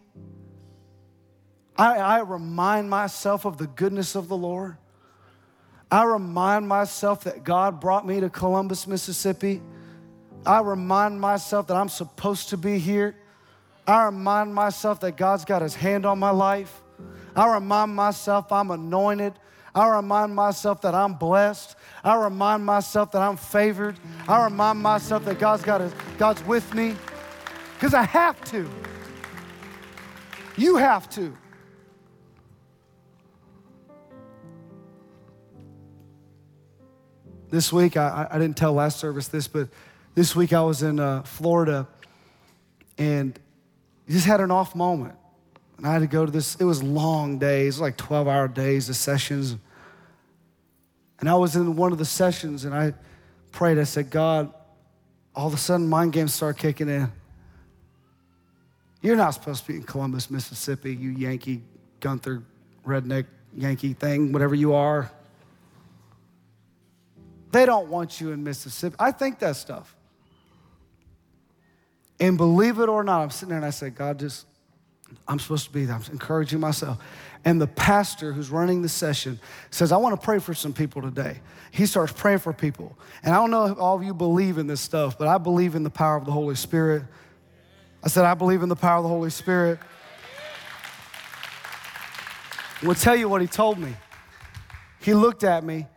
I, 1.76 1.98
I 1.98 2.20
remind 2.20 2.90
myself 2.90 3.46
of 3.46 3.58
the 3.58 3.68
goodness 3.68 4.16
of 4.16 4.28
the 4.28 4.38
Lord. 4.38 4.78
I 5.92 6.04
remind 6.04 6.68
myself 6.68 7.26
that 7.26 7.44
God 7.44 7.80
brought 7.80 8.06
me 8.08 8.20
to 8.20 8.30
Columbus, 8.30 8.88
Mississippi 8.88 9.62
I 10.46 10.62
remind 10.62 11.22
myself 11.22 11.68
that 11.68 11.78
I'm 11.78 11.90
supposed 11.90 12.50
to 12.50 12.58
be 12.58 12.78
here. 12.78 13.16
I 13.88 14.06
remind 14.06 14.54
myself 14.54 15.00
that 15.02 15.18
God's 15.18 15.46
got 15.46 15.62
his 15.62 15.76
hand 15.76 16.06
on 16.06 16.20
my 16.20 16.32
life. 16.32 16.82
I 17.36 17.54
remind 17.54 17.96
myself 17.96 18.52
I'm 18.52 18.72
anointed. 18.72 19.34
I 19.76 19.88
remind 19.88 20.36
myself 20.36 20.82
that 20.82 20.94
I'm 20.94 21.16
blessed. 21.16 21.76
I 22.04 22.16
remind 22.16 22.66
myself 22.66 23.12
that 23.12 23.22
I'm 23.22 23.38
favored. 23.38 23.98
I 24.28 24.44
remind 24.44 24.80
myself 24.80 25.26
that 25.26 25.40
God's 25.40 25.64
got 25.64 25.82
his, 25.82 25.94
God's 26.18 26.44
with 26.46 26.74
me. 26.74 26.96
Because 27.76 27.94
I 27.94 28.04
have 28.04 28.40
to. 28.52 28.70
You 30.56 30.76
have 30.78 31.10
to. 31.12 31.36
This 37.50 37.72
week, 37.74 37.98
I, 37.98 38.28
I 38.30 38.40
didn't 38.40 38.58
tell 38.58 38.74
last 38.74 39.00
service 39.00 39.28
this, 39.28 39.48
but 39.48 39.70
this 40.16 40.36
week 40.36 40.54
I 40.54 40.62
was 40.62 40.84
in 40.84 41.00
uh, 41.00 41.24
Florida 41.24 41.88
and 42.98 43.38
just 44.08 44.26
had 44.26 44.42
an 44.42 44.52
off 44.52 44.76
moment. 44.76 45.16
And 45.78 45.88
I 45.88 45.94
had 45.94 46.00
to 46.00 46.08
go 46.08 46.26
to 46.26 46.32
this, 46.32 46.56
it 46.56 46.66
was 46.66 46.84
long 46.84 47.40
days, 47.40 47.80
like 47.80 47.98
12 47.98 48.28
hour 48.28 48.48
days 48.48 48.90
of 48.90 48.96
sessions. 48.96 49.58
And 51.20 51.30
I 51.30 51.36
was 51.36 51.56
in 51.56 51.76
one 51.76 51.92
of 51.92 51.98
the 51.98 52.06
sessions 52.06 52.66
and 52.66 52.76
I 52.76 52.94
prayed. 53.52 53.80
I 53.80 53.84
said, 53.84 54.10
God, 54.10 54.54
all 55.36 55.48
of 55.48 55.54
a 55.54 55.58
sudden 55.58 55.88
mind 55.88 56.14
games 56.14 56.34
start 56.34 56.58
kicking 56.58 56.90
in. 56.90 57.12
You're 59.02 59.16
not 59.16 59.32
supposed 59.32 59.66
to 59.66 59.72
be 59.72 59.78
in 59.78 59.84
Columbus, 59.84 60.30
Mississippi, 60.30 60.96
you 60.96 61.10
Yankee, 61.10 61.62
Gunther, 62.00 62.44
redneck, 62.86 63.26
Yankee 63.56 63.94
thing, 63.94 64.32
whatever 64.32 64.56
you 64.56 64.74
are. 64.74 65.12
They 67.52 67.66
don't 67.66 67.90
want 67.90 68.22
you 68.22 68.32
in 68.32 68.44
Mississippi. 68.44 68.96
I 69.00 69.12
think 69.12 69.40
that 69.40 69.56
stuff. 69.56 69.96
And 72.20 72.38
believe 72.38 72.80
it 72.80 72.90
or 72.90 73.04
not, 73.04 73.22
I'm 73.22 73.30
sitting 73.30 73.50
there 73.50 73.58
and 73.58 73.66
I 73.66 73.72
said, 73.72 73.96
God, 73.96 74.20
just, 74.20 74.46
I'm 75.28 75.40
supposed 75.40 75.66
to 75.66 75.72
be 75.72 75.86
there. 75.86 75.96
I'm 75.96 76.04
encouraging 76.12 76.60
myself. 76.60 77.00
And 77.46 77.60
the 77.60 77.68
pastor 77.68 78.32
who's 78.32 78.50
running 78.50 78.82
the 78.82 78.90
session 78.90 79.40
says, 79.70 79.92
I 79.92 79.98
want 79.98 80.20
to 80.20 80.24
pray 80.24 80.40
for 80.40 80.54
some 80.54 80.72
people 80.72 81.02
today. 81.02 81.42
He 81.72 81.86
starts 81.86 82.14
praying 82.14 82.40
for 82.40 82.54
people. 82.54 82.98
And 83.24 83.34
I 83.34 83.38
don't 83.38 83.52
know 83.52 83.66
if 83.66 83.78
all 83.78 83.96
of 83.98 84.04
you 84.04 84.14
believe 84.14 84.58
in 84.58 84.68
this 84.68 84.80
stuff, 84.80 85.18
but 85.18 85.28
I 85.28 85.38
believe 85.38 85.76
in 85.76 85.84
the 85.84 85.90
power 85.90 86.16
of 86.16 86.26
the 86.26 86.32
Holy 86.32 86.56
Spirit. 86.56 87.04
I 88.04 88.08
said, 88.08 88.24
I 88.26 88.34
believe 88.34 88.64
in 88.64 88.70
the 88.70 88.76
power 88.76 88.98
of 88.98 89.04
the 89.04 89.10
Holy 89.10 89.30
Spirit. 89.30 89.80
We'll 92.82 92.96
tell 92.96 93.16
you 93.16 93.28
what 93.28 93.42
he 93.42 93.48
told 93.48 93.78
me. 93.78 93.94
He 95.00 95.14
looked 95.14 95.44
at 95.44 95.64
me 95.64 95.88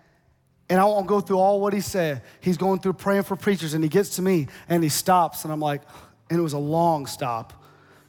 and 0.68 0.80
I 0.80 0.84
won't 0.84 1.06
go 1.06 1.20
through 1.20 1.38
all 1.38 1.60
what 1.60 1.72
he 1.72 1.80
said. 1.80 2.22
He's 2.40 2.56
going 2.56 2.80
through 2.80 2.94
praying 2.94 3.22
for 3.22 3.36
preachers, 3.36 3.74
and 3.74 3.84
he 3.84 3.88
gets 3.88 4.16
to 4.16 4.22
me 4.22 4.48
and 4.68 4.82
he 4.82 4.88
stops, 4.88 5.44
and 5.44 5.52
I'm 5.52 5.60
like, 5.60 5.82
and 6.28 6.38
it 6.38 6.42
was 6.42 6.52
a 6.52 6.58
long 6.58 7.06
stop 7.06 7.52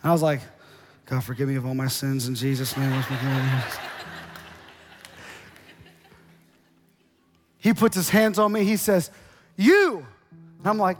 And 0.02 0.10
I 0.10 0.14
was 0.14 0.22
like, 0.22 0.42
God, 1.06 1.24
forgive 1.24 1.48
me 1.48 1.56
of 1.56 1.66
all 1.66 1.74
my 1.74 1.88
sins 1.88 2.28
in 2.28 2.36
Jesus' 2.36 2.76
name. 2.76 3.04
he 7.60 7.74
puts 7.74 7.96
his 7.96 8.10
hands 8.10 8.38
on 8.40 8.52
me. 8.52 8.64
He 8.64 8.78
says, 8.78 9.10
You. 9.56 10.06
And 10.60 10.68
I'm 10.68 10.78
like, 10.78 10.98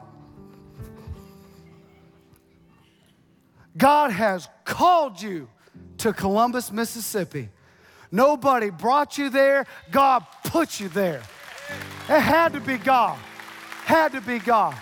God 3.76 4.12
has 4.12 4.48
called 4.66 5.22
you 5.22 5.50
to 6.00 6.14
Columbus, 6.14 6.72
Mississippi. 6.72 7.50
Nobody 8.12 8.70
brought 8.70 9.18
you 9.18 9.30
there, 9.30 9.66
God 9.92 10.26
put 10.46 10.80
you 10.80 10.88
there. 10.90 11.22
It 12.10 12.20
had 12.22 12.54
to 12.54 12.62
be 12.62 12.78
God. 12.78 13.18
Had 13.84 14.14
to 14.14 14.22
be 14.22 14.40
God. 14.40 14.76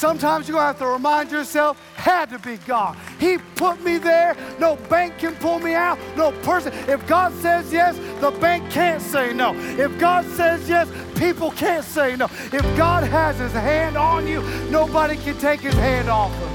Sometimes 0.00 0.48
you're 0.48 0.56
gonna 0.56 0.68
have 0.68 0.78
to 0.78 0.86
remind 0.86 1.30
yourself, 1.30 1.78
had 1.94 2.30
to 2.30 2.38
be 2.38 2.56
God. 2.66 2.96
He 3.18 3.36
put 3.54 3.84
me 3.84 3.98
there. 3.98 4.34
No 4.58 4.76
bank 4.88 5.18
can 5.18 5.34
pull 5.34 5.58
me 5.58 5.74
out. 5.74 5.98
No 6.16 6.32
person. 6.40 6.72
If 6.88 7.06
God 7.06 7.34
says 7.34 7.70
yes, 7.70 7.98
the 8.18 8.30
bank 8.30 8.70
can't 8.70 9.02
say 9.02 9.34
no. 9.34 9.54
If 9.54 9.98
God 9.98 10.24
says 10.24 10.66
yes, 10.66 10.88
people 11.18 11.50
can't 11.50 11.84
say 11.84 12.16
no. 12.16 12.30
If 12.50 12.62
God 12.78 13.04
has 13.04 13.38
his 13.38 13.52
hand 13.52 13.98
on 13.98 14.26
you, 14.26 14.40
nobody 14.70 15.18
can 15.18 15.36
take 15.36 15.60
his 15.60 15.74
hand 15.74 16.08
off 16.08 16.32
of 16.32 16.50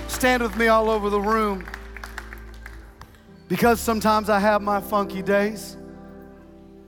you. 0.00 0.08
Stand 0.08 0.42
with 0.42 0.56
me 0.56 0.68
all 0.68 0.88
over 0.88 1.10
the 1.10 1.20
room. 1.20 1.66
Because 3.48 3.80
sometimes 3.80 4.30
I 4.30 4.38
have 4.38 4.62
my 4.62 4.80
funky 4.80 5.20
days, 5.20 5.76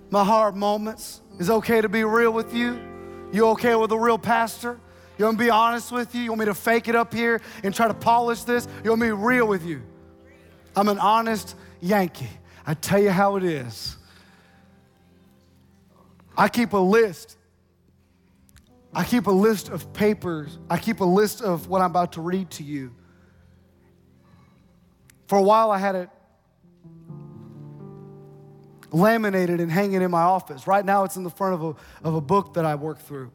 my 0.09 0.25
hard 0.25 0.57
moments. 0.57 1.21
It's 1.39 1.51
okay 1.51 1.83
to 1.83 1.91
be 1.91 2.05
real 2.05 2.33
with 2.33 2.55
you. 2.55 2.92
You 3.33 3.49
okay 3.49 3.75
with 3.75 3.91
a 3.91 3.99
real 3.99 4.19
pastor? 4.19 4.79
You 5.19 5.25
want 5.25 5.39
me 5.39 5.45
to 5.45 5.49
be 5.49 5.51
honest 5.51 5.91
with 5.91 6.15
you? 6.15 6.23
You 6.23 6.31
want 6.31 6.41
me 6.41 6.47
to 6.47 6.55
fake 6.55 6.89
it 6.89 6.95
up 6.95 7.13
here 7.13 7.41
and 7.65 7.75
try 7.75 7.89
to 7.89 7.95
polish 7.95 8.43
this? 8.43 8.69
You 8.85 8.91
want 8.91 9.01
me 9.01 9.09
to 9.09 9.17
be 9.17 9.23
real 9.23 9.47
with 9.47 9.65
you? 9.65 9.83
I'm 10.77 10.89
an 10.89 10.99
honest 10.99 11.57
Yankee. 11.81 12.29
I 12.67 12.75
tell 12.75 13.01
you 13.01 13.11
how 13.11 13.37
it 13.37 13.45
is. 13.45 13.97
I 16.37 16.49
keep 16.49 16.73
a 16.73 16.79
list. 16.79 17.37
I 18.95 19.05
keep 19.05 19.27
a 19.27 19.33
list 19.33 19.71
of 19.71 19.93
papers. 19.93 20.59
I 20.69 20.79
keep 20.79 21.01
a 21.01 21.05
list 21.05 21.41
of 21.41 21.69
what 21.69 21.81
I'm 21.81 21.91
about 21.91 22.13
to 22.13 22.21
read 22.21 22.51
to 22.53 22.63
you. 22.63 22.95
For 25.27 25.39
a 25.39 25.43
while, 25.43 25.71
I 25.71 25.79
had 25.79 25.95
it 25.95 26.11
laminated 28.93 29.61
and 29.61 29.71
hanging 29.71 30.03
in 30.03 30.11
my 30.11 30.23
office. 30.23 30.67
Right 30.67 30.85
now, 30.85 31.05
it's 31.05 31.17
in 31.17 31.25
the 31.25 31.31
front 31.31 31.55
of 31.55 31.63
a, 31.63 32.09
of 32.09 32.15
a 32.15 32.21
book 32.21 32.55
that 32.55 32.65
I 32.65 32.75
work 32.75 32.99
through. 32.99 33.31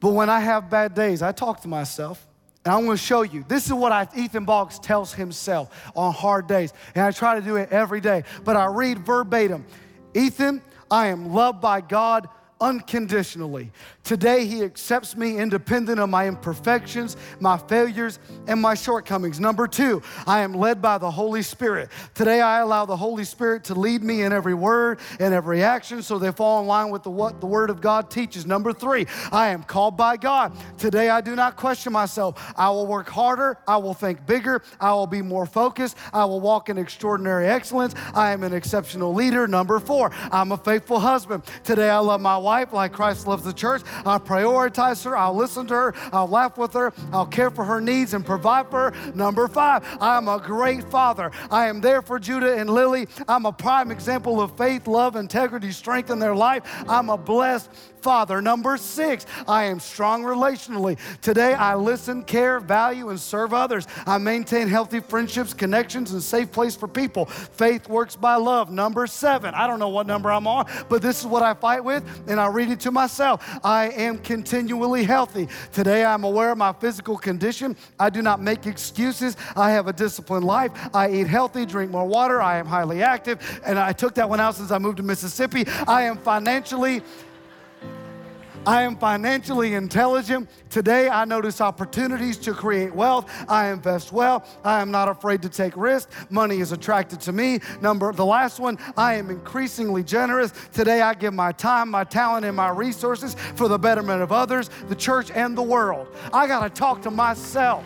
But 0.00 0.10
when 0.10 0.28
I 0.28 0.40
have 0.40 0.68
bad 0.68 0.94
days, 0.94 1.22
I 1.22 1.32
talk 1.32 1.60
to 1.62 1.68
myself. 1.68 2.26
And 2.64 2.72
I'm 2.72 2.84
going 2.84 2.96
to 2.96 3.02
show 3.02 3.22
you. 3.22 3.44
This 3.46 3.66
is 3.66 3.72
what 3.74 3.92
I, 3.92 4.08
Ethan 4.16 4.44
Boggs 4.44 4.78
tells 4.78 5.12
himself 5.12 5.92
on 5.94 6.14
hard 6.14 6.46
days. 6.46 6.72
And 6.94 7.04
I 7.04 7.10
try 7.10 7.34
to 7.34 7.42
do 7.42 7.56
it 7.56 7.70
every 7.70 8.00
day. 8.00 8.24
But 8.42 8.56
I 8.56 8.66
read 8.66 8.98
verbatim 8.98 9.66
Ethan, 10.14 10.62
I 10.90 11.08
am 11.08 11.34
loved 11.34 11.60
by 11.60 11.80
God 11.80 12.28
unconditionally. 12.64 13.70
Today, 14.04 14.46
He 14.46 14.62
accepts 14.62 15.16
me 15.16 15.38
independent 15.38 16.00
of 16.00 16.08
my 16.08 16.26
imperfections, 16.26 17.16
my 17.38 17.58
failures, 17.58 18.18
and 18.46 18.58
my 18.58 18.74
shortcomings. 18.74 19.38
Number 19.38 19.68
two, 19.68 20.02
I 20.26 20.40
am 20.40 20.54
led 20.54 20.80
by 20.80 20.96
the 20.96 21.10
Holy 21.10 21.42
Spirit. 21.42 21.90
Today, 22.14 22.40
I 22.40 22.60
allow 22.60 22.86
the 22.86 22.96
Holy 22.96 23.24
Spirit 23.24 23.64
to 23.64 23.74
lead 23.74 24.02
me 24.02 24.22
in 24.22 24.32
every 24.32 24.54
word 24.54 25.00
and 25.20 25.34
every 25.34 25.62
action 25.62 26.02
so 26.02 26.18
they 26.18 26.32
fall 26.32 26.62
in 26.62 26.66
line 26.66 26.90
with 26.90 27.02
the, 27.02 27.10
what 27.10 27.42
the 27.42 27.46
Word 27.46 27.68
of 27.68 27.82
God 27.82 28.10
teaches. 28.10 28.46
Number 28.46 28.72
three, 28.72 29.06
I 29.30 29.48
am 29.48 29.62
called 29.62 29.98
by 29.98 30.16
God. 30.16 30.56
Today, 30.78 31.10
I 31.10 31.20
do 31.20 31.36
not 31.36 31.56
question 31.56 31.92
myself. 31.92 32.54
I 32.56 32.70
will 32.70 32.86
work 32.86 33.10
harder. 33.10 33.58
I 33.68 33.76
will 33.76 33.94
think 33.94 34.24
bigger. 34.24 34.62
I 34.80 34.94
will 34.94 35.06
be 35.06 35.20
more 35.20 35.44
focused. 35.44 35.98
I 36.14 36.24
will 36.24 36.40
walk 36.40 36.70
in 36.70 36.78
extraordinary 36.78 37.46
excellence. 37.46 37.94
I 38.14 38.32
am 38.32 38.42
an 38.42 38.54
exceptional 38.54 39.12
leader. 39.12 39.46
Number 39.46 39.78
four, 39.80 40.10
I'm 40.32 40.52
a 40.52 40.56
faithful 40.56 40.98
husband. 40.98 41.42
Today, 41.62 41.90
I 41.90 41.98
love 41.98 42.22
my 42.22 42.38
wife 42.38 42.53
like 42.72 42.92
Christ 42.92 43.26
loves 43.26 43.44
the 43.44 43.52
church. 43.52 43.82
I'll 44.06 44.20
prioritize 44.20 45.04
her. 45.04 45.16
I'll 45.16 45.34
listen 45.34 45.66
to 45.66 45.74
her. 45.74 45.94
I'll 46.12 46.28
laugh 46.28 46.56
with 46.56 46.72
her. 46.74 46.92
I'll 47.12 47.26
care 47.26 47.50
for 47.50 47.64
her 47.64 47.80
needs 47.80 48.14
and 48.14 48.24
provide 48.24 48.70
for 48.70 48.90
her. 48.90 49.12
Number 49.14 49.48
five, 49.48 49.84
I'm 50.00 50.28
a 50.28 50.38
great 50.38 50.84
father. 50.90 51.30
I 51.50 51.66
am 51.66 51.80
there 51.80 52.02
for 52.02 52.18
Judah 52.18 52.56
and 52.56 52.70
Lily. 52.70 53.08
I'm 53.28 53.46
a 53.46 53.52
prime 53.52 53.90
example 53.90 54.40
of 54.40 54.56
faith, 54.56 54.86
love, 54.86 55.16
integrity, 55.16 55.72
strength 55.72 56.10
in 56.10 56.18
their 56.18 56.34
life. 56.34 56.62
I'm 56.88 57.10
a 57.10 57.18
blessed 57.18 57.70
father. 58.04 58.42
Number 58.42 58.76
six, 58.76 59.24
I 59.48 59.64
am 59.64 59.80
strong 59.80 60.22
relationally. 60.22 60.98
Today, 61.22 61.54
I 61.54 61.74
listen, 61.74 62.22
care, 62.22 62.60
value, 62.60 63.08
and 63.08 63.18
serve 63.18 63.54
others. 63.54 63.86
I 64.06 64.18
maintain 64.18 64.68
healthy 64.68 65.00
friendships, 65.00 65.54
connections, 65.54 66.12
and 66.12 66.22
safe 66.22 66.52
place 66.52 66.76
for 66.76 66.86
people. 66.86 67.24
Faith 67.24 67.88
works 67.88 68.14
by 68.14 68.36
love. 68.36 68.70
Number 68.70 69.06
seven, 69.06 69.54
I 69.54 69.66
don't 69.66 69.78
know 69.78 69.88
what 69.88 70.06
number 70.06 70.30
I'm 70.30 70.46
on, 70.46 70.66
but 70.90 71.00
this 71.00 71.20
is 71.20 71.26
what 71.26 71.42
I 71.42 71.54
fight 71.54 71.82
with, 71.82 72.04
and 72.28 72.38
I 72.38 72.43
read 72.46 72.70
it 72.70 72.80
to 72.80 72.90
myself. 72.90 73.42
I 73.64 73.90
am 73.90 74.18
continually 74.18 75.04
healthy. 75.04 75.48
Today, 75.72 76.04
I'm 76.04 76.24
aware 76.24 76.50
of 76.50 76.58
my 76.58 76.72
physical 76.72 77.16
condition. 77.16 77.76
I 77.98 78.10
do 78.10 78.22
not 78.22 78.40
make 78.40 78.66
excuses. 78.66 79.36
I 79.56 79.70
have 79.70 79.88
a 79.88 79.92
disciplined 79.92 80.44
life. 80.44 80.72
I 80.94 81.10
eat 81.10 81.26
healthy, 81.26 81.66
drink 81.66 81.90
more 81.90 82.06
water. 82.06 82.40
I 82.42 82.58
am 82.58 82.66
highly 82.66 83.02
active, 83.02 83.60
and 83.64 83.78
I 83.78 83.92
took 83.92 84.14
that 84.14 84.28
one 84.28 84.40
out 84.40 84.54
since 84.54 84.70
I 84.70 84.78
moved 84.78 84.96
to 84.98 85.02
Mississippi. 85.02 85.64
I 85.86 86.02
am 86.02 86.18
financially 86.18 87.02
I 88.66 88.82
am 88.82 88.96
financially 88.96 89.74
intelligent. 89.74 90.48
Today, 90.70 91.08
I 91.10 91.26
notice 91.26 91.60
opportunities 91.60 92.38
to 92.38 92.54
create 92.54 92.94
wealth. 92.94 93.30
I 93.48 93.68
invest 93.68 94.10
well. 94.10 94.46
I 94.64 94.80
am 94.80 94.90
not 94.90 95.08
afraid 95.08 95.42
to 95.42 95.50
take 95.50 95.76
risks. 95.76 96.14
Money 96.30 96.60
is 96.60 96.72
attracted 96.72 97.20
to 97.22 97.32
me. 97.32 97.60
Number 97.82 98.10
the 98.12 98.24
last 98.24 98.58
one, 98.60 98.78
I 98.96 99.14
am 99.14 99.28
increasingly 99.28 100.02
generous. 100.02 100.52
Today, 100.72 101.02
I 101.02 101.12
give 101.12 101.34
my 101.34 101.52
time, 101.52 101.90
my 101.90 102.04
talent, 102.04 102.46
and 102.46 102.56
my 102.56 102.70
resources 102.70 103.34
for 103.54 103.68
the 103.68 103.78
betterment 103.78 104.22
of 104.22 104.32
others, 104.32 104.70
the 104.88 104.94
church, 104.94 105.30
and 105.30 105.56
the 105.56 105.62
world. 105.62 106.08
I 106.32 106.46
got 106.46 106.62
to 106.62 106.70
talk 106.70 107.02
to 107.02 107.10
myself, 107.10 107.84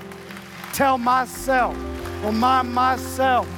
tell 0.72 0.96
myself, 0.96 1.76
remind 2.22 2.72
myself. 2.72 3.48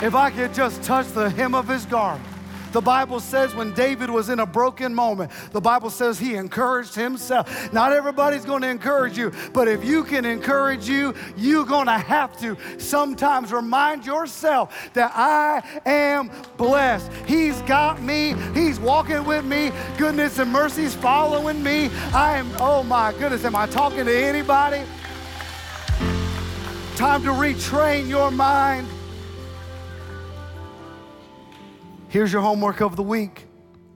If 0.00 0.14
I 0.14 0.30
could 0.30 0.54
just 0.54 0.82
touch 0.82 1.08
the 1.08 1.28
hem 1.28 1.54
of 1.54 1.68
his 1.68 1.84
garment. 1.86 2.29
The 2.72 2.80
Bible 2.80 3.20
says 3.20 3.54
when 3.54 3.72
David 3.74 4.10
was 4.10 4.28
in 4.28 4.40
a 4.40 4.46
broken 4.46 4.94
moment, 4.94 5.32
the 5.52 5.60
Bible 5.60 5.90
says 5.90 6.18
he 6.18 6.34
encouraged 6.34 6.94
himself. 6.94 7.72
Not 7.72 7.92
everybody's 7.92 8.44
going 8.44 8.62
to 8.62 8.68
encourage 8.68 9.18
you, 9.18 9.32
but 9.52 9.68
if 9.68 9.84
you 9.84 10.04
can 10.04 10.24
encourage 10.24 10.88
you, 10.88 11.14
you're 11.36 11.64
going 11.64 11.86
to 11.86 11.98
have 11.98 12.38
to 12.40 12.56
sometimes 12.78 13.52
remind 13.52 14.06
yourself 14.06 14.90
that 14.94 15.12
I 15.14 15.62
am 15.84 16.30
blessed. 16.56 17.10
He's 17.26 17.60
got 17.62 18.00
me, 18.00 18.34
He's 18.54 18.78
walking 18.78 19.24
with 19.24 19.44
me, 19.44 19.72
goodness 19.98 20.38
and 20.38 20.52
mercy's 20.52 20.94
following 20.94 21.62
me. 21.62 21.90
I 22.12 22.36
am, 22.36 22.50
oh 22.58 22.82
my 22.82 23.12
goodness, 23.12 23.44
am 23.44 23.56
I 23.56 23.66
talking 23.66 24.04
to 24.04 24.16
anybody? 24.16 24.82
Time 26.96 27.22
to 27.22 27.30
retrain 27.30 28.08
your 28.08 28.30
mind 28.30 28.86
Here's 32.10 32.32
your 32.32 32.42
homework 32.42 32.80
of 32.80 32.96
the 32.96 33.04
week. 33.04 33.46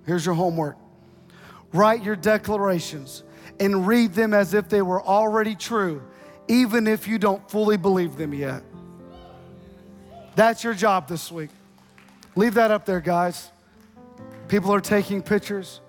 Here's 0.06 0.24
your 0.24 0.36
homework. 0.36 0.76
Write 1.72 2.04
your 2.04 2.14
declarations 2.14 3.24
and 3.58 3.88
read 3.88 4.14
them 4.14 4.32
as 4.32 4.54
if 4.54 4.68
they 4.68 4.82
were 4.82 5.02
already 5.02 5.56
true, 5.56 6.00
even 6.46 6.86
if 6.86 7.08
you 7.08 7.18
don't 7.18 7.50
fully 7.50 7.76
believe 7.76 8.16
them 8.16 8.32
yet. 8.32 8.62
That's 10.36 10.62
your 10.62 10.74
job 10.74 11.08
this 11.08 11.32
week. 11.32 11.50
Leave 12.36 12.54
that 12.54 12.70
up 12.70 12.86
there, 12.86 13.00
guys. 13.00 13.50
People 14.46 14.72
are 14.72 14.80
taking 14.80 15.20
pictures. 15.20 15.80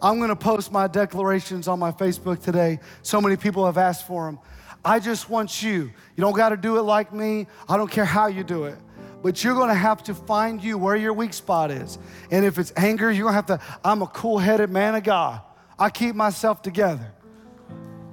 I'm 0.00 0.16
going 0.16 0.30
to 0.30 0.36
post 0.36 0.72
my 0.72 0.86
declarations 0.86 1.68
on 1.68 1.78
my 1.78 1.92
Facebook 1.92 2.42
today. 2.42 2.80
So 3.02 3.20
many 3.20 3.36
people 3.36 3.66
have 3.66 3.76
asked 3.76 4.06
for 4.06 4.24
them. 4.24 4.38
I 4.82 5.00
just 5.00 5.28
want 5.28 5.62
you. 5.62 5.92
You 6.16 6.20
don't 6.22 6.34
got 6.34 6.48
to 6.48 6.56
do 6.56 6.78
it 6.78 6.82
like 6.82 7.12
me. 7.12 7.46
I 7.68 7.76
don't 7.76 7.90
care 7.90 8.06
how 8.06 8.28
you 8.28 8.42
do 8.42 8.64
it 8.64 8.78
but 9.24 9.42
you're 9.42 9.54
gonna 9.54 9.74
have 9.74 10.02
to 10.02 10.14
find 10.14 10.62
you 10.62 10.76
where 10.76 10.94
your 10.94 11.14
weak 11.14 11.32
spot 11.32 11.70
is. 11.70 11.98
And 12.30 12.44
if 12.44 12.58
it's 12.58 12.74
anger, 12.76 13.10
you're 13.10 13.24
gonna 13.24 13.34
have 13.34 13.46
to, 13.46 13.60
I'm 13.82 14.02
a 14.02 14.06
cool 14.06 14.36
headed 14.36 14.68
man 14.68 14.94
of 14.94 15.02
God. 15.02 15.40
I 15.78 15.88
keep 15.88 16.14
myself 16.14 16.60
together. 16.60 17.10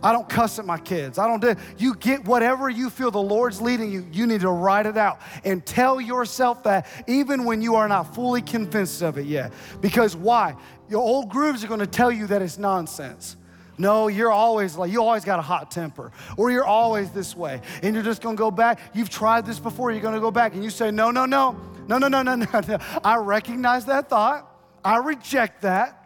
I 0.01 0.13
don't 0.13 0.29
cuss 0.29 0.57
at 0.57 0.65
my 0.65 0.77
kids. 0.77 1.19
I 1.19 1.27
don't 1.27 1.41
do, 1.41 1.53
you 1.77 1.95
get 1.95 2.23
whatever 2.23 2.69
you 2.69 2.89
feel 2.89 3.11
the 3.11 3.21
Lord's 3.21 3.59
leading 3.59 3.91
you, 3.91 4.07
you 4.09 4.25
need 4.25 4.39
to 4.39 4.49
write 4.49 4.85
it 4.85 4.95
out 4.95 5.19
and 5.43 5.65
tell 5.65 5.99
yourself 5.99 6.63
that 6.63 6.87
even 7.07 7.43
when 7.43 7.61
you 7.61 7.75
are 7.75 7.89
not 7.89 8.15
fully 8.15 8.41
convinced 8.41 9.01
of 9.01 9.17
it 9.17 9.25
yet. 9.25 9.51
Because 9.81 10.15
why? 10.15 10.55
Your 10.87 11.01
old 11.01 11.27
grooves 11.27 11.61
are 11.61 11.67
gonna 11.67 11.85
tell 11.85 12.11
you 12.11 12.25
that 12.27 12.41
it's 12.41 12.57
nonsense. 12.57 13.35
No, 13.77 14.07
you're 14.07 14.31
always 14.31 14.75
like, 14.75 14.91
you 14.91 15.01
always 15.01 15.25
got 15.25 15.39
a 15.39 15.41
hot 15.41 15.71
temper, 15.71 16.11
or 16.37 16.51
you're 16.51 16.65
always 16.65 17.09
this 17.11 17.35
way, 17.35 17.61
and 17.81 17.95
you're 17.95 18.03
just 18.03 18.21
gonna 18.21 18.35
go 18.35 18.51
back. 18.51 18.79
You've 18.93 19.09
tried 19.09 19.45
this 19.45 19.59
before, 19.59 19.91
you're 19.91 20.01
gonna 20.01 20.19
go 20.19 20.31
back, 20.31 20.53
and 20.53 20.63
you 20.63 20.69
say, 20.69 20.91
No, 20.91 21.09
no, 21.11 21.25
no, 21.25 21.55
no, 21.87 21.97
no, 21.97 22.07
no, 22.07 22.21
no, 22.21 22.35
no. 22.35 22.77
I 23.03 23.15
recognize 23.17 23.85
that 23.85 24.09
thought, 24.09 24.47
I 24.83 24.97
reject 24.97 25.61
that, 25.61 25.97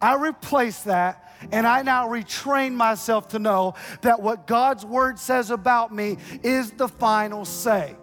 I 0.00 0.14
replace 0.14 0.80
that, 0.82 1.24
And 1.52 1.66
I 1.66 1.82
now 1.82 2.08
retrain 2.08 2.74
myself 2.74 3.28
to 3.28 3.38
know 3.38 3.74
that 4.02 4.20
what 4.20 4.46
God's 4.46 4.84
word 4.84 5.18
says 5.18 5.50
about 5.50 5.94
me 5.94 6.18
is 6.42 6.72
the 6.72 6.88
final 6.88 7.44
say, 7.44 7.94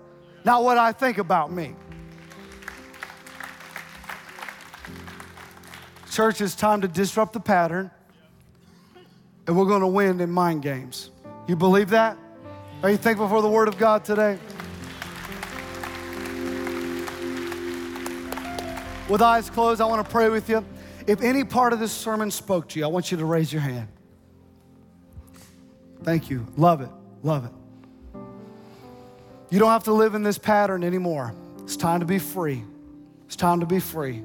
not 0.43 0.63
what 0.63 0.77
I 0.77 0.91
think 0.91 1.17
about 1.17 1.51
me. 1.51 1.75
Church, 6.11 6.39
it's 6.39 6.55
time 6.55 6.81
to 6.81 6.87
disrupt 6.87 7.33
the 7.33 7.41
pattern, 7.41 7.91
and 9.47 9.57
we're 9.57 9.65
going 9.65 9.81
to 9.81 9.87
win 9.87 10.21
in 10.21 10.29
mind 10.29 10.61
games. 10.61 11.11
You 11.47 11.55
believe 11.55 11.89
that? 11.91 12.17
Are 12.83 12.89
you 12.89 12.97
thankful 12.97 13.27
for 13.27 13.41
the 13.41 13.49
word 13.49 13.67
of 13.67 13.77
God 13.77 14.03
today? 14.03 14.37
With 19.07 19.21
eyes 19.21 19.49
closed, 19.49 19.81
I 19.81 19.85
want 19.85 20.05
to 20.05 20.11
pray 20.11 20.29
with 20.29 20.49
you. 20.49 20.65
If 21.05 21.21
any 21.21 21.43
part 21.43 21.73
of 21.73 21.79
this 21.79 21.91
sermon 21.91 22.31
spoke 22.31 22.69
to 22.69 22.79
you, 22.79 22.85
I 22.85 22.87
want 22.87 23.11
you 23.11 23.17
to 23.17 23.25
raise 23.25 23.53
your 23.53 23.61
hand. 23.61 23.87
Thank 26.03 26.29
you. 26.29 26.45
Love 26.57 26.81
it. 26.81 26.89
Love 27.21 27.45
it. 27.45 27.51
You 29.51 29.59
don't 29.59 29.69
have 29.69 29.83
to 29.83 29.93
live 29.93 30.15
in 30.15 30.23
this 30.23 30.37
pattern 30.37 30.83
anymore. 30.83 31.33
It's 31.63 31.77
time 31.77 31.99
to 31.99 32.05
be 32.05 32.19
free. 32.19 32.63
It's 33.27 33.35
time 33.35 33.59
to 33.59 33.65
be 33.65 33.79
free. 33.79 34.23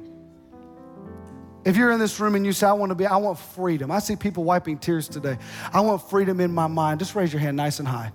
If 1.64 1.76
you're 1.76 1.90
in 1.92 1.98
this 1.98 2.18
room 2.18 2.34
and 2.34 2.46
you 2.46 2.52
say, 2.52 2.66
I 2.66 2.72
want 2.72 2.90
to 2.90 2.94
be, 2.94 3.04
I 3.06 3.16
want 3.16 3.38
freedom. 3.38 3.90
I 3.90 3.98
see 3.98 4.16
people 4.16 4.44
wiping 4.44 4.78
tears 4.78 5.08
today. 5.08 5.36
I 5.72 5.80
want 5.80 6.08
freedom 6.08 6.40
in 6.40 6.52
my 6.52 6.66
mind. 6.66 7.00
Just 7.00 7.14
raise 7.14 7.32
your 7.32 7.40
hand 7.40 7.56
nice 7.56 7.78
and 7.78 7.88
high. 7.88 8.12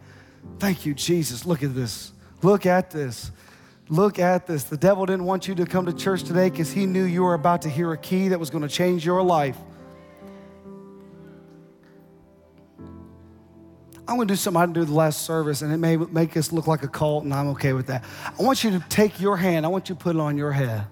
Thank 0.59 0.85
you, 0.85 0.93
Jesus. 0.93 1.45
Look 1.45 1.61
at 1.61 1.75
this. 1.75 2.11
Look 2.41 2.65
at 2.65 2.89
this. 2.89 3.31
Look 3.87 4.17
at 4.17 4.47
this. 4.47 4.63
The 4.63 4.77
devil 4.77 5.05
didn't 5.05 5.25
want 5.25 5.47
you 5.47 5.53
to 5.55 5.65
come 5.65 5.85
to 5.85 5.93
church 5.93 6.23
today 6.23 6.49
because 6.49 6.71
he 6.71 6.87
knew 6.87 7.03
you 7.03 7.21
were 7.21 7.35
about 7.35 7.61
to 7.63 7.69
hear 7.69 7.91
a 7.91 7.97
key 7.97 8.29
that 8.29 8.39
was 8.39 8.49
going 8.49 8.63
to 8.63 8.69
change 8.69 9.05
your 9.05 9.21
life. 9.21 9.57
I'm 14.07 14.17
going 14.17 14.27
to 14.27 14.31
do 14.33 14.35
something 14.35 14.61
I 14.61 14.65
didn't 14.65 14.75
do 14.75 14.85
the 14.85 14.93
last 14.93 15.23
service, 15.23 15.61
and 15.63 15.73
it 15.73 15.77
may 15.77 15.97
make 15.97 16.37
us 16.37 16.51
look 16.51 16.67
like 16.67 16.83
a 16.83 16.87
cult, 16.87 17.23
and 17.23 17.33
I'm 17.33 17.49
okay 17.49 17.73
with 17.73 17.87
that. 17.87 18.03
I 18.39 18.43
want 18.43 18.63
you 18.63 18.71
to 18.71 18.79
take 18.87 19.19
your 19.19 19.35
hand, 19.35 19.65
I 19.65 19.69
want 19.69 19.89
you 19.89 19.95
to 19.95 20.01
put 20.01 20.15
it 20.15 20.19
on 20.19 20.37
your 20.37 20.51
head. 20.51 20.85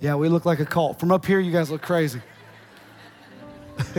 Yeah, 0.00 0.14
we 0.14 0.28
look 0.28 0.44
like 0.44 0.60
a 0.60 0.64
cult. 0.64 1.00
From 1.00 1.10
up 1.10 1.26
here, 1.26 1.40
you 1.40 1.50
guys 1.50 1.70
look 1.70 1.82
crazy. 1.82 2.22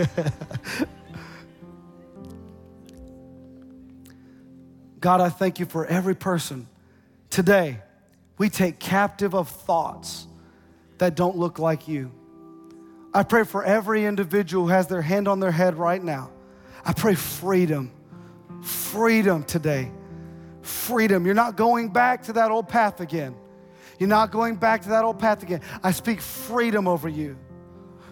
God, 4.99 5.21
I 5.21 5.29
thank 5.29 5.59
you 5.59 5.65
for 5.65 5.85
every 5.85 6.15
person. 6.15 6.67
Today, 7.29 7.81
we 8.37 8.49
take 8.49 8.79
captive 8.79 9.33
of 9.35 9.49
thoughts 9.49 10.25
that 10.97 11.15
don't 11.15 11.37
look 11.37 11.59
like 11.59 11.87
you. 11.87 12.11
I 13.13 13.23
pray 13.23 13.43
for 13.43 13.63
every 13.63 14.05
individual 14.05 14.65
who 14.67 14.71
has 14.71 14.87
their 14.87 15.01
hand 15.01 15.27
on 15.27 15.39
their 15.39 15.51
head 15.51 15.75
right 15.75 16.03
now. 16.03 16.31
I 16.85 16.93
pray 16.93 17.15
freedom, 17.15 17.91
freedom 18.61 19.43
today. 19.43 19.91
Freedom. 20.61 21.25
You're 21.25 21.35
not 21.35 21.55
going 21.55 21.89
back 21.89 22.23
to 22.23 22.33
that 22.33 22.51
old 22.51 22.69
path 22.69 22.99
again. 23.01 23.35
You're 23.99 24.09
not 24.09 24.31
going 24.31 24.55
back 24.55 24.81
to 24.83 24.89
that 24.89 25.03
old 25.03 25.19
path 25.19 25.43
again. 25.43 25.61
I 25.83 25.91
speak 25.91 26.21
freedom 26.21 26.87
over 26.87 27.07
you 27.07 27.37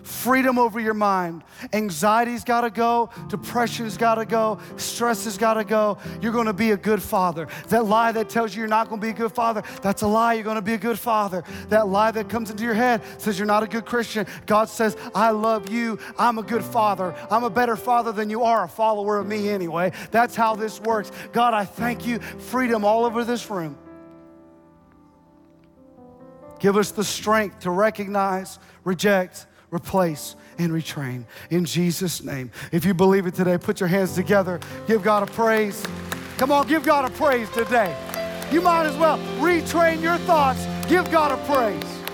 freedom 0.07 0.57
over 0.57 0.79
your 0.79 0.93
mind. 0.93 1.43
Anxiety's 1.73 2.43
got 2.43 2.61
to 2.61 2.69
go, 2.69 3.09
depression's 3.27 3.97
got 3.97 4.15
to 4.15 4.25
go, 4.25 4.59
stress 4.77 5.25
has 5.25 5.37
got 5.37 5.55
to 5.55 5.63
go. 5.63 5.97
You're 6.21 6.31
going 6.31 6.45
to 6.45 6.53
be 6.53 6.71
a 6.71 6.77
good 6.77 7.03
father. 7.03 7.47
That 7.67 7.85
lie 7.85 8.11
that 8.13 8.29
tells 8.29 8.55
you 8.55 8.59
you're 8.59 8.69
not 8.69 8.89
going 8.89 9.01
to 9.01 9.05
be 9.05 9.11
a 9.11 9.15
good 9.15 9.33
father, 9.33 9.63
that's 9.81 10.01
a 10.01 10.07
lie. 10.07 10.33
You're 10.33 10.43
going 10.43 10.55
to 10.55 10.61
be 10.61 10.73
a 10.73 10.77
good 10.77 10.97
father. 10.97 11.43
That 11.69 11.87
lie 11.87 12.11
that 12.11 12.29
comes 12.29 12.49
into 12.49 12.63
your 12.63 12.73
head 12.73 13.01
says 13.17 13.37
you're 13.37 13.45
not 13.45 13.63
a 13.63 13.67
good 13.67 13.85
Christian. 13.85 14.25
God 14.45 14.69
says, 14.69 14.95
I 15.13 15.31
love 15.31 15.69
you. 15.69 15.99
I'm 16.17 16.37
a 16.37 16.43
good 16.43 16.63
father. 16.63 17.13
I'm 17.29 17.43
a 17.43 17.49
better 17.49 17.75
father 17.75 18.11
than 18.11 18.29
you 18.29 18.43
are 18.43 18.63
a 18.63 18.69
follower 18.69 19.17
of 19.17 19.27
me 19.27 19.49
anyway. 19.49 19.91
That's 20.11 20.35
how 20.35 20.55
this 20.55 20.79
works. 20.79 21.11
God, 21.33 21.53
I 21.53 21.65
thank 21.65 22.07
you. 22.07 22.19
Freedom 22.19 22.85
all 22.85 23.05
over 23.05 23.23
this 23.23 23.49
room. 23.49 23.77
Give 26.59 26.77
us 26.77 26.91
the 26.91 27.03
strength 27.03 27.59
to 27.59 27.71
recognize, 27.71 28.59
reject, 28.83 29.45
replace, 29.71 30.35
and 30.57 30.71
retrain. 30.71 31.25
In 31.49 31.65
Jesus' 31.65 32.23
name. 32.23 32.51
If 32.71 32.85
you 32.85 32.93
believe 32.93 33.27
it 33.27 33.35
today, 33.35 33.57
put 33.57 33.79
your 33.79 33.89
hands 33.89 34.13
together. 34.15 34.59
Give 34.87 35.03
God 35.03 35.23
a 35.23 35.31
praise. 35.31 35.83
Come 36.37 36.51
on, 36.51 36.67
give 36.67 36.83
God 36.83 37.05
a 37.05 37.13
praise 37.13 37.49
today. 37.51 37.95
You 38.51 38.61
might 38.61 38.85
as 38.85 38.95
well 38.97 39.17
retrain 39.39 40.01
your 40.01 40.17
thoughts. 40.19 40.65
Give 40.87 41.09
God 41.11 41.31
a 41.31 41.37
praise. 41.45 42.06